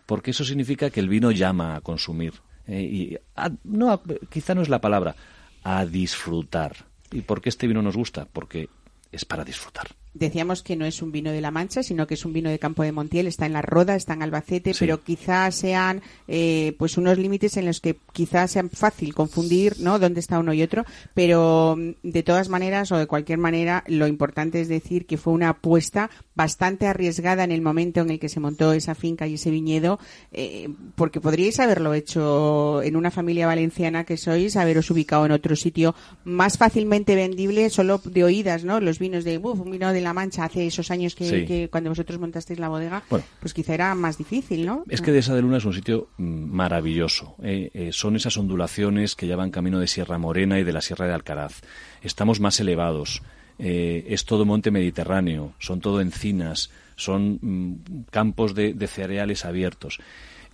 porque 0.06 0.32
eso 0.32 0.44
significa 0.44 0.90
que 0.90 1.00
el 1.00 1.08
vino 1.08 1.30
llama 1.30 1.76
a 1.76 1.80
consumir. 1.80 2.34
Eh, 2.66 2.82
y 2.82 3.18
no, 3.64 4.02
quizá 4.30 4.54
no 4.54 4.62
es 4.62 4.68
la 4.68 4.80
palabra, 4.80 5.14
a 5.62 5.86
disfrutar. 5.86 6.76
¿Y 7.12 7.20
por 7.20 7.40
qué 7.40 7.50
este 7.50 7.66
vino 7.66 7.82
nos 7.82 7.96
gusta? 7.96 8.26
Porque 8.32 8.68
es 9.12 9.24
para 9.24 9.44
disfrutar 9.44 9.88
decíamos 10.14 10.62
que 10.62 10.77
no 10.77 10.87
es 10.87 11.03
un 11.03 11.12
vino 11.12 11.33
de 11.33 11.40
La 11.40 11.50
Mancha, 11.50 11.83
sino 11.83 12.07
que 12.07 12.14
es 12.14 12.24
un 12.24 12.33
vino 12.33 12.48
de 12.48 12.59
Campo 12.59 12.85
de 12.85 12.92
Montiel, 12.92 13.27
está 13.27 13.46
en 13.46 13.53
la 13.53 13.62
Roda, 13.62 13.96
está 13.96 14.14
en 14.14 14.22
Albacete, 14.22 14.72
pero 14.79 15.03
quizás 15.03 15.57
sean 15.57 16.03
eh, 16.29 16.74
pues 16.79 16.96
unos 16.96 17.18
límites 17.18 17.57
en 17.57 17.66
los 17.66 17.81
que 17.81 17.98
quizás 18.12 18.53
sea 18.53 18.64
fácil 18.72 19.12
confundir, 19.14 19.81
¿no? 19.81 19.98
Dónde 19.98 20.20
está 20.20 20.38
uno 20.38 20.55
y 20.55 20.62
otro, 20.62 20.85
pero 21.14 21.77
mm, 21.77 22.09
de 22.09 22.22
todas 22.22 22.48
maneras 22.48 22.92
o 22.92 22.96
de 22.96 23.07
cualquier 23.07 23.38
manera, 23.38 23.85
lo 23.88 24.07
importante 24.07 24.61
es 24.61 24.68
decir 24.68 25.07
que 25.07 25.18
fue 25.18 25.33
una 25.33 25.50
apuesta 25.50 26.11
bastante 26.37 26.87
arriesgada 26.87 27.44
en 27.44 27.53
el 27.53 27.61
momento 27.61 28.00
en 28.00 28.11
el 28.11 28.20
que 28.20 28.29
se 28.29 28.40
montó 28.40 28.72
esa 28.72 28.94
finca 28.94 29.27
y 29.27 29.35
ese 29.35 29.50
viñedo, 29.50 29.98
eh, 30.33 30.68
porque 30.94 31.20
podríais 31.20 31.59
haberlo 31.59 31.92
hecho 31.92 32.83
en 32.83 32.96
una 32.96 33.11
familia 33.11 33.46
valenciana 33.46 34.05
que 34.05 34.16
sois, 34.16 34.57
haberos 34.57 34.90
ubicado 34.90 35.27
en 35.27 35.33
otro 35.33 35.57
sitio 35.57 35.94
más 36.24 36.57
fácilmente 36.57 37.16
vendible 37.16 37.68
solo 37.70 38.00
de 38.05 38.22
oídas, 38.22 38.64
¿no? 38.64 38.81
Los 38.81 38.98
vinos 39.00 39.24
de, 39.24 39.38
un 39.38 39.70
vino 39.70 39.92
de 39.92 40.03
la 40.04 40.12
Mancha 40.12 40.44
hace 40.44 40.66
esos 40.66 40.90
años 40.90 41.14
que, 41.14 41.68
cuando 41.70 41.90
vosotros 41.90 42.18
montasteis 42.20 42.58
la 42.58 42.68
bodega, 42.68 43.02
pues 43.40 43.54
quizá 43.54 43.74
era 43.74 43.94
más 43.94 44.18
difícil, 44.18 44.66
¿no? 44.66 44.84
Es 44.88 45.00
que 45.00 45.12
de 45.12 45.18
esa 45.18 45.34
de 45.34 45.42
Luna 45.42 45.58
es 45.58 45.64
un 45.64 45.74
sitio 45.74 46.08
mm, 46.18 46.24
maravilloso. 46.24 47.34
¿eh? 47.42 47.70
Eh, 47.74 47.90
son 47.92 48.16
esas 48.16 48.36
ondulaciones 48.36 49.16
que 49.16 49.26
llevan 49.26 49.50
camino 49.50 49.78
de 49.78 49.88
Sierra 49.88 50.18
Morena 50.18 50.58
y 50.58 50.64
de 50.64 50.72
la 50.72 50.80
Sierra 50.80 51.06
de 51.06 51.14
Alcaraz. 51.14 51.62
Estamos 52.02 52.40
más 52.40 52.60
elevados. 52.60 53.22
Eh, 53.58 54.06
es 54.08 54.24
todo 54.24 54.44
monte 54.44 54.70
mediterráneo, 54.70 55.54
son 55.60 55.80
todo 55.80 56.00
encinas, 56.00 56.70
son 56.96 57.38
mm, 57.40 58.04
campos 58.10 58.54
de 58.54 58.86
cereales 58.86 59.44
abiertos. 59.44 60.00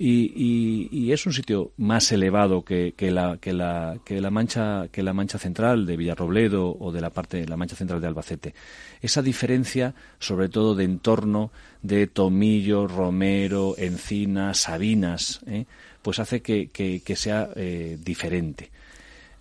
Y, 0.03 1.13
es 1.13 1.27
un 1.27 1.35
sitio 1.35 1.73
más 1.77 2.11
elevado 2.11 2.65
que, 2.65 2.95
la, 2.99 3.37
que, 3.37 3.53
la, 3.53 3.99
que, 4.03 4.19
la 4.19 4.31
mancha, 4.31 4.89
que 4.91 5.03
la 5.03 5.13
mancha 5.13 5.39
central 5.39 5.85
de 5.85 5.99
Villarrobledo 5.99 6.75
o 6.81 6.91
de 6.91 7.03
la 7.03 7.11
parte 7.11 7.47
la 7.47 7.59
mancha 7.59 7.77
central 7.77 8.01
de 8.01 8.07
Albacete. 8.07 8.55
Esa 9.03 9.21
diferencia, 9.21 9.95
sobre 10.19 10.49
todo 10.49 10.75
de 10.75 10.85
entorno 10.85 11.53
de 11.83 12.07
Tomillo, 12.07 12.87
Romero, 12.87 13.75
Encina, 13.77 14.55
Sabinas, 14.55 15.41
¿eh? 15.47 15.67
pues 16.01 16.19
hace 16.19 16.41
que, 16.41 17.03
sea 17.15 17.51
eh, 17.55 17.99
diferente. 18.03 18.71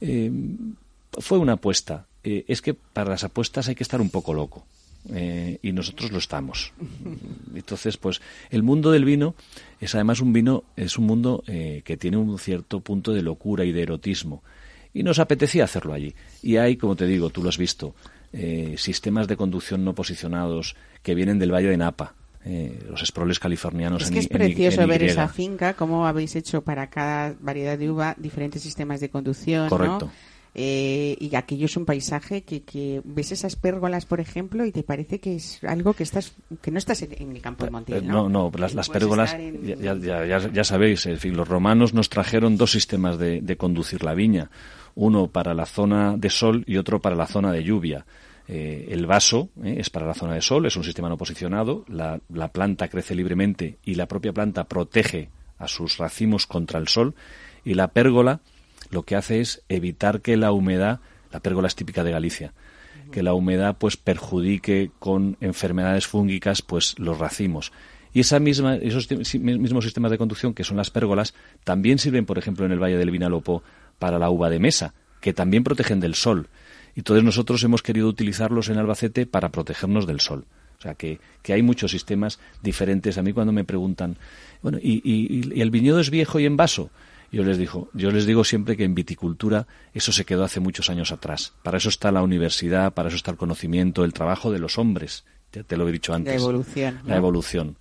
Eh, 0.01 0.29
fue 1.19 1.37
una 1.37 1.53
apuesta. 1.53 2.07
es 2.21 2.61
que 2.61 2.73
para 2.73 3.11
las 3.11 3.23
apuestas 3.23 3.69
hay 3.69 3.75
que 3.75 3.83
estar 3.83 4.01
un 4.01 4.09
poco 4.09 4.33
loco. 4.33 4.65
Eh, 5.13 5.59
y 5.61 5.71
nosotros 5.71 6.11
lo 6.11 6.17
estamos. 6.17 6.73
Entonces, 7.55 7.97
pues 7.97 8.21
el 8.49 8.63
mundo 8.63 8.91
del 8.91 9.05
vino 9.05 9.35
es 9.79 9.95
además 9.95 10.19
un 10.19 10.33
vino, 10.33 10.65
es 10.75 10.97
un 10.97 11.05
mundo 11.05 11.43
eh, 11.47 11.81
que 11.85 11.97
tiene 11.97 12.17
un 12.17 12.37
cierto 12.37 12.81
punto 12.81 13.13
de 13.13 13.21
locura 13.21 13.63
y 13.63 13.71
de 13.71 13.81
erotismo. 13.81 14.43
Y 14.93 15.03
nos 15.03 15.19
apetecía 15.19 15.63
hacerlo 15.63 15.93
allí. 15.93 16.13
Y 16.41 16.57
hay, 16.57 16.75
como 16.75 16.95
te 16.95 17.05
digo, 17.05 17.29
tú 17.29 17.43
lo 17.43 17.49
has 17.49 17.57
visto, 17.57 17.95
eh, 18.33 18.75
sistemas 18.77 19.27
de 19.27 19.37
conducción 19.37 19.85
no 19.85 19.93
posicionados 19.93 20.75
que 21.01 21.15
vienen 21.15 21.39
del 21.39 21.53
Valle 21.53 21.69
de 21.69 21.77
Napa, 21.77 22.15
los 22.89 23.03
esproles 23.03 23.37
californianos. 23.37 24.01
Es 24.01 24.11
que 24.11 24.19
es 24.19 24.27
precioso 24.27 24.87
ver 24.87 25.03
esa 25.03 25.27
finca, 25.27 25.75
cómo 25.75 26.07
habéis 26.07 26.35
hecho 26.35 26.63
para 26.63 26.89
cada 26.89 27.35
variedad 27.39 27.77
de 27.77 27.91
uva 27.91 28.15
diferentes 28.17 28.63
sistemas 28.63 28.99
de 28.99 29.09
conducción. 29.09 29.69
Correcto. 29.69 30.09
Eh, 30.55 31.15
y 31.19 31.35
aquello 31.35 31.65
es 31.65 31.77
un 31.77 31.85
paisaje 31.85 32.41
que, 32.41 33.01
ves 33.03 33.31
esas 33.31 33.55
pérgolas, 33.55 34.05
por 34.05 34.19
ejemplo, 34.19 34.65
y 34.65 34.71
te 34.71 34.83
parece 34.83 35.19
que 35.19 35.35
es 35.35 35.63
algo 35.63 35.93
que 35.93 36.03
estás 36.03 36.33
que 36.61 36.71
no 36.71 36.79
estás 36.79 37.03
en, 37.03 37.35
el 37.35 37.41
campo 37.41 37.65
de 37.65 37.71
Montiel, 37.71 38.07
¿no? 38.07 38.27
No, 38.27 38.49
no, 38.49 38.57
las, 38.57 38.89
pérgolas, 38.89 39.37
ya, 39.63 39.95
ya, 39.95 40.51
ya, 40.51 40.63
sabéis, 40.63 41.05
en 41.05 41.17
fin, 41.17 41.37
los 41.37 41.47
romanos 41.47 41.93
nos 41.93 42.09
trajeron 42.09 42.57
dos 42.57 42.71
sistemas 42.71 43.19
de, 43.19 43.57
conducir 43.57 44.03
la 44.03 44.15
viña, 44.15 44.49
uno 44.95 45.27
para 45.27 45.53
la 45.53 45.65
zona 45.65 46.17
de 46.17 46.29
sol 46.29 46.63
y 46.65 46.77
otro 46.77 46.99
para 46.99 47.15
la 47.15 47.27
zona 47.27 47.51
de 47.51 47.63
lluvia. 47.63 48.05
Eh, 48.47 48.87
el 48.89 49.05
vaso 49.05 49.49
eh, 49.63 49.75
es 49.77 49.91
para 49.91 50.07
la 50.07 50.15
zona 50.15 50.33
de 50.33 50.41
sol, 50.41 50.65
es 50.65 50.75
un 50.75 50.83
sistema 50.83 51.07
no 51.07 51.17
posicionado, 51.17 51.85
la, 51.87 52.19
la 52.33 52.51
planta 52.51 52.87
crece 52.87 53.13
libremente 53.13 53.77
y 53.85 53.93
la 53.93 54.07
propia 54.07 54.33
planta 54.33 54.63
protege 54.63 55.29
a 55.59 55.67
sus 55.67 55.97
racimos 55.97 56.47
contra 56.47 56.79
el 56.79 56.87
sol, 56.87 57.13
y 57.63 57.75
la 57.75 57.89
pérgola 57.89 58.41
lo 58.89 59.03
que 59.03 59.15
hace 59.15 59.41
es 59.41 59.63
evitar 59.69 60.21
que 60.21 60.37
la 60.37 60.51
humedad, 60.51 60.99
la 61.31 61.39
pérgola 61.39 61.67
es 61.67 61.75
típica 61.75 62.03
de 62.03 62.11
Galicia, 62.11 62.53
que 63.11 63.23
la 63.23 63.33
humedad 63.33 63.77
pues 63.77 63.97
perjudique 63.97 64.91
con 64.99 65.37
enfermedades 65.41 66.07
fúngicas 66.07 66.61
pues 66.61 66.97
los 66.99 67.17
racimos. 67.17 67.71
Y 68.13 68.21
esa 68.21 68.39
misma, 68.39 68.75
esos 68.75 69.09
mismos 69.11 69.83
sistemas 69.83 70.11
de 70.11 70.17
conducción 70.17 70.53
que 70.53 70.63
son 70.63 70.77
las 70.77 70.89
pérgolas 70.89 71.35
también 71.63 71.99
sirven, 71.99 72.25
por 72.25 72.37
ejemplo, 72.37 72.65
en 72.65 72.71
el 72.71 72.81
Valle 72.81 72.97
del 72.97 73.11
Vinalopó 73.11 73.63
para 73.99 74.17
la 74.17 74.29
uva 74.29 74.49
de 74.49 74.59
mesa, 74.59 74.93
que 75.21 75.33
también 75.33 75.63
protegen 75.63 75.99
del 75.99 76.15
sol. 76.15 76.47
Y 76.95 77.03
todos 77.03 77.23
nosotros 77.23 77.63
hemos 77.63 77.83
querido 77.83 78.07
utilizarlos 78.07 78.69
en 78.69 78.77
Albacete 78.77 79.27
para 79.27 79.49
protegernos 79.49 80.07
del 80.07 80.21
sol. 80.21 80.45
O 80.79 80.81
sea, 80.81 80.95
que, 80.95 81.19
que 81.43 81.53
hay 81.53 81.61
muchos 81.61 81.91
sistemas 81.91 82.39
diferentes. 82.63 83.17
A 83.17 83.21
mí 83.21 83.33
cuando 83.33 83.51
me 83.51 83.63
preguntan, 83.63 84.17
bueno, 84.63 84.79
¿y, 84.81 85.01
y 85.03 85.61
el 85.61 85.71
viñedo 85.71 85.99
es 85.99 86.09
viejo 86.09 86.39
y 86.39 86.45
en 86.45 86.57
vaso? 86.57 86.89
Yo 87.31 87.43
les 87.43 87.57
digo, 87.57 87.89
yo 87.93 88.11
les 88.11 88.25
digo 88.25 88.43
siempre 88.43 88.75
que 88.75 88.83
en 88.83 88.95
viticultura 88.95 89.67
eso 89.93 90.11
se 90.11 90.25
quedó 90.25 90.43
hace 90.43 90.59
muchos 90.59 90.89
años 90.89 91.11
atrás. 91.11 91.53
Para 91.63 91.77
eso 91.77 91.89
está 91.89 92.11
la 92.11 92.23
universidad, 92.23 92.93
para 92.93 93.09
eso 93.09 93.17
está 93.17 93.31
el 93.31 93.37
conocimiento, 93.37 94.03
el 94.03 94.13
trabajo 94.13 94.51
de 94.51 94.59
los 94.59 94.77
hombres. 94.77 95.25
Ya 95.53 95.63
te 95.63 95.77
lo 95.77 95.87
he 95.87 95.91
dicho 95.91 96.13
antes. 96.13 96.35
La 96.35 96.39
evolución. 96.41 96.99
La 97.05 97.17
evolución. 97.17 97.77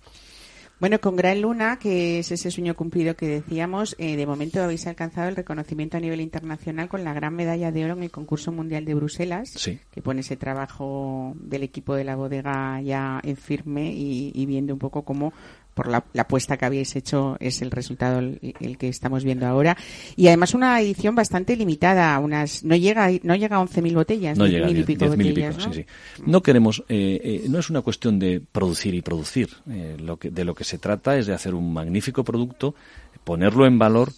Bueno, 0.79 1.01
con 1.01 1.17
Gran 1.17 1.41
Luna, 1.41 1.77
que 1.77 2.19
es 2.19 2.31
ese 2.31 2.51
sueño 2.51 2.73
cumplido 2.73 3.13
que 3.15 3.27
decíamos, 3.27 3.97
eh, 3.99 4.15
de 4.15 4.25
momento 4.25 4.63
habéis 4.63 4.87
alcanzado 4.87 5.27
el 5.27 5.35
reconocimiento 5.35 5.97
a 5.97 5.99
nivel 5.99 6.21
internacional 6.21 6.87
con 6.87 7.03
la 7.03 7.13
gran 7.13 7.35
medalla 7.35 7.73
de 7.73 7.83
oro 7.83 7.95
en 7.95 8.03
el 8.03 8.11
concurso 8.11 8.53
mundial 8.53 8.85
de 8.85 8.93
Bruselas, 8.93 9.51
que 9.91 10.01
pone 10.01 10.21
ese 10.21 10.37
trabajo 10.37 11.33
del 11.35 11.63
equipo 11.63 11.95
de 11.95 12.05
la 12.05 12.15
bodega 12.15 12.79
ya 12.79 13.19
en 13.23 13.35
firme 13.35 13.91
y, 13.91 14.31
y 14.33 14.45
viendo 14.45 14.71
un 14.71 14.79
poco 14.79 15.03
cómo 15.03 15.33
por 15.79 15.87
la, 15.87 16.03
apuesta 16.17 16.57
que 16.57 16.65
habéis 16.65 16.93
hecho 16.97 17.37
es 17.39 17.61
el 17.61 17.71
resultado 17.71 18.19
el, 18.19 18.77
que 18.77 18.89
estamos 18.89 19.23
viendo 19.23 19.47
ahora 19.47 19.77
y 20.17 20.27
además 20.27 20.53
una 20.53 20.81
edición 20.81 21.15
bastante 21.15 21.55
limitada 21.55 22.19
unas 22.19 22.65
no 22.65 22.75
llega 22.75 23.09
no 23.23 23.33
llega 23.33 23.55
a 23.55 23.61
11.000 23.61 23.93
botellas 23.93 24.37
no 24.37 24.45
llega 24.45 24.69
y 24.69 24.83
pico 24.83 25.07
botellas 25.07 25.57
¿no? 25.57 25.73
Sí, 25.73 25.85
sí. 26.17 26.21
no 26.25 26.41
queremos 26.41 26.83
eh, 26.89 27.21
eh, 27.23 27.45
no 27.47 27.59
es 27.59 27.69
una 27.69 27.81
cuestión 27.81 28.19
de 28.19 28.41
producir 28.41 28.93
y 28.93 29.01
producir 29.01 29.51
eh, 29.69 29.95
lo 29.97 30.17
que 30.17 30.31
de 30.31 30.43
lo 30.43 30.53
que 30.53 30.65
se 30.65 30.79
trata 30.79 31.17
es 31.17 31.27
de 31.27 31.33
hacer 31.33 31.55
un 31.55 31.71
magnífico 31.71 32.25
producto 32.25 32.75
ponerlo 33.23 33.65
en 33.65 33.79
valor 33.79 34.11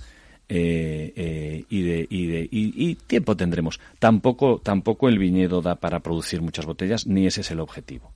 y, 0.50 0.54
de, 0.54 1.66
y, 2.10 2.28
de, 2.28 2.50
y, 2.52 2.96
tiempo 2.96 3.38
tendremos. 3.38 3.80
Tampoco, 4.00 4.60
tampoco 4.62 5.08
el 5.08 5.18
viñedo 5.18 5.62
da 5.62 5.76
para 5.76 6.02
producir 6.02 6.42
muchas 6.42 6.66
botellas, 6.66 7.08
ni 7.08 7.26
ese 7.26 7.40
es 7.40 7.52
el 7.52 7.62
objetivo. 7.62 8.12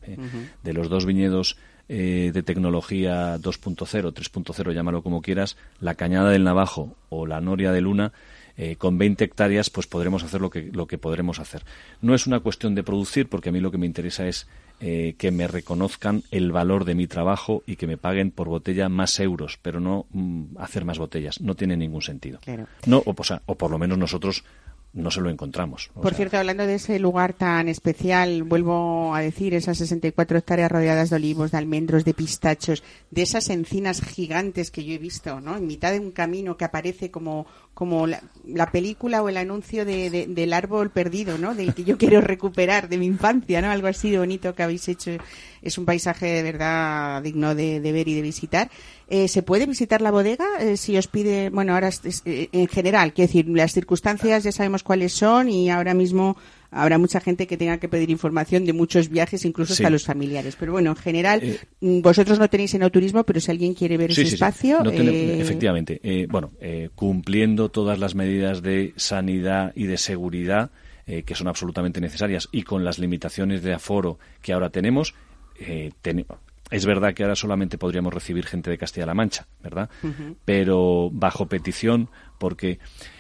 De 0.62 0.74
los 0.74 0.90
dos 0.90 1.06
viñedos 1.06 1.56
eh, 1.88 2.32
de 2.34 2.44
tecnología 2.44 3.38
2.0, 3.38 4.14
3.0, 4.14 4.74
llámalo 4.74 5.04
como 5.04 5.22
quieras, 5.22 5.58
la 5.80 5.96
Cañada 5.96 6.30
del 6.32 6.44
Navajo 6.44 6.96
o 7.10 7.26
la 7.26 7.42
Noria 7.42 7.72
de 7.72 7.82
Luna 7.82 8.12
eh, 8.58 8.78
con 8.78 8.98
20 8.98 9.22
hectáreas 9.24 9.70
pues 9.70 9.86
podremos 9.86 10.24
hacer 10.24 10.40
lo 10.40 10.50
que, 10.50 10.70
lo 10.72 10.88
que 10.88 10.98
podremos 10.98 11.40
hacer. 11.40 11.64
No 12.02 12.16
es 12.16 12.26
una 12.26 12.40
cuestión 12.40 12.74
de 12.74 12.84
producir, 12.84 13.28
porque 13.28 13.50
a 13.50 13.52
mí 13.52 13.60
lo 13.60 13.70
que 13.70 13.78
me 13.78 13.86
interesa 13.86 14.28
es 14.28 14.48
eh, 14.80 15.16
que 15.18 15.32
me 15.32 15.48
reconozcan 15.48 16.24
el 16.32 16.52
valor 16.52 16.86
de 16.86 16.96
mi 16.96 17.06
trabajo 17.08 17.64
y 17.66 17.76
que 17.76 17.88
me 17.88 17.98
paguen 17.98 18.32
por 18.32 18.48
botella 18.48 18.88
más 18.88 19.20
euros, 19.20 19.60
pero 19.62 19.82
no 19.82 20.06
mm, 20.12 20.58
hacer 20.58 20.86
más 20.86 21.00
botellas. 21.00 21.42
No 21.42 21.56
tiene 21.56 21.76
ningún 21.76 22.02
sentido. 22.02 22.40
No, 22.86 23.04
o, 23.06 23.14
o 23.46 23.56
por 23.56 23.72
lo 23.72 23.78
menos 23.78 23.98
nosotros 23.98 24.46
no 24.96 25.12
se 25.12 25.20
lo 25.20 25.30
encontramos. 25.30 25.92
Por 25.94 26.14
cierto, 26.14 26.38
hablando 26.38 26.66
de 26.66 26.76
ese 26.76 27.00
lugar 27.00 27.34
tan 27.34 27.68
especial, 27.68 28.44
vuelvo 28.44 29.14
a 29.14 29.20
decir, 29.20 29.54
esas 29.54 29.78
64 29.78 30.38
hectáreas 30.38 30.72
rodeadas 30.72 31.10
de 31.10 31.18
olivos, 31.18 31.52
de 31.52 31.58
almendros, 31.58 32.06
de 32.06 32.14
pistachos, 32.14 32.82
de 33.12 33.22
esas 33.22 33.50
encinas 33.50 34.02
gigantes 34.02 34.72
que 34.72 34.86
yo 34.86 34.94
he 34.94 34.98
visto, 34.98 35.42
¿no? 35.42 35.58
En 35.58 35.68
mitad 35.68 35.92
de 35.92 36.00
un 36.00 36.12
camino 36.12 36.56
que 36.56 36.64
aparece 36.64 37.12
como, 37.12 37.46
como 37.74 38.08
la, 38.08 38.72
película 38.72 39.22
o 39.22 39.28
el 39.28 39.36
anuncio 39.36 39.84
de, 39.84 40.28
del 40.30 40.54
árbol 40.54 40.90
perdido, 40.92 41.38
¿no? 41.38 41.54
Del 41.54 41.74
que 41.74 41.84
yo 41.84 41.98
quiero 42.00 42.22
recuperar 42.22 42.88
de 42.88 42.98
mi 42.98 43.06
infancia, 43.06 43.62
¿no? 43.62 43.72
Algo 43.72 43.88
así 43.88 44.12
de 44.12 44.20
bonito 44.20 44.56
que 44.56 44.64
habéis 44.64 44.88
hecho. 44.88 45.12
Es 45.62 45.78
un 45.78 45.86
paisaje 45.86 46.28
de 46.28 46.44
verdad 46.44 47.22
digno 47.22 47.54
de 47.54 47.80
ver 47.80 48.08
y 48.08 48.14
de 48.14 48.22
visitar. 48.22 48.70
Eh, 49.08 49.28
¿Se 49.28 49.44
puede 49.44 49.68
visitar 49.68 50.02
la 50.02 50.10
bodega 50.10 50.46
eh, 50.60 50.78
si 50.78 50.98
os 50.98 51.08
pide, 51.08 51.52
bueno, 51.52 51.74
ahora 51.74 51.90
eh, 52.26 52.50
en 52.52 52.68
general, 52.68 53.14
quiero 53.14 53.28
decir, 53.28 53.48
las 53.48 53.72
circunstancias 53.72 54.44
ya 54.44 54.52
sabemos 54.52 54.82
cuáles 54.82 55.14
son 55.14 55.48
y 55.48 55.70
ahora 55.70 55.94
mismo 55.94 56.38
habrá 56.72 56.98
mucha 56.98 57.20
gente 57.20 57.46
que 57.46 57.56
tenga 57.56 57.78
que 57.78 57.88
pedir 57.88 58.10
información 58.10 58.66
de 58.66 58.74
muchos 58.74 59.10
viajes, 59.10 59.46
incluso 59.46 59.74
hasta 59.74 59.92
los 59.92 60.06
familiares. 60.06 60.58
Pero 60.60 60.72
bueno, 60.72 60.90
en 60.90 60.96
general, 60.96 61.60
mm, 61.82 62.02
vosotros 62.02 62.40
no 62.40 62.50
tenéis 62.50 62.74
enoturismo, 62.74 63.24
pero 63.24 63.40
si 63.40 63.52
alguien 63.52 63.76
quiere 63.76 63.96
ver 63.98 64.12
ese 64.12 64.24
espacio. 64.24 64.84
efectivamente. 64.84 66.02
bueno, 66.28 66.52
cumpliendo 66.96 67.70
todas 67.70 68.00
las 68.00 68.16
medidas 68.16 68.64
de 68.64 68.94
sanidad 68.98 69.72
y 69.76 69.86
de 69.86 69.98
seguridad 69.98 70.72
que 71.06 71.36
son 71.36 71.48
absolutamente 71.48 72.02
necesarias 72.02 72.50
y 72.52 72.64
con 72.64 72.84
las 72.84 72.98
limitaciones 72.98 73.62
de 73.62 73.74
aforo 73.74 74.18
que 74.42 74.52
ahora 74.52 74.72
tenemos, 74.72 75.14
tenemos 76.02 76.40
es 76.76 76.86
verdad 76.86 77.14
que 77.14 77.24
ahora 77.24 77.36
solamente 77.36 77.78
podríamos 77.78 78.14
recibir 78.14 78.46
gente 78.46 78.70
de 78.70 78.78
Castilla-La 78.78 79.14
Mancha, 79.14 79.48
¿verdad? 79.64 79.90
Pero 80.46 81.10
bajo 81.12 81.48
petición, 81.48 82.10
porque 82.38 82.80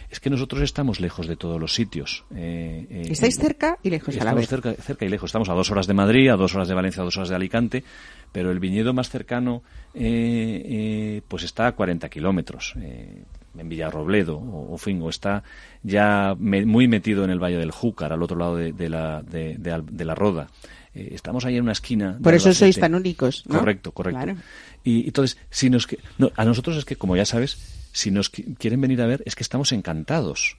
es 0.10 0.20
que 0.20 0.30
nosotros 0.30 0.62
estamos 0.62 1.00
lejos 1.00 1.28
de 1.28 1.36
todos 1.36 1.60
los 1.60 1.74
sitios. 1.74 2.26
Eh, 2.36 2.86
eh, 2.90 3.08
Estáis 3.10 3.38
cerca 3.38 3.78
y 3.84 3.90
lejos 3.90 4.16
a 4.18 4.24
la 4.24 4.34
vez. 4.34 4.48
Cerca, 4.48 4.74
cerca 4.74 5.06
y 5.06 5.10
lejos. 5.10 5.30
Estamos 5.30 5.50
a 5.50 5.54
dos 5.54 5.72
horas 5.72 5.88
de 5.88 5.94
Madrid, 5.94 6.30
a 6.30 6.36
dos 6.36 6.56
horas 6.56 6.68
de 6.68 6.76
Valencia, 6.76 7.02
a 7.02 7.06
dos 7.06 7.18
horas 7.18 7.30
de 7.30 7.36
Alicante, 7.36 7.84
pero 8.32 8.52
el 8.52 8.60
viñedo 8.60 8.94
más 8.94 9.10
cercano 9.10 9.64
eh, 9.94 11.22
pues 11.28 11.44
está 11.44 11.68
a 11.68 11.72
40 11.74 12.08
kilómetros. 12.10 12.76
en 12.76 13.70
Villarrobledo 13.70 14.38
o, 14.38 14.74
o 14.74 14.78
Fingo 14.78 15.10
está 15.10 15.44
ya 15.82 16.36
muy 16.38 16.88
metido 16.88 17.24
en 17.24 17.30
el 17.30 17.40
Valle 17.40 17.58
del 17.58 17.72
Júcar, 17.72 18.12
al 18.14 18.22
otro 18.22 18.38
lado 18.38 18.58
de, 18.58 18.90
la, 18.90 19.22
de, 19.22 19.56
de 19.58 20.06
la 20.06 20.16
Roda. 20.16 20.48
Eh, 20.96 21.10
estamos 21.14 21.46
ahí 21.46 21.58
en 21.58 21.64
una 21.64 21.74
esquina. 21.74 22.18
Por 22.22 22.34
eso 22.34 22.54
sois 22.54 22.80
tan 22.80 22.96
únicos. 22.96 23.44
Correcto, 23.48 23.92
correcto. 23.92 24.42
Y 24.84 25.06
entonces, 25.08 25.38
si 25.50 25.70
nos, 25.70 25.88
a 26.36 26.46
nosotros 26.46 26.78
es 26.78 26.86
que, 26.86 26.96
como 26.96 27.16
ya 27.16 27.26
sabes, 27.26 27.58
si 27.92 28.12
nos 28.12 28.30
quieren 28.30 28.82
venir 28.82 29.02
a 29.02 29.06
ver, 29.06 29.22
es 29.26 29.36
que 29.36 29.44
estamos 29.44 29.72
encantados. 29.72 30.58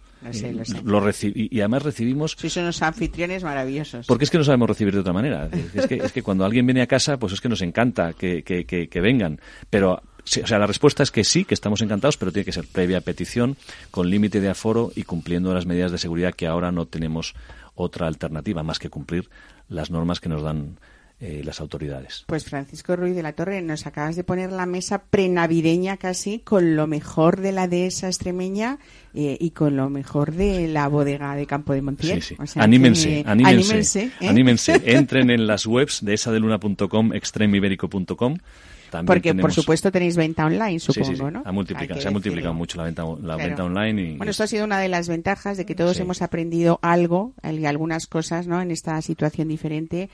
Lo 0.85 1.03
y, 1.23 1.61
además 1.61 1.83
recibimos... 1.83 2.37
Sí, 2.39 2.51
son 2.51 2.65
unos 2.65 2.83
anfitriones 2.83 3.45
maravillosos. 3.45 4.07
Porque 4.07 4.25
es 4.25 4.31
que 4.31 4.39
no 4.39 4.45
sabemos 4.45 4.69
recibir 4.69 4.95
de 4.95 5.01
otra 5.01 5.13
manera. 5.13 5.49
Es 5.75 5.87
que, 5.87 5.97
es 5.97 6.13
que 6.13 6.23
cuando 6.23 6.45
alguien 6.45 6.67
viene 6.67 6.83
a 6.83 6.87
casa, 6.87 7.19
pues 7.19 7.33
es 7.33 7.41
que 7.41 7.49
nos 7.49 7.63
encanta 7.63 8.13
que, 8.15 8.43
que, 8.43 8.65
que, 8.67 9.01
vengan. 9.01 9.41
Pero 9.71 9.93
o 9.93 10.47
sea, 10.47 10.59
la 10.59 10.67
respuesta 10.67 11.03
es 11.03 11.11
que 11.11 11.23
sí, 11.23 11.45
que 11.45 11.55
estamos 11.55 11.83
encantados, 11.83 12.17
pero 12.17 12.33
tiene 12.33 12.45
que 12.45 12.53
ser 12.53 12.67
previa 12.67 13.01
petición, 13.01 13.57
con 13.91 14.11
límite 14.11 14.41
de 14.41 14.49
aforo 14.49 14.91
y 14.97 15.05
cumpliendo 15.05 15.55
las 15.55 15.67
medidas 15.67 15.93
de 15.93 15.99
seguridad 15.99 16.35
que 16.35 16.47
ahora 16.47 16.73
no 16.73 16.87
tenemos 16.87 17.35
otra 17.75 18.07
alternativa 18.07 18.63
más 18.63 18.79
que 18.79 18.89
cumplir 18.89 19.29
las 19.69 19.91
normas 19.91 20.21
que 20.21 20.29
nos 20.29 20.43
dan 20.43 20.79
eh, 21.19 21.41
las 21.43 21.61
autoridades. 21.61 22.25
Pues 22.27 22.45
Francisco 22.45 22.95
Ruiz 22.95 23.17
de 23.17 23.23
la 23.23 23.33
Torre, 23.33 23.63
nos 23.63 23.87
acabas 23.87 24.17
de 24.17 24.23
poner 24.23 24.53
la 24.53 24.67
mesa 24.67 25.05
prenavideña 25.05 25.97
casi 25.97 26.41
con 26.41 26.77
lo 26.77 26.87
mejor 26.87 27.41
de 27.41 27.53
la 27.53 27.69
dehesa 27.69 28.09
extremeña 28.09 28.79
eh, 29.15 29.39
y 29.41 29.53
con 29.53 29.77
lo 29.77 29.89
mejor 29.89 30.33
de 30.33 30.69
la 30.69 30.89
bodega 30.89 31.35
de 31.35 31.47
Campo 31.47 31.73
de 31.73 31.81
Montiel. 31.81 32.21
Sí, 32.21 32.37
sí. 32.45 32.61
anímense, 32.61 33.25
anímense, 33.27 34.11
anímense, 34.21 34.75
¿eh? 34.75 34.83
entren 34.85 35.31
en 35.31 35.47
las 35.47 35.67
webs 35.67 36.05
de 36.05 36.13
esadeluna.com, 36.13 37.13
porque, 39.05 39.35
por 39.35 39.53
supuesto, 39.53 39.91
tenéis 39.91 40.17
venta 40.17 40.47
online, 40.47 40.79
supongo, 40.79 41.31
¿no? 41.31 41.43
se 42.01 42.09
ha 42.09 42.11
multiplicado 42.11 42.55
mucho 42.55 42.79
la 42.79 42.85
venta, 42.85 43.05
la 43.23 43.37
venta 43.37 43.65
online. 43.65 44.03
Y 44.03 44.17
bueno, 44.17 44.31
esto 44.31 44.45
ha 44.45 44.47
sido 44.47 44.65
una 44.65 44.79
de 44.81 44.89
las 44.89 45.09
ventajas 45.09 45.57
de 45.57 45.67
que 45.67 45.75
todos 45.75 45.99
hemos 46.01 46.23
aprendido 46.23 46.79
algo 46.83 47.35
y 47.43 47.65
algunas 47.65 48.07
cosas, 48.07 48.47
¿no? 48.47 48.61
En 48.61 48.71
esta 48.71 49.01
situación 49.03 49.49
diferente 49.49 50.09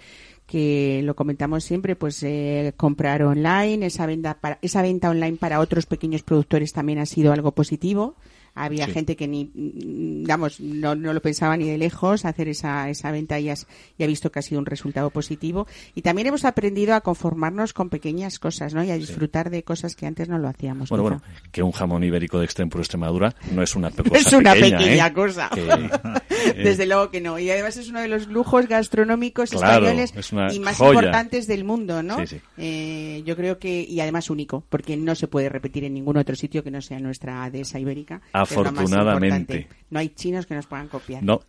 que 0.47 1.01
lo 1.05 1.15
comentamos 1.15 1.65
siempre, 1.65 1.97
pues 1.97 2.23
eh, 2.23 2.75
comprar 2.77 3.23
online, 3.23 3.87
esa 3.87 4.07
venta, 4.07 4.35
para, 4.35 4.59
esa 4.61 4.83
venta 4.83 5.09
online 5.09 5.37
para 5.39 5.61
otros 5.61 5.87
pequeños 5.87 6.23
productores 6.23 6.73
también 6.73 6.99
ha 6.99 7.07
sido 7.07 7.33
algo 7.33 7.53
positivo. 7.53 8.17
Había 8.55 8.87
gente 8.87 9.17
que 9.17 9.27
ni, 9.29 9.51
digamos, 9.55 10.61
no, 10.61 10.95
no, 10.95 11.13
lo 11.13 11.23
pensaba 11.23 11.57
ni 11.57 11.69
de 11.69 11.79
lejos 11.79 12.25
hacer 12.25 12.49
esa, 12.49 12.89
esa 12.91 13.11
venta 13.11 13.41
y, 13.41 13.49
y 13.49 14.03
ha 14.03 14.07
visto 14.07 14.31
que 14.31 14.39
ha 14.41 14.43
sido 14.43 14.59
un 14.59 14.67
resultado 14.67 15.11
positivo. 15.11 15.67
Y 15.95 16.03
también 16.03 16.29
hemos 16.29 16.45
aprendido 16.45 16.95
a 16.95 17.01
conformarnos 17.01 17.73
con 17.73 17.89
pequeñas 17.89 18.39
cosas, 18.39 18.75
¿no? 18.75 18.85
Y 18.85 18.91
a 18.91 18.97
disfrutar 18.97 19.51
de 19.51 19.63
cosas 19.63 19.97
que 19.97 20.07
antes 20.07 20.29
no 20.29 20.39
lo 20.39 20.49
hacíamos. 20.49 20.89
Bueno, 20.91 21.03
bueno, 21.03 21.23
que 21.51 21.63
un 21.63 21.73
jamón 21.73 22.05
ibérico 22.05 22.39
de 22.39 22.45
Extrempuro 22.45 22.83
Extremadura 22.83 23.35
no 23.53 23.63
es 23.63 23.75
una 23.75 23.91
cosa 23.91 24.03
Es 24.13 24.33
una 24.33 24.53
pequeña, 24.53 25.07
¿eh? 25.07 25.13
cosa. 25.13 25.51
Desde 26.57 26.87
luego 26.87 27.11
que 27.11 27.21
no. 27.21 27.39
Y 27.39 27.51
además 27.51 27.77
es 27.77 27.89
uno 27.89 28.01
de 28.01 28.09
los 28.09 28.27
lujos 28.27 28.67
gastronómicos 28.69 29.53
españoles 29.53 30.13
y 30.53 30.61
más 30.61 30.81
importantes 30.81 31.47
del 31.47 31.65
mundo, 31.65 32.03
¿no? 32.03 32.17
Eh, 32.59 33.23
yo 33.25 33.37
creo 33.37 33.59
que, 33.59 33.83
y 33.83 34.01
además 34.01 34.31
único, 34.31 34.65
porque 34.69 34.97
no 34.97 35.15
se 35.15 35.29
puede 35.29 35.49
repetir 35.49 35.85
en 35.85 35.95
ningún 35.95 36.17
otro 36.17 36.35
sitio 36.37 36.63
que 36.63 36.71
no 36.71 36.83
sea 36.83 36.99
nuestra 36.99 37.49
dehesa 37.51 37.79
ibérica. 37.79 38.21
Afortunadamente. 38.43 39.69
No 39.91 39.99
hay 39.99 40.09
chinos 40.11 40.47
que 40.47 40.55
nos 40.55 40.67
puedan 40.67 40.89
copiar. 40.89 41.23
No. 41.23 41.43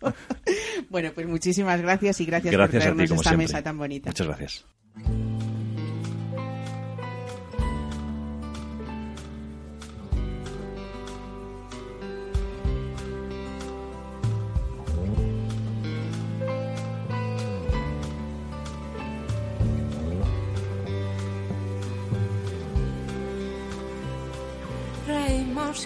bueno, 0.90 1.10
pues 1.14 1.26
muchísimas 1.26 1.80
gracias 1.80 2.20
y 2.20 2.26
gracias, 2.26 2.54
por 2.54 2.68
traernos 2.68 3.10
esta 3.10 3.36
mesa 3.36 3.62
tan 3.62 3.78
bonita. 3.78 4.10
Muchas 4.10 4.26
gracias. 4.26 4.66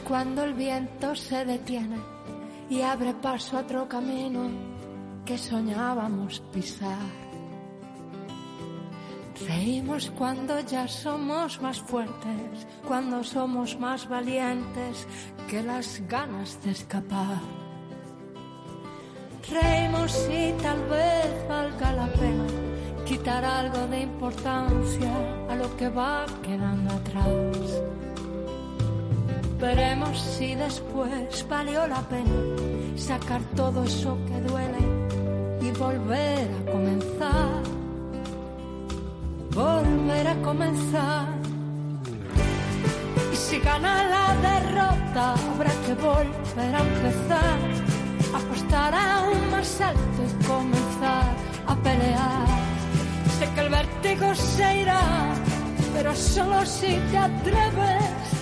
Cuando 0.07 0.45
el 0.45 0.53
viento 0.53 1.16
se 1.16 1.45
detiene 1.45 1.97
y 2.68 2.83
abre 2.83 3.14
paso 3.14 3.57
a 3.57 3.61
otro 3.61 3.89
camino 3.89 4.51
que 5.24 5.39
soñábamos 5.39 6.41
pisar. 6.53 6.99
Reímos 9.49 10.11
cuando 10.18 10.61
ya 10.61 10.87
somos 10.87 11.62
más 11.62 11.81
fuertes, 11.81 12.66
cuando 12.87 13.24
somos 13.24 13.78
más 13.81 14.07
valientes 14.07 15.07
que 15.49 15.62
las 15.62 16.03
ganas 16.07 16.62
de 16.62 16.72
escapar. 16.72 17.41
Reímos 19.49 20.28
y 20.31 20.53
tal 20.62 20.81
vez 20.89 21.49
valga 21.49 21.93
la 21.93 22.07
pena 22.12 22.47
quitar 23.07 23.45
algo 23.45 23.87
de 23.89 24.03
importancia 24.03 25.12
a 25.49 25.57
lo 25.57 25.74
que 25.76 25.89
va 25.89 26.26
quedando 26.43 26.93
atrás. 26.93 28.09
Veremos 29.61 30.18
si 30.18 30.54
después 30.54 31.46
valió 31.46 31.86
la 31.86 32.00
pena 32.08 32.32
sacar 32.96 33.42
todo 33.54 33.84
eso 33.84 34.16
que 34.26 34.40
duele 34.40 34.78
y 35.61 35.70
volver 35.72 36.48
a 36.48 36.70
comenzar. 36.72 37.62
Volver 39.50 40.28
a 40.28 40.34
comenzar. 40.36 41.26
Y 43.30 43.36
si 43.36 43.58
gana 43.58 44.04
la 44.04 44.26
derrota, 44.48 45.34
habrá 45.34 45.72
que 45.84 45.94
volver 45.94 46.74
a 46.74 46.80
empezar. 46.80 47.58
Apostar 48.34 48.94
aún 48.94 49.50
más 49.50 49.78
alto 49.82 50.20
y 50.24 50.44
comenzar 50.46 51.34
a 51.66 51.76
pelear. 51.76 52.46
Sé 53.38 53.46
que 53.54 53.61
el 53.61 53.68
vértigo 53.68 54.34
se 54.34 54.80
irá, 54.82 55.34
pero 55.92 56.14
solo 56.14 56.64
si 56.64 56.96
te 57.11 57.18
atreves 57.18 58.39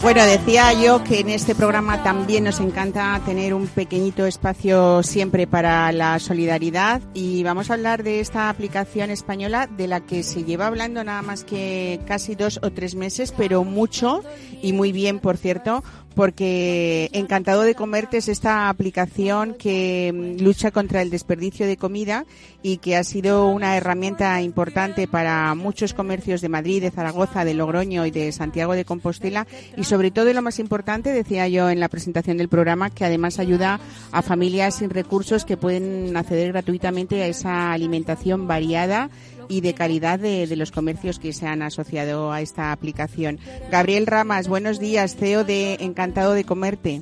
bueno, 0.00 0.24
decía 0.24 0.72
yo 0.74 1.02
que 1.02 1.20
en 1.20 1.28
este 1.28 1.54
programa 1.54 2.02
también 2.04 2.44
nos 2.44 2.60
encanta 2.60 3.20
tener 3.26 3.52
un 3.52 3.66
pequeñito 3.66 4.26
espacio 4.26 5.02
siempre 5.02 5.46
para 5.48 5.90
la 5.90 6.18
solidaridad 6.20 7.02
y 7.14 7.42
vamos 7.42 7.70
a 7.70 7.74
hablar 7.74 8.04
de 8.04 8.20
esta 8.20 8.48
aplicación 8.48 9.10
española 9.10 9.66
de 9.66 9.88
la 9.88 10.00
que 10.00 10.22
se 10.22 10.44
lleva 10.44 10.68
hablando 10.68 11.02
nada 11.02 11.22
más 11.22 11.42
que 11.42 12.00
casi 12.06 12.36
dos 12.36 12.60
o 12.62 12.70
tres 12.70 12.94
meses, 12.94 13.34
pero 13.36 13.64
mucho 13.64 14.22
y 14.62 14.72
muy 14.72 14.92
bien, 14.92 15.18
por 15.18 15.36
cierto, 15.36 15.82
porque 16.18 17.10
Encantado 17.12 17.62
de 17.62 17.76
Comerte 17.76 18.16
es 18.16 18.26
esta 18.26 18.68
aplicación 18.70 19.54
que 19.54 20.12
mm, 20.12 20.42
lucha 20.42 20.72
contra 20.72 21.00
el 21.00 21.10
desperdicio 21.10 21.64
de 21.64 21.76
comida 21.76 22.24
y 22.60 22.78
que 22.78 22.96
ha 22.96 23.04
sido 23.04 23.46
una 23.46 23.76
herramienta 23.76 24.42
importante 24.42 25.06
para 25.06 25.54
muchos 25.54 25.94
comercios 25.94 26.40
de 26.40 26.48
Madrid, 26.48 26.82
de 26.82 26.90
Zaragoza, 26.90 27.44
de 27.44 27.54
Logroño 27.54 28.04
y 28.04 28.10
de 28.10 28.32
Santiago 28.32 28.72
de 28.72 28.84
Compostela. 28.84 29.46
Y 29.76 29.84
sobre 29.84 30.10
todo 30.10 30.32
lo 30.32 30.42
más 30.42 30.58
importante, 30.58 31.12
decía 31.12 31.46
yo 31.46 31.70
en 31.70 31.78
la 31.78 31.88
presentación 31.88 32.36
del 32.36 32.48
programa, 32.48 32.90
que 32.90 33.04
además 33.04 33.38
ayuda 33.38 33.78
a 34.10 34.20
familias 34.20 34.74
sin 34.74 34.90
recursos 34.90 35.44
que 35.44 35.56
pueden 35.56 36.16
acceder 36.16 36.50
gratuitamente 36.50 37.22
a 37.22 37.28
esa 37.28 37.70
alimentación 37.70 38.48
variada 38.48 39.08
y 39.48 39.60
de 39.60 39.74
calidad 39.74 40.18
de, 40.18 40.46
los 40.56 40.72
comercios 40.72 41.18
que 41.18 41.32
se 41.32 41.46
han 41.46 41.62
asociado 41.62 42.32
a 42.32 42.40
esta 42.40 42.72
aplicación. 42.72 43.38
Gabriel 43.70 44.06
Ramas, 44.06 44.48
buenos 44.48 44.78
días, 44.78 45.16
CEO 45.16 45.44
de 45.44 45.74
Encantado 45.80 46.32
de 46.32 46.44
Comerte. 46.44 47.00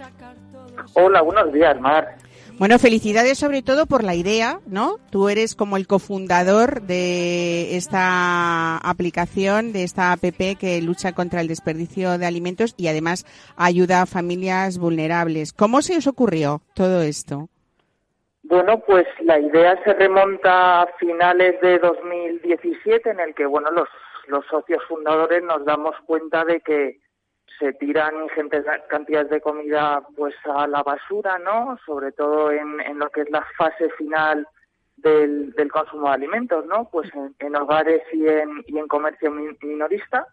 Hola, 0.94 1.22
buenos 1.22 1.52
días, 1.52 1.80
Mar. 1.80 2.16
Bueno, 2.58 2.78
felicidades 2.78 3.36
sobre 3.36 3.60
todo 3.60 3.84
por 3.84 4.02
la 4.02 4.14
idea, 4.14 4.60
¿no? 4.66 4.98
Tú 5.10 5.28
eres 5.28 5.54
como 5.54 5.76
el 5.76 5.86
cofundador 5.86 6.80
de 6.82 7.76
esta 7.76 8.78
aplicación, 8.78 9.74
de 9.74 9.82
esta 9.82 10.12
app 10.12 10.22
que 10.58 10.80
lucha 10.80 11.12
contra 11.12 11.42
el 11.42 11.48
desperdicio 11.48 12.16
de 12.16 12.24
alimentos 12.24 12.72
y 12.78 12.88
además 12.88 13.26
ayuda 13.56 14.00
a 14.00 14.06
familias 14.06 14.78
vulnerables. 14.78 15.52
¿Cómo 15.52 15.82
se 15.82 15.98
os 15.98 16.06
ocurrió 16.06 16.62
todo 16.72 17.02
esto? 17.02 17.50
Bueno, 18.48 18.78
pues 18.78 19.06
la 19.22 19.40
idea 19.40 19.82
se 19.82 19.92
remonta 19.94 20.82
a 20.82 20.86
finales 20.98 21.60
de 21.60 21.80
2017 21.80 23.10
en 23.10 23.18
el 23.18 23.34
que, 23.34 23.44
bueno, 23.44 23.72
los, 23.72 23.88
los 24.28 24.46
socios 24.46 24.84
fundadores 24.86 25.42
nos 25.42 25.64
damos 25.64 25.96
cuenta 26.06 26.44
de 26.44 26.60
que 26.60 27.00
se 27.58 27.72
tiran 27.72 28.22
ingentes 28.22 28.64
cantidades 28.88 29.30
de 29.30 29.40
comida 29.40 30.00
pues 30.16 30.34
a 30.44 30.68
la 30.68 30.84
basura, 30.84 31.40
¿no? 31.40 31.76
Sobre 31.84 32.12
todo 32.12 32.52
en, 32.52 32.80
en 32.82 33.00
lo 33.00 33.10
que 33.10 33.22
es 33.22 33.30
la 33.30 33.44
fase 33.58 33.90
final 33.98 34.46
del, 34.96 35.50
del 35.54 35.72
consumo 35.72 36.06
de 36.06 36.14
alimentos, 36.14 36.64
¿no? 36.66 36.88
Pues 36.88 37.10
en, 37.40 37.56
hogares 37.56 38.02
y 38.12 38.28
en, 38.28 38.62
y 38.68 38.78
en 38.78 38.86
comercio 38.86 39.32
minorista 39.32 40.24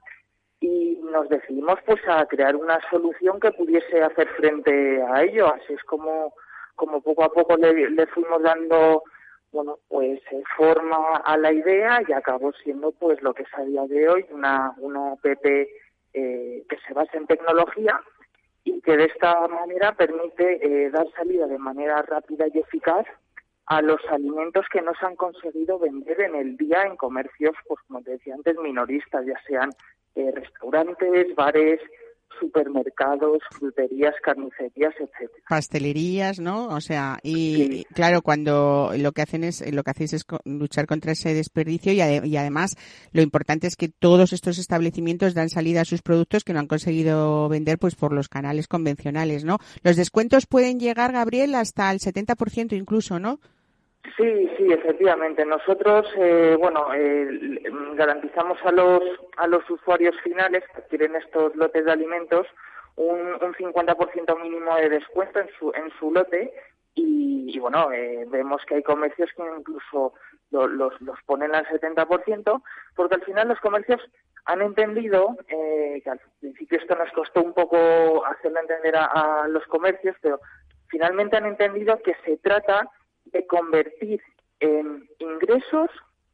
y 0.59 0.99
nos 1.11 1.27
decidimos 1.29 1.79
pues 1.87 2.01
a 2.07 2.23
crear 2.27 2.55
una 2.55 2.79
solución 2.91 3.39
que 3.39 3.51
pudiese 3.53 4.03
hacer 4.03 4.27
frente 4.37 5.01
a 5.01 5.23
ello. 5.23 5.51
Así 5.51 5.73
es 5.73 5.83
como 5.85 6.33
como 6.75 7.01
poco 7.01 7.23
a 7.23 7.31
poco 7.31 7.55
le, 7.57 8.07
fuimos 8.07 8.41
dando 8.41 9.03
bueno 9.51 9.79
pues 9.87 10.19
eh, 10.31 10.43
forma 10.57 11.17
a 11.17 11.37
la 11.37 11.51
idea 11.51 12.01
y 12.07 12.11
acabó 12.11 12.51
siendo 12.63 12.91
pues 12.91 13.21
lo 13.21 13.33
que 13.33 13.43
es 13.43 13.53
a 13.53 13.63
día 13.63 13.85
de 13.85 14.09
hoy 14.09 14.25
una 14.31 14.73
una 14.79 15.13
app 15.13 15.25
eh, 15.25 16.63
que 16.67 16.77
se 16.87 16.93
basa 16.93 17.17
en 17.17 17.27
tecnología 17.27 17.99
y 18.63 18.81
que 18.81 18.97
de 18.97 19.05
esta 19.05 19.47
manera 19.47 19.93
permite 19.93 20.59
eh, 20.65 20.89
dar 20.89 21.07
salida 21.15 21.47
de 21.47 21.57
manera 21.57 22.01
rápida 22.01 22.45
y 22.53 22.59
eficaz 22.59 23.05
a 23.65 23.81
los 23.81 24.01
alimentos 24.09 24.65
que 24.71 24.81
no 24.81 24.93
se 24.99 25.05
han 25.05 25.15
conseguido 25.15 25.79
vender 25.79 26.19
en 26.21 26.35
el 26.35 26.57
día 26.57 26.83
en 26.83 26.97
comercios, 26.97 27.55
pues 27.67 27.79
como 27.87 28.01
te 28.01 28.11
decía 28.11 28.35
antes, 28.35 28.57
minoristas, 28.57 29.25
ya 29.25 29.39
sean 29.47 29.69
restaurantes, 30.15 31.33
bares, 31.33 31.79
supermercados, 32.39 33.39
fruterías, 33.51 34.13
carnicerías, 34.23 34.93
etcétera. 34.93 35.43
Pastelerías, 35.47 36.39
¿no? 36.39 36.67
O 36.67 36.81
sea, 36.81 37.19
y 37.23 37.83
claro, 37.93 38.21
cuando 38.21 38.91
lo 38.97 39.11
que 39.11 39.21
hacen 39.21 39.43
es 39.43 39.63
lo 39.73 39.83
que 39.83 39.91
hacéis 39.91 40.13
es 40.13 40.25
luchar 40.45 40.87
contra 40.87 41.11
ese 41.11 41.33
desperdicio 41.33 41.93
y, 41.93 42.01
y, 42.01 42.37
además 42.37 42.75
lo 43.11 43.21
importante 43.21 43.67
es 43.67 43.75
que 43.75 43.89
todos 43.89 44.33
estos 44.33 44.57
establecimientos 44.57 45.33
dan 45.33 45.49
salida 45.49 45.81
a 45.81 45.85
sus 45.85 46.01
productos 46.01 46.43
que 46.43 46.53
no 46.53 46.59
han 46.59 46.67
conseguido 46.67 47.49
vender 47.49 47.77
pues 47.77 47.95
por 47.95 48.13
los 48.13 48.29
canales 48.29 48.67
convencionales, 48.67 49.43
¿no? 49.43 49.57
Los 49.83 49.95
descuentos 49.95 50.45
pueden 50.45 50.79
llegar, 50.79 51.11
Gabriel, 51.11 51.55
hasta 51.55 51.91
el 51.91 51.99
70% 51.99 52.73
incluso, 52.77 53.19
¿no? 53.19 53.39
Sí, 54.17 54.49
sí, 54.57 54.71
efectivamente. 54.71 55.45
Nosotros, 55.45 56.05
eh, 56.17 56.57
bueno, 56.59 56.93
eh, 56.93 57.61
garantizamos 57.95 58.57
a 58.63 58.71
los 58.71 59.01
a 59.37 59.47
los 59.47 59.67
usuarios 59.69 60.15
finales 60.21 60.63
que 60.67 60.81
adquieren 60.81 61.15
estos 61.15 61.55
lotes 61.55 61.85
de 61.85 61.91
alimentos 61.91 62.45
un, 62.95 63.17
un 63.17 63.53
50% 63.55 64.41
mínimo 64.41 64.75
de 64.75 64.89
descuento 64.89 65.39
en 65.39 65.49
su 65.57 65.71
en 65.73 65.89
su 65.97 66.11
lote 66.11 66.53
y, 66.95 67.57
bueno, 67.57 67.91
eh, 67.91 68.25
vemos 68.27 68.61
que 68.67 68.75
hay 68.75 68.83
comercios 68.83 69.31
que 69.35 69.41
incluso 69.57 70.13
los, 70.51 71.01
los 71.01 71.19
ponen 71.25 71.55
al 71.55 71.65
70%, 71.65 72.61
porque 72.95 73.15
al 73.15 73.23
final 73.23 73.47
los 73.47 73.59
comercios 73.61 73.99
han 74.45 74.61
entendido, 74.61 75.35
que 75.47 76.03
al 76.05 76.19
principio 76.39 76.77
esto 76.77 76.95
nos 76.95 77.11
costó 77.13 77.41
un 77.41 77.53
poco 77.53 78.23
hacerlo 78.27 78.59
entender 78.59 78.95
a 78.95 79.47
los 79.47 79.65
comercios, 79.65 80.15
pero 80.21 80.39
finalmente 80.87 81.37
han 81.37 81.47
entendido 81.47 81.99
que 82.03 82.15
se 82.25 82.37
trata 82.37 82.87
de 83.25 83.45
convertir 83.47 84.21
en 84.59 85.07
ingresos 85.19 85.89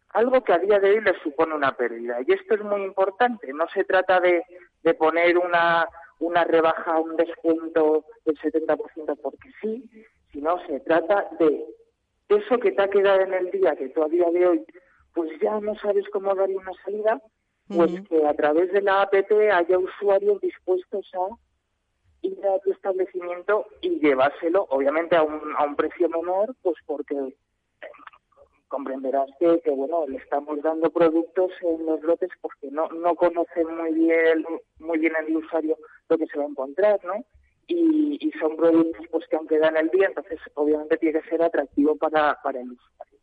algo 0.09 0.43
que 0.43 0.53
a 0.53 0.57
día 0.57 0.79
de 0.79 0.91
hoy 0.91 1.01
les 1.01 1.17
supone 1.21 1.55
una 1.55 1.75
pérdida. 1.75 2.17
Y 2.25 2.33
esto 2.33 2.55
es 2.55 2.63
muy 2.63 2.83
importante. 2.83 3.53
No 3.53 3.67
se 3.69 3.83
trata 3.83 4.19
de, 4.19 4.43
de 4.83 4.93
poner 4.95 5.37
una, 5.37 5.87
una 6.19 6.43
rebaja, 6.43 6.99
un 6.99 7.15
descuento 7.15 8.05
del 8.25 8.37
70% 8.37 9.19
porque 9.21 9.49
sí, 9.61 9.89
sino 10.31 10.59
se 10.65 10.79
trata 10.81 11.29
de 11.39 11.65
eso 12.29 12.59
que 12.59 12.71
te 12.71 12.81
ha 12.81 12.89
quedado 12.89 13.21
en 13.21 13.33
el 13.33 13.51
día, 13.51 13.75
que 13.75 13.89
tú 13.89 14.03
a 14.03 14.07
día 14.07 14.29
de 14.31 14.47
hoy 14.47 14.65
pues 15.13 15.31
ya 15.41 15.59
no 15.59 15.75
sabes 15.75 16.05
cómo 16.11 16.35
dar 16.35 16.49
una 16.49 16.71
salida, 16.85 17.21
pues 17.67 17.91
que 18.07 18.25
a 18.25 18.33
través 18.33 18.71
de 18.71 18.81
la 18.81 19.01
APP 19.01 19.31
haya 19.51 19.77
usuarios 19.77 20.39
dispuestos 20.39 21.09
a 21.13 21.35
ir 22.21 22.45
a 22.45 22.59
tu 22.59 22.71
establecimiento 22.71 23.65
y 23.81 23.99
llevárselo, 23.99 24.65
obviamente 24.69 25.15
a 25.15 25.23
un, 25.23 25.41
a 25.57 25.63
un 25.63 25.75
precio 25.75 26.09
menor, 26.09 26.55
pues 26.61 26.75
porque 26.85 27.15
eh, 27.15 27.87
comprenderás 28.67 29.29
que, 29.39 29.59
que, 29.61 29.71
bueno 29.71 30.05
le 30.07 30.17
estamos 30.17 30.61
dando 30.61 30.89
productos 30.91 31.51
en 31.61 31.85
los 31.85 32.01
lotes 32.03 32.29
porque 32.39 32.69
no 32.71 32.87
no 32.89 33.15
conocen 33.15 33.75
muy 33.75 33.93
bien 33.93 34.45
muy 34.79 34.99
bien 34.99 35.13
el 35.27 35.37
usuario 35.37 35.75
lo 36.07 36.17
que 36.17 36.27
se 36.27 36.37
va 36.37 36.45
a 36.45 36.49
encontrar 36.49 37.03
no 37.03 37.25
y, 37.67 38.17
y 38.21 38.31
son 38.39 38.55
productos 38.55 39.05
pues 39.11 39.27
que 39.27 39.37
aunque 39.37 39.57
dan 39.57 39.75
el 39.75 39.89
día 39.89 40.07
entonces 40.07 40.39
obviamente 40.53 40.97
tiene 40.97 41.19
que 41.19 41.29
ser 41.29 41.41
atractivo 41.41 41.95
para 41.95 42.39
para 42.43 42.61
el 42.61 42.71
usuario 42.71 43.19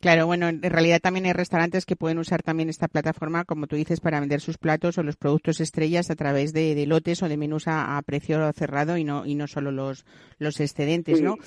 Claro, 0.00 0.26
bueno, 0.26 0.48
en 0.48 0.62
realidad 0.62 1.00
también 1.00 1.24
hay 1.24 1.32
restaurantes 1.32 1.86
que 1.86 1.96
pueden 1.96 2.18
usar 2.18 2.42
también 2.42 2.68
esta 2.68 2.86
plataforma, 2.86 3.44
como 3.44 3.66
tú 3.66 3.76
dices, 3.76 4.00
para 4.00 4.20
vender 4.20 4.40
sus 4.40 4.58
platos 4.58 4.98
o 4.98 5.02
los 5.02 5.16
productos 5.16 5.60
estrellas 5.60 6.10
a 6.10 6.16
través 6.16 6.52
de, 6.52 6.84
lotes 6.86 7.22
o 7.22 7.28
de 7.28 7.36
menús 7.36 7.64
a, 7.66 8.00
precio 8.04 8.52
cerrado 8.52 8.98
y 8.98 9.04
no 9.04 9.24
y 9.26 9.34
no 9.34 9.46
solo 9.46 9.72
los 9.72 10.04
los 10.38 10.60
excedentes, 10.60 11.22
¿no? 11.22 11.38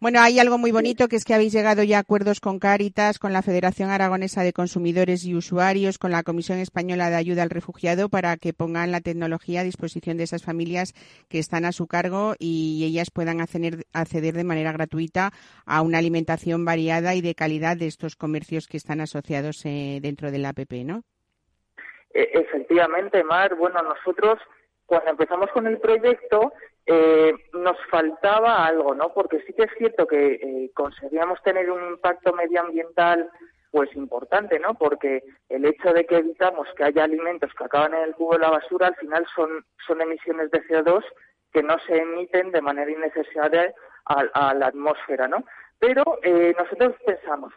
Bueno, 0.00 0.20
hay 0.20 0.38
algo 0.38 0.58
muy 0.58 0.70
bonito 0.70 1.08
que 1.08 1.16
es 1.16 1.24
que 1.24 1.34
habéis 1.34 1.52
llegado 1.52 1.82
ya 1.82 1.96
a 1.96 2.00
acuerdos 2.00 2.38
con 2.38 2.60
Cáritas, 2.60 3.18
con 3.18 3.32
la 3.32 3.42
Federación 3.42 3.90
Aragonesa 3.90 4.44
de 4.44 4.52
Consumidores 4.52 5.24
y 5.24 5.34
Usuarios, 5.34 5.98
con 5.98 6.12
la 6.12 6.22
Comisión 6.22 6.60
Española 6.60 7.10
de 7.10 7.16
Ayuda 7.16 7.42
al 7.42 7.50
Refugiado 7.50 8.08
para 8.08 8.36
que 8.36 8.52
pongan 8.52 8.92
la 8.92 9.00
tecnología 9.00 9.62
a 9.62 9.64
disposición 9.64 10.16
de 10.16 10.22
esas 10.22 10.44
familias 10.44 10.94
que 11.28 11.40
están 11.40 11.64
a 11.64 11.72
su 11.72 11.88
cargo 11.88 12.36
y 12.38 12.84
ellas 12.84 13.10
puedan 13.10 13.40
acceder, 13.40 13.88
acceder 13.92 14.36
de 14.36 14.44
manera 14.44 14.70
gratuita 14.70 15.32
a 15.66 15.82
una 15.82 15.98
alimentación 15.98 16.64
variada 16.64 17.16
y 17.16 17.20
de 17.20 17.34
calidad 17.34 17.76
de 17.76 17.88
estos 17.98 18.14
comercios 18.14 18.68
que 18.68 18.76
están 18.76 19.00
asociados 19.00 19.66
eh, 19.66 19.98
dentro 20.00 20.30
de 20.30 20.38
la 20.38 20.50
APP, 20.50 20.84
¿no? 20.84 21.02
E, 22.14 22.30
efectivamente, 22.32 23.24
Mar. 23.24 23.56
Bueno, 23.56 23.82
nosotros 23.82 24.38
cuando 24.86 25.10
empezamos 25.10 25.50
con 25.50 25.66
el 25.66 25.78
proyecto 25.78 26.52
eh, 26.86 27.32
nos 27.54 27.76
faltaba 27.90 28.64
algo, 28.64 28.94
¿no? 28.94 29.12
Porque 29.12 29.40
sí 29.44 29.52
que 29.52 29.64
es 29.64 29.72
cierto 29.76 30.06
que 30.06 30.34
eh, 30.34 30.70
conseguíamos 30.74 31.42
tener 31.42 31.72
un 31.72 31.84
impacto 31.88 32.32
medioambiental 32.32 33.28
pues 33.72 33.92
importante, 33.96 34.60
¿no? 34.60 34.74
Porque 34.74 35.24
el 35.48 35.64
hecho 35.64 35.92
de 35.92 36.06
que 36.06 36.18
evitamos 36.18 36.68
que 36.76 36.84
haya 36.84 37.02
alimentos 37.02 37.52
que 37.52 37.64
acaban 37.64 37.94
en 37.94 38.02
el 38.04 38.14
cubo 38.14 38.34
de 38.34 38.38
la 38.38 38.50
basura, 38.50 38.86
al 38.86 38.96
final 38.96 39.26
son, 39.34 39.64
son 39.84 40.00
emisiones 40.00 40.52
de 40.52 40.62
CO2 40.68 41.02
que 41.52 41.64
no 41.64 41.76
se 41.80 41.96
emiten 41.96 42.52
de 42.52 42.62
manera 42.62 42.92
innecesaria 42.92 43.74
a, 44.04 44.54
la 44.54 44.66
atmósfera, 44.68 45.26
¿no? 45.26 45.44
Pero 45.80 46.20
eh, 46.22 46.54
nosotros 46.56 46.94
pensamos, 47.04 47.52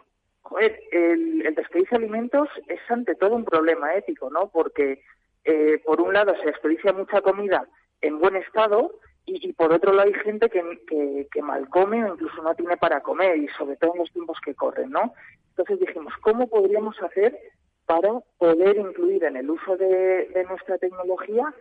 joder, 0.52 0.80
el, 0.92 1.46
el 1.46 1.56
desperdicio 1.56 1.98
de 1.98 2.04
alimentos 2.04 2.50
es 2.68 2.80
ante 2.90 3.16
todo 3.16 3.36
un 3.36 3.46
problema 3.46 3.96
ético, 3.96 4.30
¿no? 4.30 4.50
Porque 4.50 5.02
eh, 5.46 5.82
por 5.86 6.02
un 6.02 6.14
lado 6.14 6.36
se 6.36 6.48
desperdicia 6.48 6.92
mucha 6.92 7.22
comida 7.22 7.66
en 8.02 8.20
buen 8.20 8.36
estado 8.36 8.92
y, 9.26 9.54
por 9.54 9.72
otro 9.72 9.94
lado 9.94 10.10
hay 10.10 10.20
gente 10.26 10.50
que, 10.50 11.28
que, 11.32 11.42
mal 11.42 11.70
come 11.70 12.04
o 12.04 12.16
incluso 12.16 12.42
no 12.42 12.54
tiene 12.56 12.76
para 12.76 13.02
comer 13.02 13.38
y 13.38 13.48
sobre 13.50 13.78
todo 13.78 13.94
en 13.94 14.00
los 14.00 14.12
tiempos 14.12 14.38
que 14.44 14.56
corren, 14.56 14.90
¿no? 14.90 15.14
Entonces 15.50 15.80
dijimos, 15.80 16.14
¿cómo 16.22 16.48
podríamos 16.48 17.02
hacer 17.02 17.38
para 17.86 18.20
poder 18.38 18.76
incluir 18.78 19.24
en 19.24 19.38
el 19.38 19.50
uso 19.50 19.78
de, 19.78 20.46
nuestra 20.50 20.78
tecnología 20.80 21.54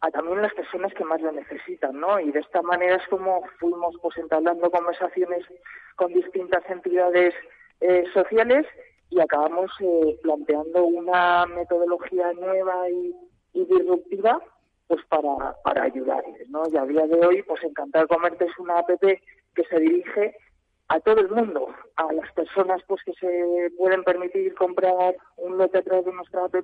a 0.00 0.10
también 0.10 0.40
las 0.40 0.54
personas 0.54 0.94
que 0.94 1.04
más 1.04 1.20
lo 1.20 1.32
necesitan, 1.32 2.00
¿no? 2.00 2.18
Y 2.18 2.30
de 2.30 2.40
esta 2.40 2.62
manera 2.62 2.96
es 2.96 3.06
como 3.08 3.42
fuimos 3.58 3.96
pues 4.00 4.16
entablando 4.16 4.70
conversaciones 4.70 5.44
con 5.96 6.14
distintas 6.14 6.62
entidades 6.70 7.34
eh, 7.80 8.04
sociales 8.12 8.66
y 9.10 9.20
acabamos 9.20 9.70
eh, 9.80 10.18
planteando 10.22 10.84
una 10.84 11.46
metodología 11.46 12.32
nueva 12.34 12.88
y, 12.90 13.14
disruptiva 13.54 14.40
pues 14.86 15.04
para, 15.06 15.56
para 15.64 15.82
ayudarles, 15.82 16.48
¿no? 16.48 16.62
Y 16.72 16.76
a 16.76 16.84
día 16.84 17.06
de 17.08 17.26
hoy, 17.26 17.42
pues 17.42 17.62
Encantar 17.64 18.06
Comerte 18.06 18.44
es 18.44 18.56
una 18.58 18.78
app 18.78 18.88
que 19.00 19.64
se 19.68 19.80
dirige 19.80 20.36
a 20.88 21.00
todo 21.00 21.20
el 21.20 21.28
mundo, 21.28 21.68
a 21.96 22.12
las 22.12 22.32
personas 22.32 22.80
pues 22.86 23.02
que 23.04 23.12
se 23.14 23.70
pueden 23.76 24.04
permitir 24.04 24.54
comprar 24.54 25.16
un 25.36 25.58
lote 25.58 25.78
a 25.78 25.82
través 25.82 26.06
de 26.06 26.12
nuestra 26.12 26.44
app 26.44 26.54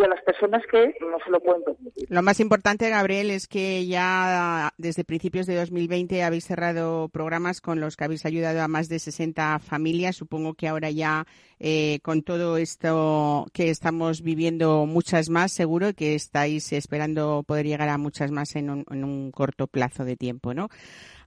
y 0.00 0.04
a 0.04 0.08
las 0.08 0.22
personas 0.22 0.62
que 0.70 0.94
no 1.00 1.18
se 1.24 1.30
lo 1.30 1.40
pueden. 1.40 1.62
Lo 2.08 2.22
más 2.22 2.40
importante, 2.40 2.88
Gabriel, 2.88 3.30
es 3.30 3.46
que 3.46 3.86
ya 3.86 4.72
desde 4.78 5.04
principios 5.04 5.46
de 5.46 5.56
2020 5.56 6.22
habéis 6.22 6.44
cerrado 6.44 7.08
programas 7.08 7.60
con 7.60 7.80
los 7.80 7.96
que 7.96 8.04
habéis 8.04 8.24
ayudado 8.24 8.62
a 8.62 8.68
más 8.68 8.88
de 8.88 8.98
60 8.98 9.58
familias. 9.58 10.16
Supongo 10.16 10.54
que 10.54 10.68
ahora 10.68 10.90
ya 10.90 11.26
eh, 11.58 12.00
con 12.02 12.22
todo 12.22 12.56
esto 12.56 13.46
que 13.52 13.70
estamos 13.70 14.22
viviendo 14.22 14.86
muchas 14.86 15.28
más, 15.28 15.52
seguro 15.52 15.92
que 15.92 16.14
estáis 16.14 16.72
esperando 16.72 17.44
poder 17.46 17.66
llegar 17.66 17.90
a 17.90 17.98
muchas 17.98 18.30
más 18.30 18.56
en 18.56 18.70
un, 18.70 18.86
en 18.90 19.04
un 19.04 19.30
corto 19.30 19.66
plazo 19.66 20.04
de 20.04 20.16
tiempo, 20.16 20.54
¿no? 20.54 20.68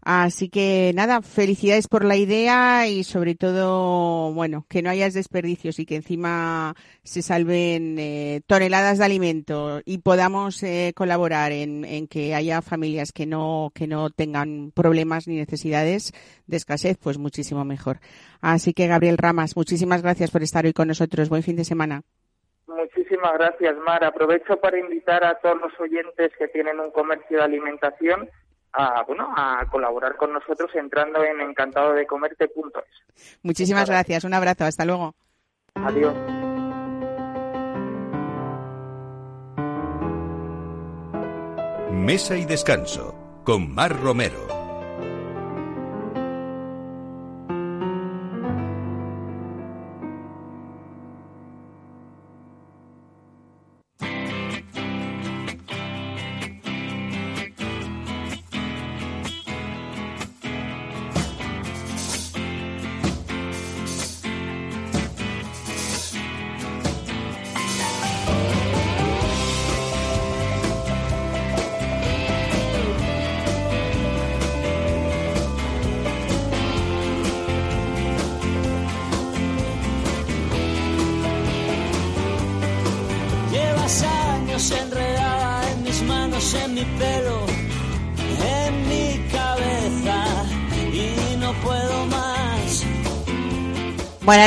Así 0.06 0.49
que 0.49 0.91
nada, 0.93 1.22
felicidades 1.22 1.88
por 1.88 2.04
la 2.04 2.18
idea 2.18 2.88
y 2.88 3.06
sobre 3.06 3.36
todo, 3.36 4.34
bueno, 4.34 4.66
que 4.68 4.82
no 4.82 4.89
hayas 4.89 5.14
desperdicios 5.14 5.80
y 5.80 5.86
que 5.86 5.95
encima 5.95 6.76
se 7.04 7.22
salven 7.22 7.97
eh, 7.97 8.41
toneladas 8.45 8.97
de 8.97 9.06
alimento 9.06 9.80
y 9.86 9.99
podamos 9.99 10.62
eh, 10.62 10.91
colaborar 10.93 11.54
en, 11.54 11.86
en, 11.86 12.08
que 12.08 12.36
haya 12.36 12.62
familias 12.62 13.14
que 13.14 13.26
no, 13.26 13.72
que 13.74 13.88
no 13.88 14.10
tengan 14.10 14.72
problemas 14.76 15.28
ni 15.30 15.38
necesidades 15.38 16.12
de 16.47 16.58
escasez, 16.58 16.97
pues 17.01 17.18
muchísimo 17.18 17.64
mejor. 17.64 17.99
Así 18.41 18.74
que 18.74 18.88
Gabriel 18.88 19.18
Ramas, 19.18 19.56
muchísimas 19.56 20.01
gracias 20.01 20.32
por 20.32 20.43
estar 20.43 20.66
hoy 20.66 20.74
con 20.74 20.89
nosotros. 20.89 21.30
Buen 21.30 21.43
fin 21.43 21.56
de 21.56 21.64
semana. 21.64 22.01
Muchísimas 22.68 23.34
gracias, 23.36 23.78
Mar. 23.86 24.04
Aprovecho 24.04 24.58
para 24.58 24.78
invitar 24.78 25.24
a 25.24 25.36
todos 25.36 25.62
los 25.62 25.80
oyentes 25.80 26.32
que 26.38 26.49
tienen 26.49 26.80
un 26.82 26.91
comercio 26.91 27.38
de 27.38 27.43
alimentación 27.43 28.30
a, 28.74 29.04
bueno, 29.04 29.34
a 29.36 29.66
colaborar 29.70 30.16
con 30.16 30.34
nosotros 30.34 30.70
entrando 30.74 31.24
en 31.24 31.42
encantadodecomerte.es. 31.42 33.38
Muchísimas 33.44 33.90
gracias, 33.90 34.24
un 34.24 34.34
abrazo, 34.34 34.66
hasta 34.66 34.86
luego. 34.86 35.16
Adiós. 35.76 36.14
Mesa 41.92 42.36
y 42.36 42.46
descanso 42.46 43.16
con 43.46 43.74
Mar 43.74 43.98
Romero. 44.02 44.62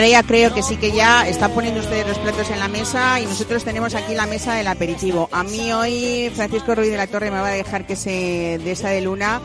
Ya 0.05 0.23
creo 0.23 0.55
que 0.55 0.63
sí 0.63 0.77
que 0.77 0.93
ya 0.93 1.27
están 1.27 1.53
poniendo 1.53 1.81
ustedes 1.81 2.07
los 2.07 2.19
platos 2.19 2.51
en 2.51 2.59
la 2.59 2.69
mesa 2.69 3.19
y 3.19 3.25
nosotros 3.25 3.65
tenemos 3.65 3.95
aquí 3.95 4.15
la 4.15 4.27
mesa 4.27 4.55
del 4.55 4.69
aperitivo. 4.69 5.29
A 5.33 5.43
mí 5.43 5.73
hoy 5.73 6.31
Francisco 6.35 6.75
Ruiz 6.75 6.91
de 6.91 6.99
la 6.99 7.07
Torre 7.07 7.31
me 7.31 7.41
va 7.41 7.49
a 7.49 7.53
dejar 7.53 7.87
que 7.87 7.97
se 7.97 8.61
de 8.63 8.73
esa 8.73 8.91
de 8.91 9.01
luna 9.01 9.41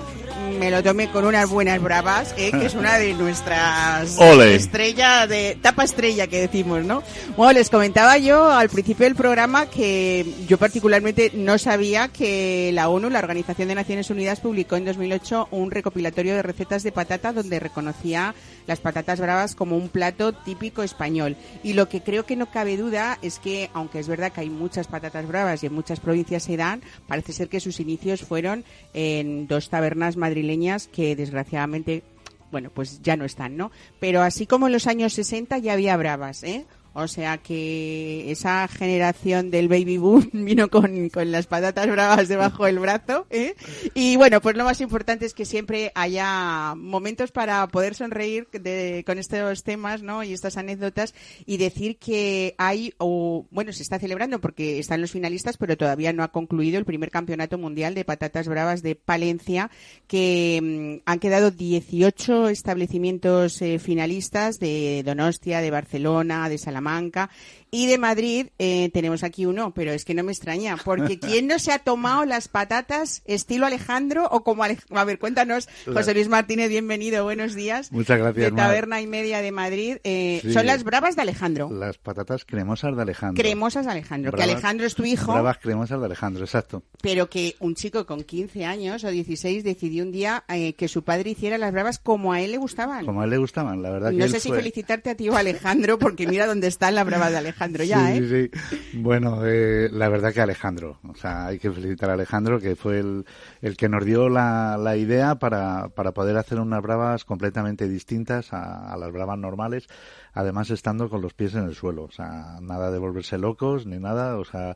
me 0.59 0.71
lo 0.71 0.83
tome 0.83 1.09
con 1.09 1.25
unas 1.25 1.49
buenas 1.49 1.81
bravas, 1.81 2.33
¿eh? 2.37 2.51
que 2.51 2.65
es 2.65 2.75
una 2.75 2.97
de 2.97 3.13
nuestras 3.13 4.17
estrellas, 4.19 5.27
de 5.27 5.57
tapa 5.61 5.83
estrella 5.83 6.27
que 6.27 6.41
decimos, 6.41 6.83
¿no? 6.83 7.03
Bueno, 7.37 7.53
les 7.53 7.69
comentaba 7.69 8.17
yo 8.17 8.51
al 8.51 8.69
principio 8.69 9.05
del 9.05 9.15
programa 9.15 9.65
que 9.67 10.25
yo 10.47 10.57
particularmente 10.57 11.31
no 11.33 11.57
sabía 11.57 12.09
que 12.09 12.71
la 12.73 12.89
ONU, 12.89 13.09
la 13.09 13.19
Organización 13.19 13.67
de 13.69 13.75
Naciones 13.75 14.09
Unidas, 14.09 14.39
publicó 14.39 14.75
en 14.75 14.85
2008 14.85 15.49
un 15.51 15.71
recopilatorio 15.71 16.35
de 16.35 16.43
recetas 16.43 16.83
de 16.83 16.91
patata 16.91 17.33
donde 17.33 17.59
reconocía 17.59 18.35
las 18.67 18.79
patatas 18.79 19.19
bravas 19.19 19.55
como 19.55 19.77
un 19.77 19.89
plato 19.89 20.33
típico 20.33 20.83
español. 20.83 21.35
Y 21.63 21.73
lo 21.73 21.89
que 21.89 22.01
creo 22.01 22.25
que 22.25 22.35
no 22.35 22.51
cabe 22.51 22.77
duda 22.77 23.17
es 23.21 23.39
que, 23.39 23.69
aunque 23.73 23.99
es 23.99 24.07
verdad 24.07 24.31
que 24.31 24.41
hay 24.41 24.49
muchas 24.49 24.87
patatas 24.87 25.27
bravas 25.27 25.63
y 25.63 25.67
en 25.67 25.73
muchas 25.73 25.99
provincias 25.99 26.43
se 26.43 26.57
dan, 26.57 26.81
parece 27.07 27.33
ser 27.33 27.49
que 27.49 27.59
sus 27.59 27.79
inicios 27.79 28.21
fueron 28.21 28.63
en 28.93 29.47
dos 29.47 29.69
tabernas 29.69 30.17
madrileñas 30.17 30.87
que 30.87 31.15
desgraciadamente 31.15 32.03
bueno, 32.51 32.69
pues 32.69 33.01
ya 33.01 33.15
no 33.15 33.23
están, 33.23 33.55
¿no? 33.55 33.71
Pero 34.01 34.21
así 34.21 34.45
como 34.45 34.67
en 34.67 34.73
los 34.73 34.85
años 34.85 35.13
60 35.13 35.57
ya 35.59 35.71
había 35.71 35.95
bravas, 35.95 36.43
¿eh? 36.43 36.65
O 36.93 37.07
sea 37.07 37.37
que 37.37 38.29
esa 38.31 38.67
generación 38.67 39.49
del 39.49 39.69
baby 39.69 39.97
boom 39.97 40.29
vino 40.33 40.69
con, 40.69 41.09
con 41.09 41.31
las 41.31 41.47
patatas 41.47 41.89
bravas 41.89 42.27
debajo 42.27 42.65
del 42.65 42.79
brazo. 42.79 43.27
¿eh? 43.29 43.55
Y 43.93 44.17
bueno, 44.17 44.41
pues 44.41 44.57
lo 44.57 44.65
más 44.65 44.81
importante 44.81 45.25
es 45.25 45.33
que 45.33 45.45
siempre 45.45 45.93
haya 45.95 46.73
momentos 46.75 47.31
para 47.31 47.65
poder 47.67 47.95
sonreír 47.95 48.49
de, 48.51 49.03
con 49.05 49.19
estos 49.19 49.63
temas 49.63 50.03
¿no? 50.03 50.23
y 50.23 50.33
estas 50.33 50.57
anécdotas 50.57 51.13
y 51.45 51.57
decir 51.57 51.97
que 51.97 52.55
hay, 52.57 52.93
o 52.97 53.45
bueno, 53.51 53.71
se 53.71 53.83
está 53.83 53.97
celebrando 53.97 54.41
porque 54.41 54.77
están 54.77 54.99
los 54.99 55.11
finalistas, 55.11 55.55
pero 55.55 55.77
todavía 55.77 56.11
no 56.11 56.23
ha 56.23 56.31
concluido 56.33 56.77
el 56.77 56.85
primer 56.85 57.09
campeonato 57.09 57.57
mundial 57.57 57.95
de 57.95 58.03
patatas 58.03 58.49
bravas 58.49 58.81
de 58.81 58.95
Palencia, 58.95 59.71
que 60.07 60.59
mm, 60.61 61.03
han 61.09 61.19
quedado 61.19 61.51
18 61.51 62.49
establecimientos 62.49 63.61
eh, 63.61 63.79
finalistas 63.79 64.59
de 64.59 65.03
Donostia, 65.05 65.61
de 65.61 65.71
Barcelona, 65.71 66.49
de 66.49 66.57
Salamanca 66.57 66.80
Salamanca 66.81 67.29
y 67.73 67.87
de 67.87 67.97
Madrid 67.97 68.47
eh, 68.59 68.89
tenemos 68.93 69.23
aquí 69.23 69.45
uno, 69.45 69.73
pero 69.73 69.93
es 69.93 70.03
que 70.03 70.13
no 70.13 70.23
me 70.23 70.33
extraña, 70.33 70.75
porque 70.83 71.19
¿quién 71.19 71.47
no 71.47 71.57
se 71.57 71.71
ha 71.71 71.79
tomado 71.79 72.25
las 72.25 72.49
patatas 72.49 73.21
estilo 73.23 73.65
Alejandro 73.65 74.27
o 74.29 74.43
como 74.43 74.65
Alejandro? 74.65 74.99
A 74.99 75.05
ver, 75.05 75.17
cuéntanos, 75.17 75.69
José 75.85 76.13
Luis 76.13 76.27
Martínez, 76.27 76.69
bienvenido, 76.69 77.23
buenos 77.23 77.55
días. 77.55 77.89
Muchas 77.93 78.19
gracias, 78.19 78.51
De 78.51 78.57
Taberna 78.57 78.99
y 78.99 79.07
Media 79.07 79.41
de 79.41 79.53
Madrid. 79.53 79.97
Eh, 80.03 80.41
Son 80.51 80.65
las 80.65 80.83
bravas 80.83 81.15
de 81.15 81.21
Alejandro. 81.21 81.69
Las 81.71 81.97
patatas 81.97 82.43
cremosas 82.43 82.93
de 82.93 83.03
Alejandro. 83.03 83.41
Cremosas 83.41 83.85
de 83.85 83.91
Alejandro, 83.91 84.33
que 84.33 84.43
Alejandro 84.43 84.85
es 84.85 84.93
tu 84.93 85.05
hijo. 85.05 85.31
Bravas 85.31 85.59
cremosas 85.59 85.97
de 86.01 86.05
Alejandro, 86.07 86.43
exacto. 86.43 86.83
Pero 87.01 87.29
que 87.29 87.55
un 87.59 87.75
chico 87.75 88.05
con 88.05 88.23
15 88.23 88.65
años 88.65 89.05
o 89.05 89.09
16 89.09 89.63
decidió 89.63 90.03
un 90.03 90.11
día 90.11 90.43
eh, 90.49 90.73
que 90.73 90.89
su 90.89 91.03
padre 91.03 91.29
hiciera 91.29 91.57
las 91.57 91.71
bravas 91.71 91.99
como 91.99 92.33
a 92.33 92.41
él 92.41 92.51
le 92.51 92.57
gustaban. 92.57 93.05
Como 93.05 93.21
a 93.21 93.23
él 93.23 93.29
le 93.29 93.37
gustaban, 93.37 93.81
la 93.81 93.91
verdad. 93.91 94.11
No 94.11 94.25
que 94.25 94.29
sé 94.31 94.41
si 94.41 94.49
felicitarte 94.49 95.09
a 95.09 95.15
ti 95.15 95.29
o 95.29 95.35
a 95.37 95.39
Alejandro, 95.39 95.97
porque 95.97 96.27
mira 96.27 96.45
dónde 96.45 96.67
están 96.67 96.95
las 96.95 97.05
bravas 97.05 97.31
de 97.31 97.37
Alejandro 97.37 97.60
ya, 97.69 98.07
sí, 98.07 98.23
¿eh? 98.23 98.49
Sí, 98.51 98.77
sí. 98.77 98.99
Bueno, 98.99 99.45
eh, 99.45 99.89
la 99.91 100.09
verdad 100.09 100.33
que 100.33 100.41
Alejandro, 100.41 100.99
o 101.07 101.15
sea, 101.15 101.47
hay 101.47 101.59
que 101.59 101.71
felicitar 101.71 102.09
a 102.09 102.13
Alejandro, 102.13 102.59
que 102.59 102.75
fue 102.75 102.99
el, 102.99 103.25
el 103.61 103.77
que 103.77 103.89
nos 103.89 104.05
dio 104.05 104.29
la, 104.29 104.77
la 104.77 104.97
idea 104.97 105.35
para, 105.35 105.89
para 105.89 106.11
poder 106.11 106.37
hacer 106.37 106.59
unas 106.59 106.81
bravas 106.81 107.25
completamente 107.25 107.87
distintas 107.87 108.53
a, 108.53 108.91
a, 108.91 108.97
las 108.97 109.11
bravas 109.11 109.37
normales, 109.37 109.87
además 110.33 110.69
estando 110.69 111.09
con 111.09 111.21
los 111.21 111.33
pies 111.33 111.55
en 111.55 111.65
el 111.65 111.75
suelo, 111.75 112.03
o 112.03 112.11
sea, 112.11 112.57
nada 112.61 112.91
de 112.91 112.99
volverse 112.99 113.37
locos 113.37 113.85
ni 113.85 113.97
nada, 113.97 114.37
o 114.37 114.45
sea, 114.45 114.75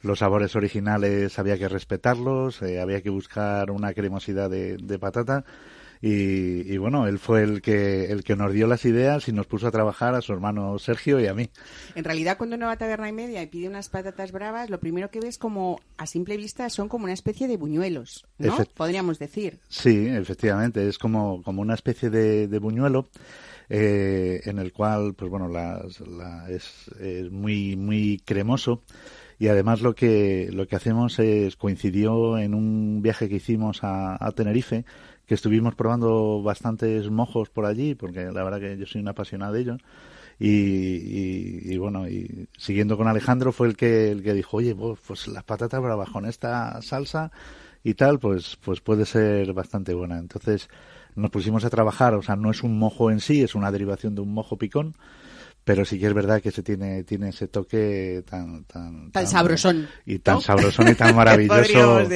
los 0.00 0.18
sabores 0.20 0.54
originales 0.56 1.38
había 1.38 1.58
que 1.58 1.68
respetarlos, 1.68 2.62
eh, 2.62 2.80
había 2.80 3.02
que 3.02 3.10
buscar 3.10 3.70
una 3.70 3.94
cremosidad 3.94 4.50
de, 4.50 4.76
de 4.76 4.98
patata 4.98 5.44
y, 6.00 6.72
y, 6.72 6.76
bueno, 6.78 7.06
él 7.06 7.18
fue 7.18 7.42
el 7.42 7.62
que, 7.62 8.06
el 8.06 8.22
que 8.24 8.36
nos 8.36 8.52
dio 8.52 8.66
las 8.66 8.84
ideas 8.84 9.28
y 9.28 9.32
nos 9.32 9.46
puso 9.46 9.66
a 9.66 9.70
trabajar 9.70 10.14
a 10.14 10.20
su 10.20 10.32
hermano 10.32 10.78
Sergio 10.78 11.20
y 11.20 11.26
a 11.26 11.34
mí. 11.34 11.50
En 11.94 12.04
realidad, 12.04 12.36
cuando 12.36 12.56
uno 12.56 12.66
va 12.66 12.72
a 12.72 12.78
taberna 12.78 13.08
y 13.08 13.12
media 13.12 13.42
y 13.42 13.46
pide 13.46 13.68
unas 13.68 13.88
patatas 13.88 14.32
bravas, 14.32 14.70
lo 14.70 14.80
primero 14.80 15.10
que 15.10 15.20
ves 15.20 15.38
como, 15.38 15.80
a 15.96 16.06
simple 16.06 16.36
vista, 16.36 16.68
son 16.70 16.88
como 16.88 17.04
una 17.04 17.14
especie 17.14 17.48
de 17.48 17.56
buñuelos, 17.56 18.26
¿no? 18.38 18.54
Efect 18.54 18.72
Podríamos 18.72 19.18
decir. 19.18 19.58
Sí, 19.68 20.06
efectivamente, 20.08 20.86
es 20.88 20.98
como, 20.98 21.42
como 21.42 21.62
una 21.62 21.74
especie 21.74 22.10
de, 22.10 22.48
de 22.48 22.58
buñuelo. 22.58 23.08
Eh, 23.68 24.42
en 24.44 24.60
el 24.60 24.72
cual, 24.72 25.14
pues 25.14 25.28
bueno, 25.28 25.48
la, 25.48 25.84
la, 26.06 26.48
es, 26.48 26.88
es 27.00 27.32
muy, 27.32 27.74
muy 27.74 28.22
cremoso 28.24 28.82
y 29.38 29.48
además 29.48 29.82
lo 29.82 29.94
que 29.94 30.48
lo 30.52 30.66
que 30.66 30.76
hacemos 30.76 31.18
es 31.18 31.56
coincidió 31.56 32.38
en 32.38 32.54
un 32.54 33.02
viaje 33.02 33.28
que 33.28 33.36
hicimos 33.36 33.84
a, 33.84 34.24
a 34.24 34.32
Tenerife 34.32 34.84
que 35.26 35.34
estuvimos 35.34 35.74
probando 35.74 36.42
bastantes 36.42 37.10
mojos 37.10 37.50
por 37.50 37.66
allí 37.66 37.94
porque 37.94 38.26
la 38.26 38.44
verdad 38.44 38.60
que 38.60 38.76
yo 38.78 38.86
soy 38.86 39.00
un 39.00 39.08
apasionado 39.08 39.52
de 39.52 39.60
ellos 39.60 39.80
Y, 40.38 41.76
bueno, 41.78 42.08
y 42.08 42.48
siguiendo 42.58 42.96
con 42.96 43.08
Alejandro 43.08 43.52
fue 43.52 43.68
el 43.68 43.76
que, 43.76 44.10
el 44.10 44.22
que 44.22 44.34
dijo, 44.34 44.58
oye, 44.58 44.74
pues, 44.74 44.98
pues 45.06 45.28
las 45.28 45.44
patatas 45.44 45.80
bravas 45.82 46.10
con 46.10 46.26
esta 46.26 46.80
salsa 46.82 47.30
y 47.84 47.94
tal, 47.94 48.18
pues, 48.18 48.56
pues 48.64 48.80
puede 48.80 49.06
ser 49.06 49.52
bastante 49.54 49.94
buena. 49.94 50.18
Entonces 50.18 50.68
nos 51.14 51.30
pusimos 51.30 51.64
a 51.64 51.70
trabajar, 51.70 52.14
o 52.14 52.22
sea, 52.22 52.36
no 52.36 52.50
es 52.50 52.62
un 52.62 52.78
mojo 52.78 53.10
en 53.10 53.20
sí, 53.20 53.42
es 53.42 53.54
una 53.54 53.70
derivación 53.72 54.14
de 54.14 54.20
un 54.20 54.32
mojo 54.34 54.58
picón, 54.58 54.94
pero 55.66 55.84
sí 55.84 55.98
que 55.98 56.06
es 56.06 56.14
verdad 56.14 56.40
que 56.40 56.52
se 56.52 56.62
tiene 56.62 57.02
tiene 57.02 57.30
ese 57.30 57.48
toque 57.48 58.22
tan 58.24 58.62
tan, 58.66 59.10
tan, 59.10 59.26
sabrosón 59.26 59.88
y 60.06 60.20
tan 60.20 60.40
sabrosón 60.40 60.86
y 60.86 60.94
tan 60.94 61.16
maravilloso. 61.16 62.06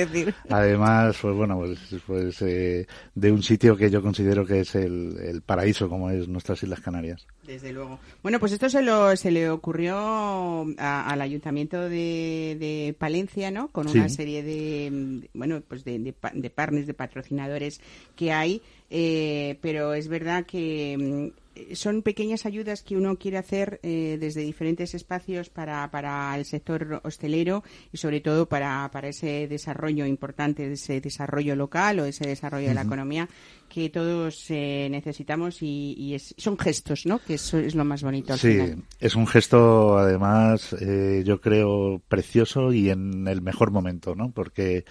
Además 0.48 1.16
pues 1.20 1.34
bueno 1.34 1.58
pues, 1.58 1.80
pues 2.06 2.42
eh, 2.42 2.86
de 3.12 3.32
un 3.32 3.42
sitio 3.42 3.76
que 3.76 3.90
yo 3.90 4.02
considero 4.02 4.46
que 4.46 4.60
es 4.60 4.76
el, 4.76 5.16
el, 5.20 5.42
paraíso 5.42 5.88
como 5.88 6.10
es 6.10 6.28
nuestras 6.28 6.62
islas 6.62 6.78
Canarias. 6.78 7.26
Desde 7.44 7.72
luego. 7.72 7.98
Bueno 8.22 8.38
pues 8.38 8.52
esto 8.52 8.70
se 8.70 8.82
lo 8.82 9.16
se 9.16 9.32
le 9.32 9.50
ocurrió 9.50 10.64
al 10.78 11.20
ayuntamiento 11.20 11.88
de, 11.88 12.56
de, 12.60 12.94
Palencia 12.96 13.50
no 13.50 13.66
con 13.66 13.88
una 13.88 14.08
serie 14.08 14.44
de 14.44 15.28
bueno 15.34 15.60
pues 15.66 15.82
de, 15.82 15.98
de, 15.98 16.14
de 16.34 16.50
partners 16.50 16.86
de 16.86 16.94
patrocinadores 16.94 17.80
que 18.14 18.30
hay 18.30 18.62
eh, 18.90 19.58
pero 19.60 19.94
es 19.94 20.06
verdad 20.06 20.44
que 20.46 21.32
son 21.74 22.02
pequeñas 22.02 22.46
ayudas 22.46 22.82
que 22.82 22.96
uno 22.96 23.16
quiere 23.16 23.38
hacer 23.38 23.80
eh, 23.82 24.18
desde 24.20 24.42
diferentes 24.42 24.94
espacios 24.94 25.50
para, 25.50 25.90
para 25.90 26.36
el 26.36 26.44
sector 26.44 27.00
hostelero 27.04 27.62
y 27.92 27.98
sobre 27.98 28.20
todo 28.20 28.46
para, 28.46 28.88
para 28.92 29.08
ese 29.08 29.48
desarrollo 29.48 30.06
importante, 30.06 30.72
ese 30.72 31.00
desarrollo 31.00 31.56
local 31.56 32.00
o 32.00 32.04
ese 32.04 32.26
desarrollo 32.26 32.68
de 32.68 32.74
la 32.74 32.82
economía 32.82 33.28
que 33.68 33.88
todos 33.88 34.46
eh, 34.50 34.88
necesitamos 34.90 35.62
y, 35.62 36.16
son 36.36 36.58
gestos, 36.58 37.06
¿no? 37.06 37.20
Que 37.20 37.34
eso 37.34 37.58
es 37.58 37.74
lo 37.74 37.84
más 37.84 38.02
bonito. 38.02 38.32
Al 38.32 38.38
sí, 38.38 38.58
es 38.98 39.14
un 39.14 39.26
gesto 39.26 39.96
además 39.96 40.74
eh, 40.80 41.22
yo 41.24 41.40
creo 41.40 42.02
precioso 42.08 42.72
y 42.72 42.90
en 42.90 43.28
el 43.28 43.40
mejor 43.40 43.70
momento, 43.70 44.14
¿no? 44.14 44.32
Porque 44.32 44.84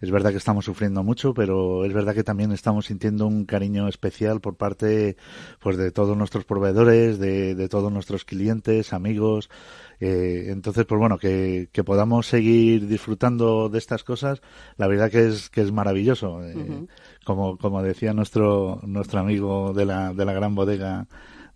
es 0.00 0.10
verdad 0.10 0.30
que 0.30 0.36
estamos 0.36 0.64
sufriendo 0.64 1.02
mucho, 1.02 1.34
pero 1.34 1.84
es 1.84 1.92
verdad 1.92 2.14
que 2.14 2.24
también 2.24 2.52
estamos 2.52 2.86
sintiendo 2.86 3.26
un 3.26 3.44
cariño 3.44 3.88
especial 3.88 4.40
por 4.40 4.56
parte 4.56 5.16
pues 5.60 5.76
de 5.76 5.90
todos 5.90 6.16
nuestros 6.16 6.44
proveedores, 6.44 7.18
de, 7.18 7.54
de 7.54 7.68
todos 7.68 7.92
nuestros 7.92 8.24
clientes, 8.24 8.92
amigos. 8.92 9.50
Eh, 9.98 10.46
entonces, 10.48 10.84
pues 10.84 10.98
bueno, 10.98 11.16
que, 11.18 11.70
que, 11.72 11.82
podamos 11.82 12.26
seguir 12.26 12.86
disfrutando 12.86 13.70
de 13.70 13.78
estas 13.78 14.04
cosas, 14.04 14.42
la 14.76 14.86
verdad 14.88 15.10
que 15.10 15.26
es 15.28 15.48
que 15.48 15.62
es 15.62 15.72
maravilloso. 15.72 16.44
Eh, 16.44 16.86
como, 17.24 17.56
como 17.56 17.82
decía 17.82 18.12
nuestro 18.12 18.80
nuestro 18.84 19.20
amigo 19.20 19.72
de 19.72 19.86
la, 19.86 20.12
de 20.12 20.24
la 20.24 20.32
gran 20.32 20.54
bodega 20.54 21.06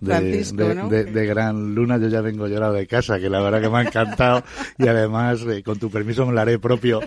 de, 0.00 1.04
de, 1.04 1.26
Gran 1.26 1.74
Luna, 1.74 1.98
yo 1.98 2.08
ya 2.08 2.20
vengo 2.20 2.46
llorado 2.46 2.72
de 2.72 2.86
casa, 2.86 3.18
que 3.18 3.28
la 3.28 3.40
verdad 3.40 3.60
que 3.60 3.68
me 3.68 3.78
ha 3.78 3.82
encantado 3.82 4.42
y 4.78 4.88
además, 4.88 5.42
eh, 5.42 5.62
con 5.62 5.78
tu 5.78 5.90
permiso, 5.90 6.26
me 6.26 6.32
lo 6.32 6.40
haré 6.40 6.58
propio. 6.58 7.00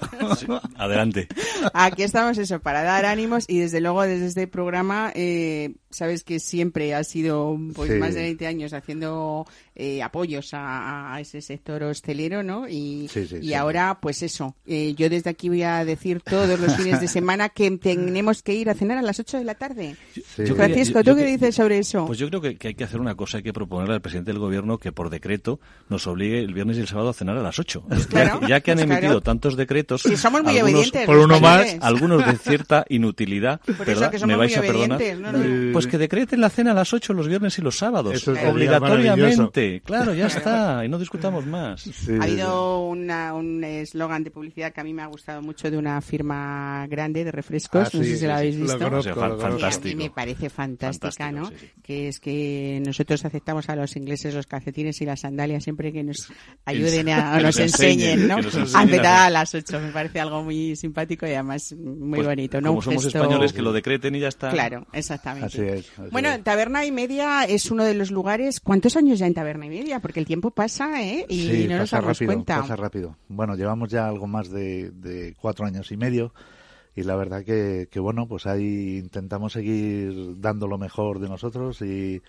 adelante. 0.77 1.27
Aquí 1.73 2.03
estamos 2.03 2.37
eso, 2.37 2.59
para 2.59 2.83
dar 2.83 3.05
ánimos 3.05 3.45
y 3.47 3.59
desde 3.59 3.81
luego 3.81 4.03
desde 4.03 4.27
este 4.27 4.47
programa, 4.47 5.11
eh, 5.15 5.73
sabes 5.93 6.23
que 6.23 6.39
siempre 6.39 6.93
ha 6.93 7.03
sido 7.03 7.57
pues 7.75 7.97
más 7.99 8.13
de 8.13 8.21
20 8.21 8.47
años 8.47 8.73
haciendo 8.73 9.45
eh, 9.75 10.03
apoyos 10.03 10.51
a, 10.53 11.17
ese 11.19 11.41
sector 11.41 11.83
hostelero, 11.83 12.43
¿no? 12.43 12.67
Y, 12.67 13.09
y 13.41 13.53
ahora, 13.53 13.99
pues 14.01 14.21
eso, 14.21 14.55
eh, 14.67 14.93
yo 14.95 15.09
desde 15.09 15.29
aquí 15.29 15.49
voy 15.49 15.63
a 15.63 15.83
decir 15.85 16.21
todos 16.21 16.59
los 16.59 16.75
fines 16.75 16.99
de 16.99 17.07
semana 17.07 17.49
que 17.49 17.69
tenemos 17.71 18.43
que 18.43 18.53
ir 18.53 18.69
a 18.69 18.73
cenar 18.73 18.97
a 18.97 19.01
las 19.01 19.19
8 19.19 19.37
de 19.37 19.43
la 19.43 19.55
tarde. 19.55 19.95
Francisco, 20.55 21.03
¿tú 21.03 21.15
qué 21.15 21.25
dices 21.25 21.55
sobre 21.55 21.79
eso? 21.79 22.05
Pues 22.05 22.19
yo 22.19 22.29
creo 22.29 22.41
que, 22.41 22.57
hay 22.67 22.75
que 22.75 22.83
hacer 22.83 22.99
una 22.99 23.15
cosa, 23.15 23.37
hay 23.37 23.43
que 23.43 23.53
proponerle 23.53 23.95
al 23.95 24.01
presidente 24.01 24.31
del 24.31 24.39
gobierno 24.39 24.77
que 24.77 24.91
por 24.91 25.09
decreto 25.09 25.59
nos 25.89 26.05
obligue 26.07 26.39
el 26.39 26.53
viernes 26.53 26.77
y 26.77 26.81
el 26.81 26.87
sábado 26.87 27.09
a 27.09 27.13
cenar 27.13 27.37
a 27.37 27.41
las 27.41 27.59
8. 27.59 27.83
Pues 27.87 28.09
ya 28.47 28.61
que 28.61 28.71
han 28.71 28.77
pues 28.77 28.89
emitido 28.89 29.21
tantos 29.21 29.55
decretos, 29.55 30.01
somos 30.01 30.43
muy 30.43 30.57
algunos, 30.57 30.91
por 31.05 31.17
uno 31.17 31.39
más, 31.39 31.77
algunos 31.81 32.25
de 32.25 32.37
cierta 32.37 32.85
inutilidad, 32.89 33.61
me 34.25 34.35
vais 34.35 34.55
a 34.57 34.61
perdonar, 34.61 35.01
pues 35.73 35.82
que 35.87 35.97
decreten 35.97 36.41
la 36.41 36.49
cena 36.49 36.71
a 36.71 36.73
las 36.73 36.93
8 36.93 37.13
los 37.13 37.27
viernes 37.27 37.57
y 37.57 37.61
los 37.61 37.77
sábados, 37.77 38.27
obligatoriamente. 38.27 39.81
Claro, 39.85 40.13
ya 40.13 40.27
está, 40.27 40.85
y 40.85 40.89
no 40.89 40.99
discutamos 40.99 41.45
más. 41.45 41.87
ha 42.19 42.23
habido 42.23 42.87
un 42.87 43.63
eslogan 43.63 44.23
de 44.23 44.31
publicidad 44.31 44.73
que 44.73 44.81
a 44.81 44.83
mí 44.83 44.93
me 44.93 45.01
ha 45.01 45.07
gustado 45.07 45.41
mucho 45.41 45.69
de 45.69 45.77
una 45.77 46.01
firma 46.01 46.87
grande 46.87 47.23
de 47.23 47.31
refrescos, 47.31 47.87
ah, 47.87 47.97
no 47.97 48.03
sé 48.03 48.17
si 48.17 48.25
lo 48.25 48.33
habéis 48.33 48.59
visto. 48.59 48.77
fantástico. 48.79 49.93
A 49.93 49.95
mí 49.95 49.95
me 49.95 50.09
parece 50.09 50.49
fantástica, 50.49 51.31
¿no? 51.31 51.51
Que 51.81 52.07
es 52.07 52.19
que 52.19 52.81
nosotros 52.85 53.25
aceptamos 53.25 53.69
a 53.69 53.75
los 53.75 53.95
ingleses 53.95 54.33
los 54.33 54.47
calcetines 54.47 55.01
y 55.01 55.05
las 55.05 55.21
sandalias 55.21 55.63
siempre 55.63 55.91
que 55.91 56.03
nos 56.03 56.31
ayuden 56.65 57.09
a, 57.09 57.39
nos 57.41 57.59
enseñen, 57.59 58.27
¿no? 58.27 58.37
A 58.73 59.25
a 59.25 59.29
las 59.29 59.53
8, 59.53 59.79
me 59.79 59.91
parece 59.91 60.19
algo 60.19 60.43
muy 60.43 60.75
simpático 60.75 61.25
y 61.25 61.31
además 61.31 61.73
muy 61.73 62.17
pues, 62.17 62.27
bonito, 62.27 62.61
¿no? 62.61 62.69
Como 62.69 62.81
somos 62.81 63.05
españoles 63.05 63.53
que 63.53 63.61
lo 63.61 63.73
decreten 63.73 64.15
y 64.15 64.19
ya 64.19 64.27
está. 64.27 64.49
Claro, 64.49 64.85
exactamente. 64.93 65.72
Bueno, 66.11 66.29
Taberna 66.43 66.85
y 66.85 66.91
Media 66.91 67.43
es 67.43 67.71
uno 67.71 67.83
de 67.83 67.93
los 67.93 68.11
lugares. 68.11 68.59
¿Cuántos 68.59 68.95
años 68.97 69.19
ya 69.19 69.27
en 69.27 69.33
Taberna 69.33 69.65
y 69.65 69.69
media? 69.69 69.99
Porque 69.99 70.19
el 70.19 70.25
tiempo 70.25 70.51
pasa, 70.51 71.01
¿eh? 71.03 71.25
Y 71.29 71.67
no 71.69 71.77
nos 71.77 71.91
damos 71.91 72.07
rápido, 72.07 72.33
cuenta. 72.33 72.61
Pasa 72.61 72.75
rápido. 72.75 73.17
Bueno, 73.27 73.55
llevamos 73.55 73.89
ya 73.89 74.07
algo 74.07 74.27
más 74.27 74.49
de, 74.49 74.91
de 74.91 75.35
cuatro 75.39 75.65
años 75.65 75.91
y 75.91 75.97
medio 75.97 76.33
y 76.95 77.03
la 77.03 77.15
verdad 77.15 77.43
que, 77.43 77.87
que, 77.91 77.99
bueno, 77.99 78.27
pues 78.27 78.45
ahí 78.45 78.97
intentamos 78.97 79.53
seguir 79.53 80.39
dando 80.39 80.67
lo 80.67 80.77
mejor 80.77 81.19
de 81.19 81.29
nosotros 81.29 81.81
y 81.81 82.21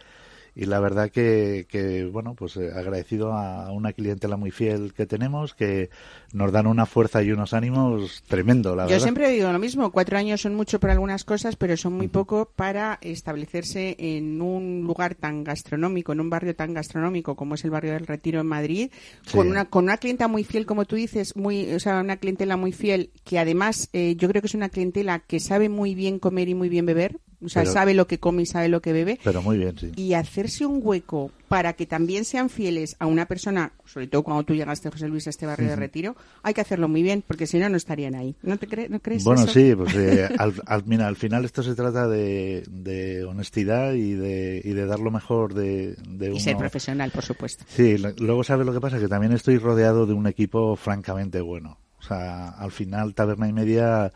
y 0.57 0.67
la 0.67 0.79
verdad 0.79 1.11
que, 1.11 1.67
que 1.69 2.05
bueno, 2.05 2.35
pues 2.35 2.57
eh, 2.57 2.71
agradecido 2.75 3.33
a 3.33 3.73
una 3.73 3.93
clientela 3.93 4.37
muy 4.37 4.51
fiel 4.51 4.95
que 4.95 5.07
tenemos, 5.07 5.55
que 5.55 5.91
nos 6.33 6.53
dan 6.53 6.67
una 6.67 6.87
fuerza 6.87 7.23
y 7.23 7.33
unos 7.33 7.55
ánimos 7.55 8.23
tremendo, 8.29 8.77
la 8.77 8.87
Yo 8.87 9.01
siempre 9.01 9.31
digo 9.31 9.51
lo 9.51 9.59
mismo, 9.59 9.91
cuatro 9.91 10.17
años 10.17 10.41
son 10.41 10.55
mucho 10.55 10.79
para 10.79 10.93
algunas 10.93 11.25
cosas, 11.25 11.57
pero 11.57 11.77
son 11.77 11.95
muy 11.95 12.09
poco 12.09 12.51
para 12.55 12.99
establecerse 13.01 13.97
en 13.99 14.41
un 14.41 14.83
lugar 14.87 15.17
tan 15.17 15.43
gastronómico, 15.43 16.13
en 16.13 16.21
un 16.21 16.31
barrio 16.31 16.55
tan 16.55 16.73
gastronómico 16.73 17.35
como 17.35 17.57
es 17.57 17.65
el 17.65 17.71
barrio 17.71 17.93
del 17.93 18.07
Retiro 18.07 18.41
en 18.41 18.47
Madrid, 18.47 18.91
con 19.33 19.49
una 19.49 19.65
con 19.65 19.85
una 19.85 19.97
clienta 19.97 20.29
muy 20.29 20.45
fiel, 20.45 20.67
como 20.67 20.85
tú 20.85 20.97
dices, 20.97 21.35
muy, 21.37 21.73
o 21.73 21.81
sea, 21.81 22.01
una 22.01 22.17
clientela 22.17 22.57
muy 22.57 22.73
fiel, 22.73 23.11
que 23.25 23.39
además 23.39 23.89
eh, 23.93 24.15
yo 24.17 24.29
creo 24.29 24.41
que 24.41 24.47
es 24.47 24.55
una 24.55 24.69
clientela 24.69 25.19
que 25.19 25.41
sabe 25.41 25.69
muy 25.69 25.95
bien 25.95 26.19
comer 26.19 26.49
y 26.49 26.55
muy 26.55 26.69
bien 26.69 26.87
beber, 26.87 27.19
o 27.45 27.49
sea, 27.49 27.67
sabe 27.67 27.95
lo 27.95 28.07
que 28.07 28.19
come 28.19 28.43
y 28.43 28.47
sabe 28.47 28.69
lo 28.69 28.81
que 28.81 28.93
bebe. 28.93 29.19
Pero 29.23 29.43
muy 29.43 29.59
bien, 29.59 29.77
sí. 29.79 29.93
Y 29.97 30.15
hacerse 30.15 30.67
un 30.67 30.81
hueco 30.83 31.31
para 31.49 31.75
que 31.75 31.87
también 31.87 32.25
sean 32.25 32.51
fieles 32.51 32.97
a 32.99 33.07
una 33.07 33.27
persona, 33.27 33.73
sobre 33.85 34.07
todo 34.07 34.23
cuando 34.23 34.43
tú 34.43 34.55
llegaste, 34.55 34.91
José 34.91 35.09
Luis, 35.09 35.27
a 35.27 35.31
este 35.31 35.47
barrio 35.47 35.69
de 35.69 35.77
retiro, 35.77 36.17
hay 36.43 36.55
que 36.55 36.61
hacerlo 36.61 36.89
muy 36.89 37.03
bien, 37.03 37.23
porque 37.27 37.47
si 37.47 37.59
no, 37.59 37.69
no 37.69 37.77
estarían 37.77 38.15
ahí. 38.15 38.35
¿No, 38.43 38.57
te 38.59 38.67
crees? 38.67 39.25
Bueno, 39.25 39.47
sí, 39.47 39.75
pues 39.77 39.95
eh, 39.95 40.29
al, 40.39 40.55
al, 40.67 41.17
final 41.17 41.45
esto 41.45 41.63
se 41.63 41.75
trata 41.75 42.09
de, 42.09 43.25
honestidad 43.29 43.93
y 43.93 44.15
de, 44.15 44.63
y 44.65 44.73
de 44.73 44.87
dar 44.87 44.99
lo 44.99 45.11
mejor 45.11 45.55
de, 45.55 45.95
de 46.09 46.33
Y 46.35 46.41
ser 46.41 46.57
profesional, 46.57 47.11
por 47.11 47.25
supuesto. 47.25 47.65
Sí, 47.69 47.97
luego 48.19 48.43
sabes 48.43 48.67
lo 48.67 48.73
que 48.73 48.81
pasa, 48.81 48.99
que 48.99 49.09
también 49.09 49.33
estoy 49.33 49.59
rodeado 49.59 50.07
de 50.07 50.15
un 50.15 50.27
equipo 50.27 50.77
francamente 50.77 51.41
bueno. 51.41 51.79
O 51.99 52.03
sea, 52.03 52.49
al 52.51 52.71
final, 52.71 53.15
Taberna 53.15 53.49
y 53.49 53.53
Media 53.53 54.13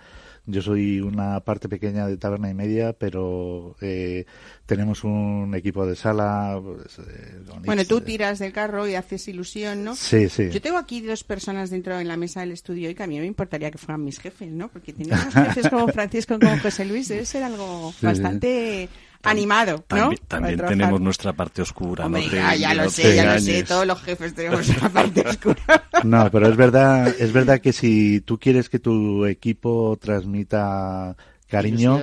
yo 0.48 0.62
soy 0.62 1.00
una 1.00 1.40
parte 1.40 1.68
pequeña 1.68 2.06
de 2.06 2.16
Taberna 2.16 2.48
y 2.48 2.54
Media, 2.54 2.94
pero 2.94 3.76
eh, 3.82 4.24
tenemos 4.64 5.04
un 5.04 5.54
equipo 5.54 5.86
de 5.86 5.94
sala. 5.94 6.58
Pues, 6.62 6.98
eh, 7.00 7.42
bueno, 7.66 7.84
tú 7.84 8.00
tiras 8.00 8.38
del 8.38 8.52
carro 8.52 8.88
y 8.88 8.94
haces 8.94 9.28
ilusión, 9.28 9.84
¿no? 9.84 9.94
Sí, 9.94 10.30
sí. 10.30 10.48
Yo 10.50 10.62
tengo 10.62 10.78
aquí 10.78 11.02
dos 11.02 11.22
personas 11.22 11.68
dentro 11.68 12.00
en 12.00 12.08
la 12.08 12.16
mesa 12.16 12.40
del 12.40 12.52
estudio 12.52 12.88
y 12.88 12.94
que 12.94 13.02
a 13.02 13.06
mí 13.06 13.20
me 13.20 13.26
importaría 13.26 13.70
que 13.70 13.76
fueran 13.76 14.02
mis 14.02 14.18
jefes, 14.18 14.50
¿no? 14.50 14.68
Porque 14.68 14.94
tener 14.94 15.18
jefes 15.18 15.68
como 15.68 15.86
Francisco, 15.92 16.38
como 16.38 16.58
José 16.58 16.86
Luis, 16.86 17.08
debe 17.08 17.26
ser 17.26 17.42
algo 17.42 17.92
bastante 18.00 18.88
animado, 19.30 19.84
¿no? 19.90 20.10
También, 20.26 20.58
tenemos 20.66 21.00
nuestra 21.00 21.32
parte 21.32 21.62
oscura, 21.62 22.08
¿no? 22.08 22.18
ya, 22.18 22.74
lo 22.74 22.90
sé, 22.90 23.16
ya 23.16 23.34
lo 23.34 23.40
sé, 23.40 23.62
todos 23.62 23.86
los 23.86 24.00
jefes 24.02 24.34
tenemos 24.34 24.66
nuestra 24.66 24.88
parte 24.92 25.20
oscura. 25.26 25.88
No, 26.04 26.30
pero 26.30 26.48
es 26.48 26.56
verdad, 26.56 27.08
es 27.18 27.32
verdad 27.32 27.60
que 27.60 27.72
si 27.72 28.20
tú 28.20 28.38
quieres 28.38 28.68
que 28.68 28.78
tu 28.78 29.26
equipo 29.26 29.98
transmita 30.00 31.16
cariño, 31.48 32.00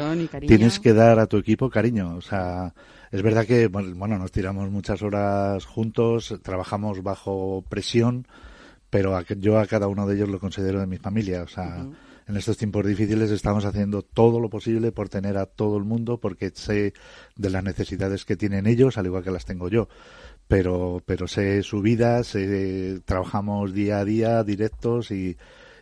tienes 0.47 0.79
que 0.79 0.93
dar 0.93 1.19
a 1.19 1.27
tu 1.27 1.37
equipo 1.37 1.69
cariño, 1.69 2.15
o 2.15 2.21
sea, 2.21 2.73
es 3.11 3.21
verdad 3.21 3.45
que 3.45 3.67
bueno, 3.67 4.17
nos 4.17 4.31
tiramos 4.31 4.69
muchas 4.69 5.01
horas 5.01 5.65
juntos, 5.65 6.39
trabajamos 6.41 7.03
bajo 7.03 7.63
presión, 7.69 8.27
pero 8.89 9.19
yo 9.37 9.59
a 9.59 9.65
cada 9.65 9.87
uno 9.87 10.07
de 10.07 10.15
ellos 10.15 10.29
lo 10.29 10.39
considero 10.39 10.79
de 10.79 10.87
mi 10.87 10.97
familia, 10.97 11.43
o 11.43 11.47
sea, 11.47 11.85
en 12.27 12.37
estos 12.37 12.57
tiempos 12.57 12.85
difíciles 12.85 13.31
estamos 13.31 13.65
haciendo 13.65 14.01
todo 14.01 14.39
lo 14.39 14.49
posible 14.49 14.91
por 14.91 15.09
tener 15.09 15.37
a 15.37 15.45
todo 15.45 15.77
el 15.77 15.83
mundo 15.83 16.19
porque 16.19 16.51
sé 16.53 16.93
de 17.35 17.49
las 17.49 17.63
necesidades 17.63 18.25
que 18.25 18.35
tienen 18.35 18.67
ellos, 18.67 18.97
al 18.97 19.05
igual 19.05 19.23
que 19.23 19.31
las 19.31 19.45
tengo 19.45 19.69
yo. 19.69 19.87
Pero, 20.47 21.01
pero 21.05 21.27
sé 21.27 21.63
su 21.63 21.81
vida, 21.81 22.23
sé, 22.23 23.01
trabajamos 23.05 23.73
día 23.73 23.99
a 23.99 24.05
día, 24.05 24.43
directos 24.43 25.11
y, 25.11 25.37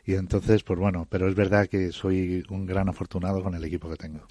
y 0.05 0.15
entonces, 0.15 0.63
pues 0.63 0.79
bueno, 0.79 1.07
pero 1.09 1.27
es 1.27 1.35
verdad 1.35 1.67
que 1.67 1.91
soy 1.91 2.43
un 2.49 2.65
gran 2.65 2.89
afortunado 2.89 3.41
con 3.41 3.55
el 3.55 3.63
equipo 3.63 3.89
que 3.89 3.97
tengo. 3.97 4.21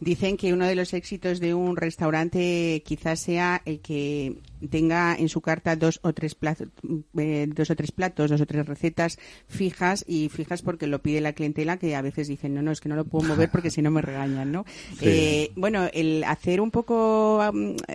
Dicen 0.00 0.36
que 0.36 0.52
uno 0.52 0.66
de 0.66 0.74
los 0.74 0.94
éxitos 0.94 1.40
de 1.40 1.54
un 1.54 1.76
restaurante 1.76 2.82
quizás 2.84 3.20
sea 3.20 3.62
el 3.64 3.80
que 3.80 4.36
tenga 4.70 5.14
en 5.14 5.28
su 5.28 5.40
carta 5.40 5.76
dos 5.76 6.00
o 6.02 6.12
tres 6.12 6.34
platos, 6.34 6.68
eh, 7.16 7.46
dos 7.48 7.70
o 7.70 7.76
tres 7.76 7.92
platos, 7.92 8.30
dos 8.30 8.40
o 8.40 8.46
tres 8.46 8.66
recetas 8.66 9.18
fijas 9.46 10.04
y 10.06 10.28
fijas 10.28 10.62
porque 10.62 10.86
lo 10.86 11.00
pide 11.00 11.20
la 11.20 11.32
clientela 11.32 11.78
que 11.78 11.94
a 11.94 12.02
veces 12.02 12.28
dicen 12.28 12.54
no, 12.54 12.62
no, 12.62 12.72
es 12.72 12.80
que 12.80 12.88
no 12.88 12.96
lo 12.96 13.04
puedo 13.04 13.28
mover 13.28 13.50
porque 13.50 13.70
si 13.70 13.82
no 13.82 13.90
me 13.90 14.02
regañan, 14.02 14.52
¿no? 14.52 14.64
Eh, 15.00 15.52
bueno, 15.56 15.88
el 15.92 16.24
hacer 16.24 16.60
un 16.60 16.70
poco 16.70 17.40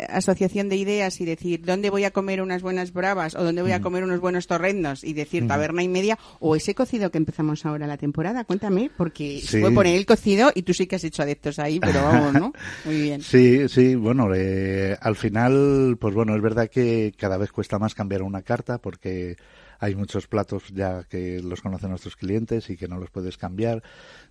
asociación 0.09 0.69
de 0.69 0.77
ideas 0.77 1.19
y 1.21 1.25
decir 1.25 1.65
dónde 1.65 1.89
voy 1.89 2.05
a 2.05 2.11
comer 2.11 2.41
unas 2.41 2.61
buenas 2.61 2.93
bravas 2.93 3.35
o 3.35 3.43
dónde 3.43 3.61
voy 3.61 3.71
a 3.71 3.81
comer 3.81 4.03
unos 4.03 4.19
buenos 4.19 4.47
torrendos 4.47 5.03
y 5.03 5.13
decir 5.13 5.47
taberna 5.47 5.83
y 5.83 5.87
media 5.87 6.17
o 6.39 6.55
ese 6.55 6.75
cocido 6.75 7.11
que 7.11 7.17
empezamos 7.17 7.65
ahora 7.65 7.87
la 7.87 7.97
temporada, 7.97 8.43
cuéntame, 8.45 8.89
porque 8.95 9.41
se 9.41 9.59
puede 9.59 9.73
poner 9.73 9.95
el 9.95 10.05
cocido 10.05 10.51
y 10.55 10.63
tú 10.63 10.73
sí 10.73 10.87
que 10.87 10.95
has 10.95 11.03
hecho 11.03 11.23
adeptos 11.23 11.59
ahí, 11.59 11.79
pero 11.79 11.92
vamos, 12.01 12.33
¿no? 12.33 12.53
Muy 12.85 13.01
bien. 13.01 13.21
Sí, 13.21 13.67
sí, 13.69 13.95
bueno, 13.95 14.33
eh, 14.33 14.97
al 14.99 15.15
final, 15.15 15.97
pues 15.99 16.13
bueno, 16.13 16.35
es 16.35 16.41
verdad 16.41 16.69
que 16.69 17.13
cada 17.17 17.37
vez 17.37 17.51
cuesta 17.51 17.79
más 17.79 17.93
cambiar 17.93 18.23
una 18.23 18.41
carta 18.41 18.77
porque 18.77 19.37
hay 19.83 19.95
muchos 19.95 20.27
platos 20.27 20.69
ya 20.73 21.03
que 21.03 21.41
los 21.41 21.61
conocen 21.61 21.89
nuestros 21.89 22.15
clientes 22.15 22.69
y 22.69 22.77
que 22.77 22.87
no 22.87 22.97
los 22.97 23.09
puedes 23.09 23.37
cambiar. 23.37 23.83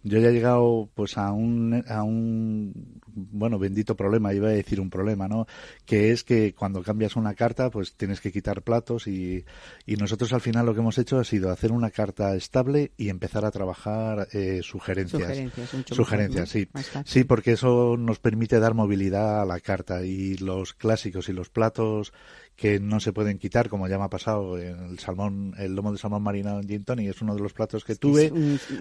Yo 0.03 0.19
ya 0.19 0.31
he 0.31 0.33
llegado 0.33 0.89
pues 0.95 1.19
a 1.19 1.31
un, 1.31 1.85
a 1.87 2.03
un 2.03 3.01
bueno, 3.07 3.59
bendito 3.59 3.95
problema, 3.95 4.33
iba 4.33 4.49
a 4.49 4.53
decir 4.53 4.81
un 4.81 4.89
problema, 4.89 5.29
¿no? 5.29 5.47
Que 5.85 6.11
es 6.11 6.25
que 6.25 6.55
cuando 6.55 6.83
cambias 6.83 7.17
una 7.17 7.35
carta 7.35 7.69
pues 7.69 7.95
tienes 7.97 8.23
que 8.23 8.33
quitar 8.33 8.63
platos 8.63 9.07
y, 9.07 9.45
y 9.85 9.97
nosotros 9.97 10.33
al 10.33 10.41
final 10.41 10.65
lo 10.65 10.73
que 10.73 10.81
hemos 10.81 10.97
hecho 10.97 11.19
ha 11.19 11.25
sido 11.25 11.51
hacer 11.51 11.71
una 11.71 11.91
carta 11.91 12.35
estable 12.35 12.93
y 12.97 13.11
empezar 13.11 13.45
a 13.45 13.51
trabajar 13.51 14.29
eh, 14.33 14.61
sugerencias. 14.63 15.21
Sugerencias, 15.21 15.69
sugerencias 15.89 16.49
sí. 16.49 16.69
Sí, 17.05 17.25
porque 17.25 17.53
eso 17.53 17.99
nos 17.99 18.21
permite 18.21 18.59
dar 18.59 18.73
movilidad 18.73 19.43
a 19.43 19.45
la 19.45 19.61
carta 19.61 20.03
y 20.03 20.39
los 20.39 20.73
clásicos 20.73 21.29
y 21.29 21.35
los 21.35 21.51
platos 21.51 22.15
que 22.57 22.79
no 22.81 23.01
se 23.01 23.13
pueden 23.13 23.39
quitar, 23.39 23.69
como 23.69 23.89
ya 23.89 23.99
me 23.99 24.05
ha 24.05 24.09
pasado 24.09 24.59
el 24.59 24.99
salmón, 24.99 25.55
el 25.59 25.75
lomo 25.75 25.93
de 25.93 25.99
salmón 25.99 26.23
marinado 26.23 26.61
en 26.61 26.69
gin 26.69 26.85
tonic, 26.85 27.11
es 27.11 27.23
uno 27.23 27.35
de 27.35 27.41
los 27.41 27.53
platos 27.53 27.85
que 27.85 27.97
tuve, 27.97 28.33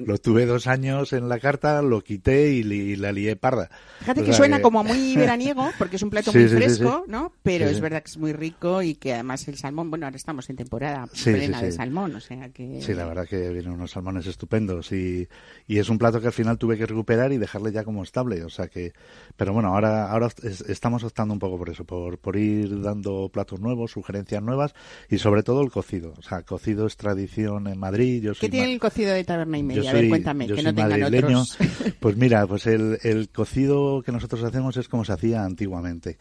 lo 0.05 0.17
tuve 0.17 0.45
dos 0.45 0.67
años 0.67 1.13
en 1.13 1.29
la 1.29 1.39
carta, 1.39 1.81
lo 1.81 2.01
quité 2.01 2.51
y, 2.51 2.95
la 2.95 3.11
lié 3.11 3.35
parda. 3.35 3.69
Fíjate 3.99 4.23
que 4.23 4.33
suena 4.33 4.61
como 4.61 4.83
muy 4.83 5.15
veraniego, 5.15 5.71
porque 5.77 5.95
es 5.95 6.03
un 6.03 6.09
plato 6.09 6.31
muy 6.33 6.47
fresco, 6.47 7.05
¿no? 7.07 7.33
Pero 7.43 7.65
es 7.65 7.79
verdad 7.79 8.03
que 8.03 8.11
es 8.11 8.17
muy 8.17 8.33
rico 8.33 8.81
y 8.81 8.95
que 8.95 9.13
además 9.13 9.47
el 9.47 9.57
salmón, 9.57 9.89
bueno, 9.89 10.05
ahora 10.05 10.17
estamos 10.17 10.49
en 10.49 10.57
temporada 10.57 11.07
plena 11.23 11.61
de 11.61 11.71
salmón, 11.71 12.15
o 12.15 12.19
sea 12.19 12.49
que... 12.49 12.81
Sí, 12.81 12.93
la 12.93 13.05
verdad 13.05 13.27
que 13.27 13.49
vienen 13.49 13.71
unos 13.71 13.91
salmones 13.91 14.27
estupendos 14.27 14.91
y, 14.91 15.27
y 15.67 15.79
es 15.79 15.89
un 15.89 15.97
plato 15.97 16.19
que 16.19 16.27
al 16.27 16.33
final 16.33 16.57
tuve 16.57 16.77
que 16.77 16.85
recuperar 16.85 17.31
y 17.31 17.37
dejarle 17.37 17.71
ya 17.71 17.83
como 17.83 18.03
estable, 18.03 18.43
o 18.43 18.49
sea 18.49 18.67
que... 18.67 18.93
Pero 19.37 19.53
bueno, 19.53 19.69
ahora, 19.69 20.11
ahora 20.11 20.29
estamos 20.67 21.03
optando 21.03 21.33
un 21.33 21.39
poco 21.39 21.57
por 21.57 21.69
eso, 21.69 21.85
por, 21.85 22.17
por 22.17 22.35
ir 22.35 22.81
dando 22.81 23.29
platos 23.29 23.60
nuevos, 23.61 23.91
sugerencias 23.91 24.41
nuevas 24.41 24.73
y 25.09 25.17
sobre 25.17 25.43
todo 25.43 25.61
el 25.61 25.71
cocido. 25.71 26.13
O 26.17 26.21
sea, 26.21 26.43
cocido 26.43 26.87
es 26.87 26.97
tradición 26.97 27.67
en 27.67 27.79
Madrid. 27.79 28.23
Yo 28.23 28.33
¿Qué 28.33 28.49
tiene 28.49 28.73
el 28.73 28.79
cocido 28.79 29.13
de 29.13 29.23
taberna 29.23 29.57
y 29.57 29.63
media? 29.63 29.91
a 29.91 29.93
ver, 29.93 30.09
cuéntame, 30.09 30.47
que 30.47 30.63
no 30.63 30.73
tengan 30.73 31.03
otros. 31.03 31.57
Pues 31.99 32.17
mira, 32.17 32.47
pues 32.47 32.65
el, 32.65 32.97
el 33.03 33.29
cocido 33.29 34.01
que 34.01 34.11
nosotros 34.11 34.43
hacemos 34.43 34.75
es 34.77 34.87
como 34.87 35.05
se 35.05 35.13
hacía 35.13 35.43
antiguamente. 35.43 36.17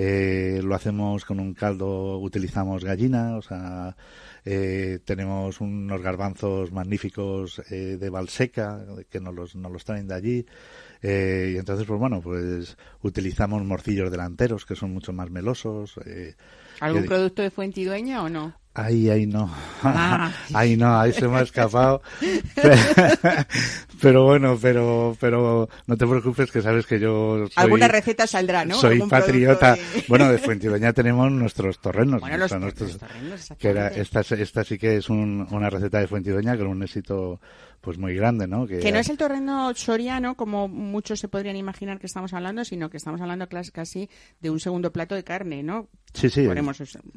Eh, 0.00 0.60
lo 0.62 0.76
hacemos 0.76 1.24
con 1.24 1.40
un 1.40 1.54
caldo, 1.54 2.18
utilizamos 2.18 2.84
gallina, 2.84 3.36
o 3.36 3.42
sea, 3.42 3.96
eh, 4.44 5.00
tenemos 5.04 5.60
unos 5.60 6.00
garbanzos 6.00 6.70
magníficos 6.70 7.60
eh, 7.68 7.96
de 7.98 8.08
Valseca, 8.08 8.86
que 9.10 9.18
nos 9.18 9.34
los, 9.34 9.56
nos 9.56 9.72
los 9.72 9.84
traen 9.84 10.06
de 10.06 10.14
allí. 10.14 10.46
Eh, 11.02 11.52
y 11.54 11.58
entonces, 11.58 11.86
pues 11.86 11.98
bueno, 11.98 12.20
pues 12.20 12.76
utilizamos 13.02 13.64
morcillos 13.64 14.10
delanteros, 14.10 14.66
que 14.66 14.74
son 14.74 14.92
mucho 14.92 15.12
más 15.12 15.30
melosos. 15.30 15.98
Eh, 16.04 16.34
¿Algún 16.80 17.04
producto 17.04 17.42
de 17.42 17.50
Fuentidueña 17.50 18.22
o 18.22 18.28
no? 18.28 18.54
Ahí, 18.78 19.10
ahí 19.10 19.26
no. 19.26 19.52
Ah. 19.82 20.30
ahí 20.54 20.76
no, 20.76 21.00
ahí 21.00 21.12
se 21.12 21.26
me 21.26 21.38
ha 21.38 21.42
escapado. 21.42 22.00
pero 24.00 24.24
bueno, 24.24 24.56
pero, 24.62 25.16
pero 25.18 25.68
no 25.88 25.96
te 25.96 26.06
preocupes 26.06 26.52
que 26.52 26.62
sabes 26.62 26.86
que 26.86 27.00
yo 27.00 27.48
soy, 27.48 27.50
Alguna 27.56 27.88
receta 27.88 28.28
saldrá, 28.28 28.64
¿no? 28.64 28.76
Soy 28.76 29.00
patriota. 29.00 29.76
Bueno, 30.06 30.30
de 30.30 30.38
Fuentidueña 30.38 30.92
tenemos 30.92 31.30
nuestros 31.32 31.80
torrenos. 31.80 32.20
Bueno, 32.20 32.38
los, 32.38 32.56
nuestros, 32.56 32.98
torrenos, 32.98 33.48
que 33.58 33.68
era, 33.68 33.88
esta, 33.88 34.20
esta 34.20 34.62
sí 34.62 34.78
que 34.78 34.98
es 34.98 35.10
un, 35.10 35.48
una 35.50 35.70
receta 35.70 35.98
de 35.98 36.06
Fuentidueña 36.06 36.56
con 36.56 36.68
un 36.68 36.82
éxito 36.84 37.40
pues 37.80 37.98
muy 37.98 38.14
grande, 38.14 38.46
¿no? 38.46 38.66
Que, 38.66 38.90
no 38.92 38.98
es 38.98 39.08
el 39.08 39.16
torreno 39.16 39.72
soriano 39.74 40.36
como 40.36 40.68
muchos 40.68 41.20
se 41.20 41.28
podrían 41.28 41.56
imaginar 41.56 41.98
que 41.98 42.06
estamos 42.06 42.32
hablando, 42.32 42.64
sino 42.64 42.90
que 42.90 42.96
estamos 42.96 43.20
hablando 43.20 43.48
casi 43.72 44.08
de 44.40 44.50
un 44.50 44.60
segundo 44.60 44.92
plato 44.92 45.14
de 45.14 45.24
carne, 45.24 45.62
¿no? 45.62 45.88
Sí, 46.14 46.30
sí. 46.30 46.48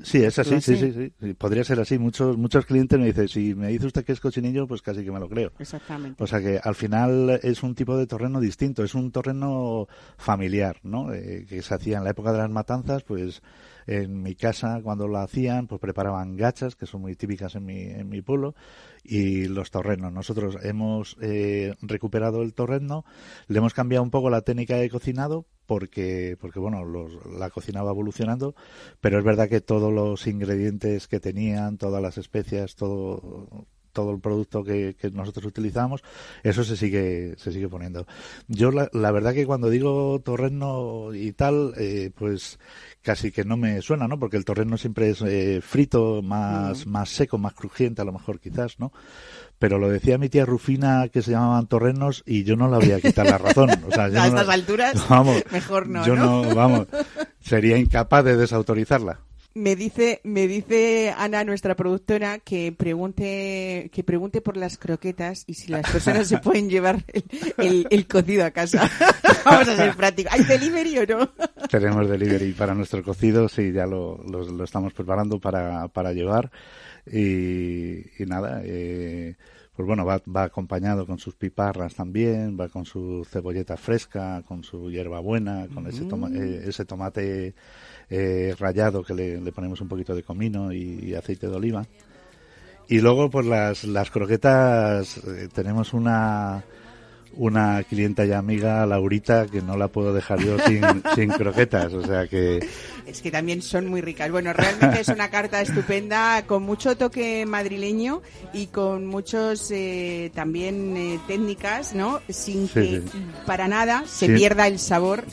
Sí, 0.04 0.24
es 0.24 0.38
así, 0.38 0.62
sí, 0.62 0.76
sí, 0.76 1.14
sí, 1.20 1.34
Podría 1.34 1.64
ser 1.64 1.80
así. 1.80 1.98
Muchos 1.98 2.38
muchos 2.38 2.66
clientes 2.66 3.00
me 3.00 3.06
dicen, 3.06 3.28
si 3.28 3.56
me 3.56 3.70
dice 3.70 3.88
usted 3.88 4.04
que 4.04 4.12
es 4.12 4.20
cochinillo, 4.20 4.68
pues 4.68 4.82
casi 4.82 5.04
que 5.04 5.12
me 5.12 5.20
lo 5.20 5.30
creo. 5.30 5.52
Exactamente. 5.60 6.22
O 6.22 6.28
sea 6.28 6.40
que 6.42 6.60
al 6.62 6.76
final 6.76 7.40
es 7.42 7.64
un 7.64 7.74
tipo 7.74 7.98
de 7.98 8.06
torreno 8.06 8.40
distinto, 8.40 8.84
es 8.84 8.94
un 8.94 9.12
torreno 9.12 9.88
familiar, 10.18 10.78
¿no? 10.84 11.14
Eh, 11.14 11.46
que 11.48 11.62
se 11.62 11.74
hacía 11.74 11.98
en 11.98 12.04
la 12.04 12.12
época 12.12 12.32
de 12.32 12.40
las 12.40 12.50
matanzas, 12.50 13.04
pues 13.04 13.42
en 13.88 14.22
mi 14.22 14.36
casa 14.36 14.82
cuando 14.84 15.08
lo 15.08 15.18
hacían, 15.18 15.68
pues 15.68 15.80
preparaban 15.82 16.36
gachas, 16.36 16.76
que 16.76 16.86
son 16.86 17.02
muy 17.02 17.16
típicas 17.16 17.56
en 17.56 17.66
mi, 17.66 17.82
en 17.82 18.10
mi 18.10 18.22
pueblo, 18.22 18.56
y 19.04 19.46
los 19.46 19.72
torrenos. 19.72 20.12
Nosotros 20.12 20.58
hemos 20.64 21.18
eh, 21.22 21.74
recuperado 21.82 22.42
el 22.42 22.54
torreno, 22.54 23.06
le 23.48 23.58
hemos 23.58 23.74
cambiado 23.74 24.04
un 24.04 24.12
poco 24.12 24.30
la 24.30 24.42
técnica 24.42 24.76
de 24.76 24.90
cocinado 24.90 25.46
porque, 25.66 26.38
porque 26.40 26.60
bueno, 26.60 26.84
la 27.38 27.50
cocina 27.50 27.82
va 27.82 27.92
evolucionando, 27.92 28.56
pero 29.00 29.20
es 29.20 29.24
verdad 29.24 29.48
que 29.48 29.62
todos 29.62 29.94
los 29.94 30.28
ingredientes 30.28 31.08
que 31.08 31.20
tenían, 31.20 31.78
todas 31.78 32.02
las 32.02 32.18
especias, 32.18 32.76
todo 32.76 33.68
todo 33.92 34.12
el 34.12 34.20
producto 34.20 34.64
que, 34.64 34.96
nosotros 35.14 35.46
utilizamos, 35.46 36.04
eso 36.44 36.64
se 36.64 36.78
sigue, 36.78 37.36
se 37.38 37.52
sigue 37.52 37.68
poniendo. 37.68 38.06
Yo 38.48 38.72
la, 38.72 38.90
la 38.94 39.12
verdad 39.12 39.34
que 39.34 39.46
cuando 39.46 39.70
digo 39.70 40.22
torreno 40.24 41.14
y 41.14 41.34
tal, 41.34 41.74
eh, 41.78 42.12
pues 42.16 42.60
casi 43.02 43.32
que 43.32 43.44
no 43.44 43.58
me 43.58 43.82
suena, 43.82 44.08
¿no? 44.08 44.20
Porque 44.20 44.38
el 44.38 44.46
torreno 44.46 44.78
siempre 44.78 45.10
es 45.10 45.22
eh, 45.22 45.62
frito, 45.62 46.22
más, 46.22 46.86
más 46.86 47.10
seco, 47.10 47.38
más 47.38 47.54
crujiente 47.54 48.02
a 48.02 48.06
lo 48.06 48.12
mejor 48.12 48.40
quizás, 48.40 48.80
¿no? 48.80 48.92
Pero 49.60 49.78
lo 49.78 49.90
decía 49.90 50.18
mi 50.18 50.30
tía 50.30 50.46
Rufina 50.46 51.08
que 51.10 51.22
se 51.22 51.32
llamaban 51.32 51.68
torrenos 51.68 52.24
y 52.26 52.44
yo 52.44 52.56
no 52.56 52.68
le 52.70 52.78
voy 52.78 52.92
a 52.94 53.02
quitar 53.02 53.28
la 53.28 53.38
razón. 53.38 53.70
O 53.88 53.92
sea, 53.92 54.06
a 54.06 54.28
estas 54.28 54.50
alturas, 54.50 54.94
vamos, 55.10 55.44
mejor 55.52 55.88
no, 55.88 56.06
Yo 56.06 56.16
no, 56.16 56.56
vamos, 56.56 56.88
sería 57.42 57.78
incapaz 57.78 58.26
de 58.26 58.38
desautorizarla. 58.38 59.20
Me 59.54 59.76
dice, 59.76 60.22
me 60.24 60.48
dice 60.48 61.14
Ana, 61.18 61.44
nuestra 61.44 61.76
productora, 61.76 62.40
que 62.40 62.72
pregunte, 62.72 63.90
que 63.92 64.04
pregunte 64.04 64.40
por 64.40 64.56
las 64.56 64.78
croquetas 64.78 65.44
y 65.46 65.56
si 65.56 65.70
las 65.70 65.92
personas 65.92 66.30
se 66.30 66.38
pueden 66.40 66.70
llevar 66.70 67.04
el, 67.58 68.08
cocido 68.08 68.46
a 68.46 68.52
casa. 68.52 68.90
Vamos 69.46 69.68
a 69.68 69.76
ser 69.76 69.96
prácticos. 69.96 70.32
¿Hay 70.32 70.46
delivery 70.46 71.00
o 71.00 71.06
no? 71.06 71.30
Tenemos 71.70 72.10
delivery 72.10 72.54
para 72.54 72.74
nuestro 72.74 73.04
cocido, 73.04 73.50
sí, 73.50 73.74
ya 73.74 73.86
lo, 73.86 74.24
lo, 74.24 74.64
estamos 74.64 74.94
preparando 74.94 75.38
para, 75.40 75.90
para 75.90 76.14
llevar. 76.14 76.50
Y, 77.12 78.22
y 78.22 78.26
nada, 78.26 78.62
eh, 78.64 79.36
pues 79.76 79.88
bueno, 79.88 80.06
va, 80.06 80.22
va 80.34 80.44
acompañado 80.44 81.06
con 81.06 81.18
sus 81.18 81.36
piparras 81.36 81.96
también, 81.96 82.58
va 82.60 82.70
con 82.70 82.86
su 82.86 83.26
cebolleta 83.30 83.78
fresca, 83.78 84.44
con 84.48 84.64
su 84.64 84.92
hierbabuena, 84.92 85.68
con 85.74 85.88
ese, 85.88 86.04
mm. 86.04 86.36
eh, 86.36 86.62
ese 86.68 86.86
tomate 86.86 87.56
eh, 88.12 88.54
que 89.08 89.14
le, 89.14 89.52
ponemos 89.54 89.80
un 89.80 89.88
poquito 89.88 90.14
de 90.14 90.24
comino 90.24 90.72
y, 90.72 91.16
aceite 91.16 91.48
de 91.48 91.56
oliva. 91.56 91.86
Y 92.90 93.00
luego, 93.00 93.30
pues 93.30 93.46
las, 93.46 93.86
las 93.86 94.12
croquetas, 94.12 95.18
eh, 95.18 95.48
tenemos 95.54 95.94
una, 95.94 96.62
una 97.36 97.84
clienta 97.84 98.26
y 98.26 98.32
amiga, 98.32 98.86
Laurita, 98.86 99.48
que 99.48 99.62
no 99.62 99.78
la 99.78 99.88
puedo 99.88 100.14
dejar 100.14 100.40
yo 100.40 100.58
sin, 100.60 100.82
sin 101.16 101.30
croquetas, 101.30 101.94
o 101.94 102.06
sea 102.06 102.28
que... 102.28 102.68
Es 103.06 103.22
que 103.22 103.32
también 103.32 103.62
son 103.62 103.88
muy 103.88 104.02
ricas. 104.02 104.32
Bueno, 104.32 104.54
realmente 104.54 105.02
es 105.02 105.08
una 105.08 105.30
carta 105.30 105.62
estupenda, 105.62 106.46
con 106.46 106.64
mucho 106.64 106.96
toque 106.96 107.46
madrileño 107.46 108.22
y 108.54 108.68
con 108.68 109.06
muchos 109.08 109.72
eh, 109.72 110.32
también 110.36 111.20
técnicas, 111.28 111.94
¿no? 111.94 112.22
Sin 112.30 112.68
que 112.68 113.02
para 113.46 113.68
nada 113.68 114.04
se 114.06 114.30
pierda 114.30 114.68
el 114.68 114.80
sabor 114.80 115.26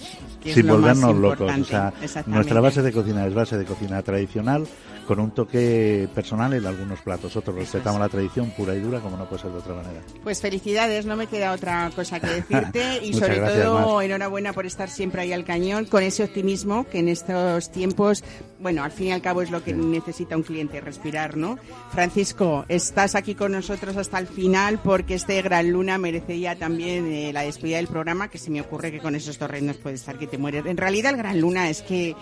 sin 0.42 0.66
volvernos 0.66 1.16
locos. 1.16 1.52
O 1.52 1.64
sea, 1.64 1.92
nuestra 2.26 2.60
base 2.60 2.82
de 2.82 2.92
cocina 2.92 3.26
es 3.26 3.34
base 3.34 3.56
de 3.58 3.64
cocina 3.64 4.02
tradicional 4.02 4.66
con 5.08 5.20
un 5.20 5.30
toque 5.30 6.06
personal 6.14 6.52
en 6.52 6.66
algunos 6.66 7.00
platos. 7.00 7.34
Otros 7.34 7.56
respetamos 7.56 7.98
la 7.98 8.10
tradición 8.10 8.50
pura 8.50 8.74
y 8.74 8.80
dura 8.80 9.00
como 9.00 9.16
no 9.16 9.26
puede 9.26 9.40
ser 9.40 9.50
de 9.50 9.56
otra 9.56 9.74
manera. 9.74 10.02
Pues 10.22 10.42
felicidades, 10.42 11.06
no 11.06 11.16
me 11.16 11.26
queda 11.26 11.52
otra 11.52 11.90
cosa 11.96 12.20
que 12.20 12.26
decirte 12.42 13.02
y 13.02 13.14
sobre 13.14 13.38
todo 13.38 14.02
enhorabuena 14.02 14.52
por 14.52 14.66
estar 14.66 14.90
siempre 14.90 15.22
ahí 15.22 15.32
al 15.32 15.46
cañón 15.46 15.86
con 15.86 16.02
ese 16.02 16.24
optimismo 16.24 16.84
que 16.84 16.98
en 16.98 17.08
estos 17.08 17.72
tiempos 17.72 18.22
bueno, 18.60 18.82
al 18.82 18.90
fin 18.90 19.08
y 19.08 19.12
al 19.12 19.22
cabo 19.22 19.42
es 19.42 19.50
lo 19.50 19.62
que 19.62 19.72
necesita 19.72 20.36
un 20.36 20.42
cliente, 20.42 20.80
respirar, 20.80 21.36
¿no? 21.36 21.58
Francisco, 21.92 22.64
estás 22.68 23.14
aquí 23.14 23.34
con 23.34 23.52
nosotros 23.52 23.96
hasta 23.96 24.18
el 24.18 24.26
final 24.26 24.80
porque 24.82 25.14
este 25.14 25.40
Gran 25.42 25.70
Luna 25.70 25.98
merecería 25.98 26.56
también 26.56 27.06
eh, 27.06 27.32
la 27.32 27.42
despedida 27.42 27.76
del 27.76 27.86
programa, 27.86 28.28
que 28.28 28.38
se 28.38 28.50
me 28.50 28.60
ocurre 28.60 28.90
que 28.90 28.98
con 28.98 29.14
esos 29.14 29.38
dos 29.38 29.50
reinos 29.50 29.76
puede 29.76 29.94
estar 29.94 30.18
que 30.18 30.26
te 30.26 30.38
mueres. 30.38 30.66
En 30.66 30.76
realidad 30.76 31.12
el 31.12 31.18
Gran 31.18 31.40
Luna 31.40 31.70
es 31.70 31.82
que 31.82 32.16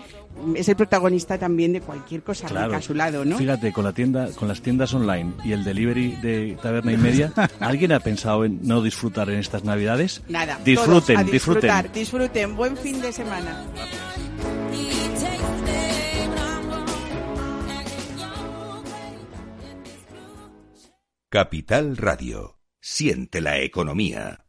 es 0.55 0.69
el 0.69 0.75
protagonista 0.75 1.37
también 1.37 1.73
de 1.73 1.81
cualquier 1.81 2.23
cosa 2.23 2.47
a 2.47 2.81
su 2.81 2.93
lado, 2.93 3.25
¿no? 3.25 3.37
Fíjate, 3.37 3.71
con 3.71 3.83
la 3.83 3.93
tienda, 3.93 4.29
con 4.33 4.47
las 4.47 4.61
tiendas 4.61 4.93
online 4.93 5.33
y 5.43 5.51
el 5.51 5.63
delivery 5.63 6.17
de 6.21 6.57
taberna 6.61 6.93
y 6.93 6.97
media, 6.97 7.33
¿alguien 7.59 7.91
ha 7.91 7.99
pensado 7.99 8.45
en 8.45 8.59
no 8.63 8.81
disfrutar 8.81 9.29
en 9.29 9.39
estas 9.39 9.63
Navidades? 9.63 10.21
Nada. 10.27 10.59
Disfruten, 10.63 11.25
disfruten. 11.25 11.71
Disfruten. 11.93 12.55
Buen 12.55 12.77
fin 12.77 13.01
de 13.01 13.11
semana. 13.11 13.65
Capital 21.29 21.97
Radio. 21.97 22.57
Siente 22.79 23.41
la 23.41 23.59
economía. 23.59 24.46